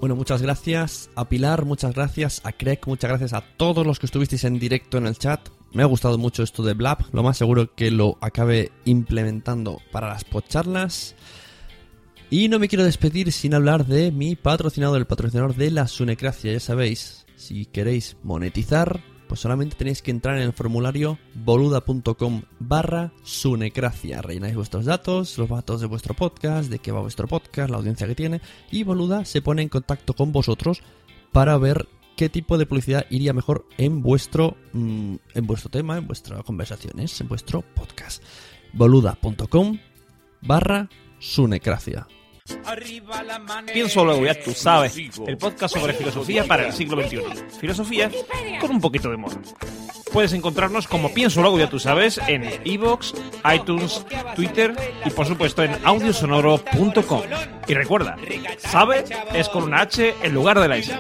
Bueno, 0.03 0.17
muchas 0.17 0.41
gracias 0.41 1.09
a 1.15 1.30
Pilar, 1.30 1.63
muchas 1.63 1.95
gracias 1.95 2.41
a 2.43 2.51
Craig, 2.51 2.80
muchas 2.88 3.09
gracias 3.09 3.31
a 3.31 3.39
todos 3.39 3.88
los 3.88 3.99
que 3.99 4.07
estuvisteis 4.07 4.43
en 4.43 4.59
directo 4.59 4.97
en 4.97 5.07
el 5.07 5.17
chat. 5.17 5.47
Me 5.71 5.81
ha 5.81 5.85
gustado 5.85 6.17
mucho 6.17 6.43
esto 6.43 6.61
de 6.61 6.73
Blab, 6.73 7.05
lo 7.13 7.23
más 7.23 7.38
seguro 7.38 7.73
que 7.73 7.89
lo 7.89 8.17
acabe 8.19 8.73
implementando 8.84 9.80
para 9.93 10.09
las 10.09 10.25
podcharlas. 10.25 11.15
Y 12.30 12.49
no 12.49 12.59
me 12.59 12.67
quiero 12.67 12.84
despedir 12.84 13.31
sin 13.31 13.53
hablar 13.53 13.85
de 13.85 14.11
mi 14.11 14.35
patrocinador, 14.35 14.97
el 14.97 15.07
patrocinador 15.07 15.55
de 15.55 15.71
la 15.71 15.88
Sunecracia. 15.88 16.51
Ya 16.51 16.59
sabéis, 16.59 17.25
si 17.38 17.65
queréis 17.65 18.17
monetizar, 18.23 18.99
pues 19.28 19.40
solamente 19.40 19.76
tenéis 19.76 20.02
que 20.02 20.12
entrar 20.12 20.38
en 20.38 20.44
el 20.44 20.54
formulario 20.54 21.18
boluda.com 21.34 22.44
barra 22.60 23.12
sunecracia. 23.24 24.22
Rellenáis 24.22 24.56
vuestros 24.56 24.86
datos, 24.86 25.38
los 25.38 25.50
datos 25.50 25.82
de 25.82 25.88
vuestro 25.88 26.14
podcast, 26.14 26.70
de 26.70 26.80
qué 26.80 26.91
va 26.91 27.02
vuestro 27.02 27.28
podcast, 27.28 27.70
la 27.70 27.78
audiencia 27.78 28.08
que 28.08 28.16
tiene, 28.16 28.41
y 28.72 28.84
Boluda 28.84 29.26
se 29.26 29.41
pone 29.41 29.62
en 29.62 29.70
contacto 29.70 30.14
con 30.14 30.32
vosotros 30.32 30.82
para 31.32 31.58
ver 31.58 31.88
qué 32.16 32.30
tipo 32.30 32.58
de 32.58 32.66
publicidad 32.66 33.06
iría 33.10 33.34
mejor 33.34 33.66
en 33.78 34.02
vuestro, 34.02 34.56
mm, 34.74 35.16
en 35.34 35.48
vuestro 35.48 35.70
tema, 35.70 35.98
en 35.98 36.08
vuestras 36.08 36.44
conversaciones, 36.44 37.20
en 37.22 37.28
vuestro 37.28 37.62
podcast. 37.62 38.24
boluda.com 38.74 39.78
barra 40.41 40.90
sunecracia. 41.20 42.08
Pienso 43.72 44.03
luego, 44.03 44.26
ya 44.26 44.34
tú 44.34 44.52
sabes, 44.53 44.98
el 45.28 45.38
podcast 45.38 45.76
sobre 45.76 45.94
filosofía 45.94 46.44
para 46.44 46.68
el 46.68 46.74
siglo 46.74 47.02
XXI. 47.02 47.22
Filosofía 47.60 48.11
con 48.60 48.72
un 48.72 48.82
poquito 48.82 49.10
de 49.10 49.15
humor. 49.15 49.32
Puedes 50.11 50.34
encontrarnos 50.34 50.88
como 50.88 51.14
Pienso 51.14 51.41
luego, 51.41 51.57
ya 51.57 51.70
tú 51.70 51.80
sabes, 51.80 52.20
en 52.28 52.44
iVoox, 52.65 53.14
iTunes, 53.56 54.06
Twitter 54.36 54.76
y 55.06 55.10
por 55.11 55.26
supuesto 55.26 55.64
en 55.64 55.74
audiosonoro.com. 55.86 57.22
Y 57.68 57.74
recuerda, 57.74 58.18
sabe 58.57 59.06
es 59.34 59.48
con 59.48 59.64
una 59.64 59.82
H 59.82 60.14
en 60.22 60.34
lugar 60.34 60.60
de 60.60 60.68
la 60.68 60.78
S. 60.78 60.94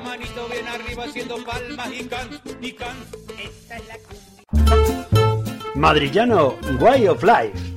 Madrillano 5.75 6.55
Way 6.79 7.07
of 7.07 7.23
Life. 7.23 7.73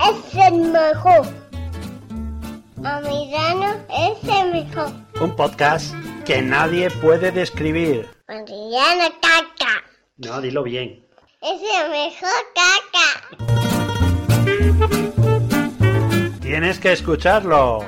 Es 0.00 0.34
el 0.34 0.54
mejor. 0.72 1.43
Adriano 2.84 3.82
es 3.88 4.18
el 4.28 4.52
mejor. 4.52 4.92
Un 5.18 5.34
podcast 5.34 5.94
que 6.26 6.42
nadie 6.42 6.90
puede 6.90 7.32
describir. 7.32 8.06
Adriano 8.28 9.04
caca. 9.22 9.82
No, 10.18 10.42
dilo 10.42 10.62
bien. 10.62 11.02
Es 11.40 11.62
el 11.62 11.90
mejor 11.90 12.28
caca. 12.54 13.08
Tienes 16.42 16.78
que 16.78 16.92
escucharlo. 16.92 17.82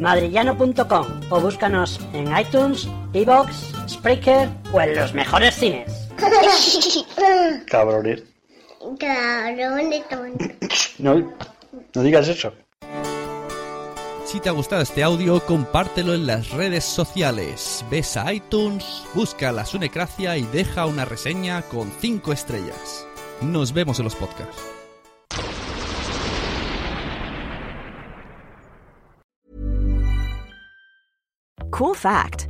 Madrillano.com 0.00 1.06
o 1.30 1.40
búscanos 1.40 1.98
en 2.12 2.36
iTunes, 2.36 2.86
Evox, 3.12 3.72
Spreaker 3.88 4.48
o 4.72 4.80
en 4.80 4.94
los 4.94 5.12
mejores 5.14 5.56
cines. 5.56 6.08
Cabrones. 7.66 8.22
Cabrón 8.98 9.90
de 9.90 10.00
tonto. 10.08 10.44
No, 10.98 11.34
no 11.92 12.02
digas 12.02 12.28
eso. 12.28 12.52
Si 14.30 14.38
te 14.38 14.48
ha 14.48 14.52
gustado 14.52 14.80
este 14.80 15.02
audio, 15.02 15.44
compártelo 15.44 16.14
en 16.14 16.24
las 16.24 16.50
redes 16.50 16.84
sociales. 16.84 17.84
Ves 17.90 18.16
a 18.16 18.32
iTunes, 18.32 19.02
busca 19.12 19.50
la 19.50 19.66
Sunecracia 19.66 20.36
y 20.36 20.44
deja 20.44 20.86
una 20.86 21.04
reseña 21.04 21.62
con 21.62 21.90
5 21.90 22.32
estrellas. 22.32 23.04
Nos 23.40 23.72
vemos 23.72 23.98
en 23.98 24.04
los 24.04 24.14
podcasts. 24.14 24.62
Cool 31.72 31.96
fact 31.96 32.49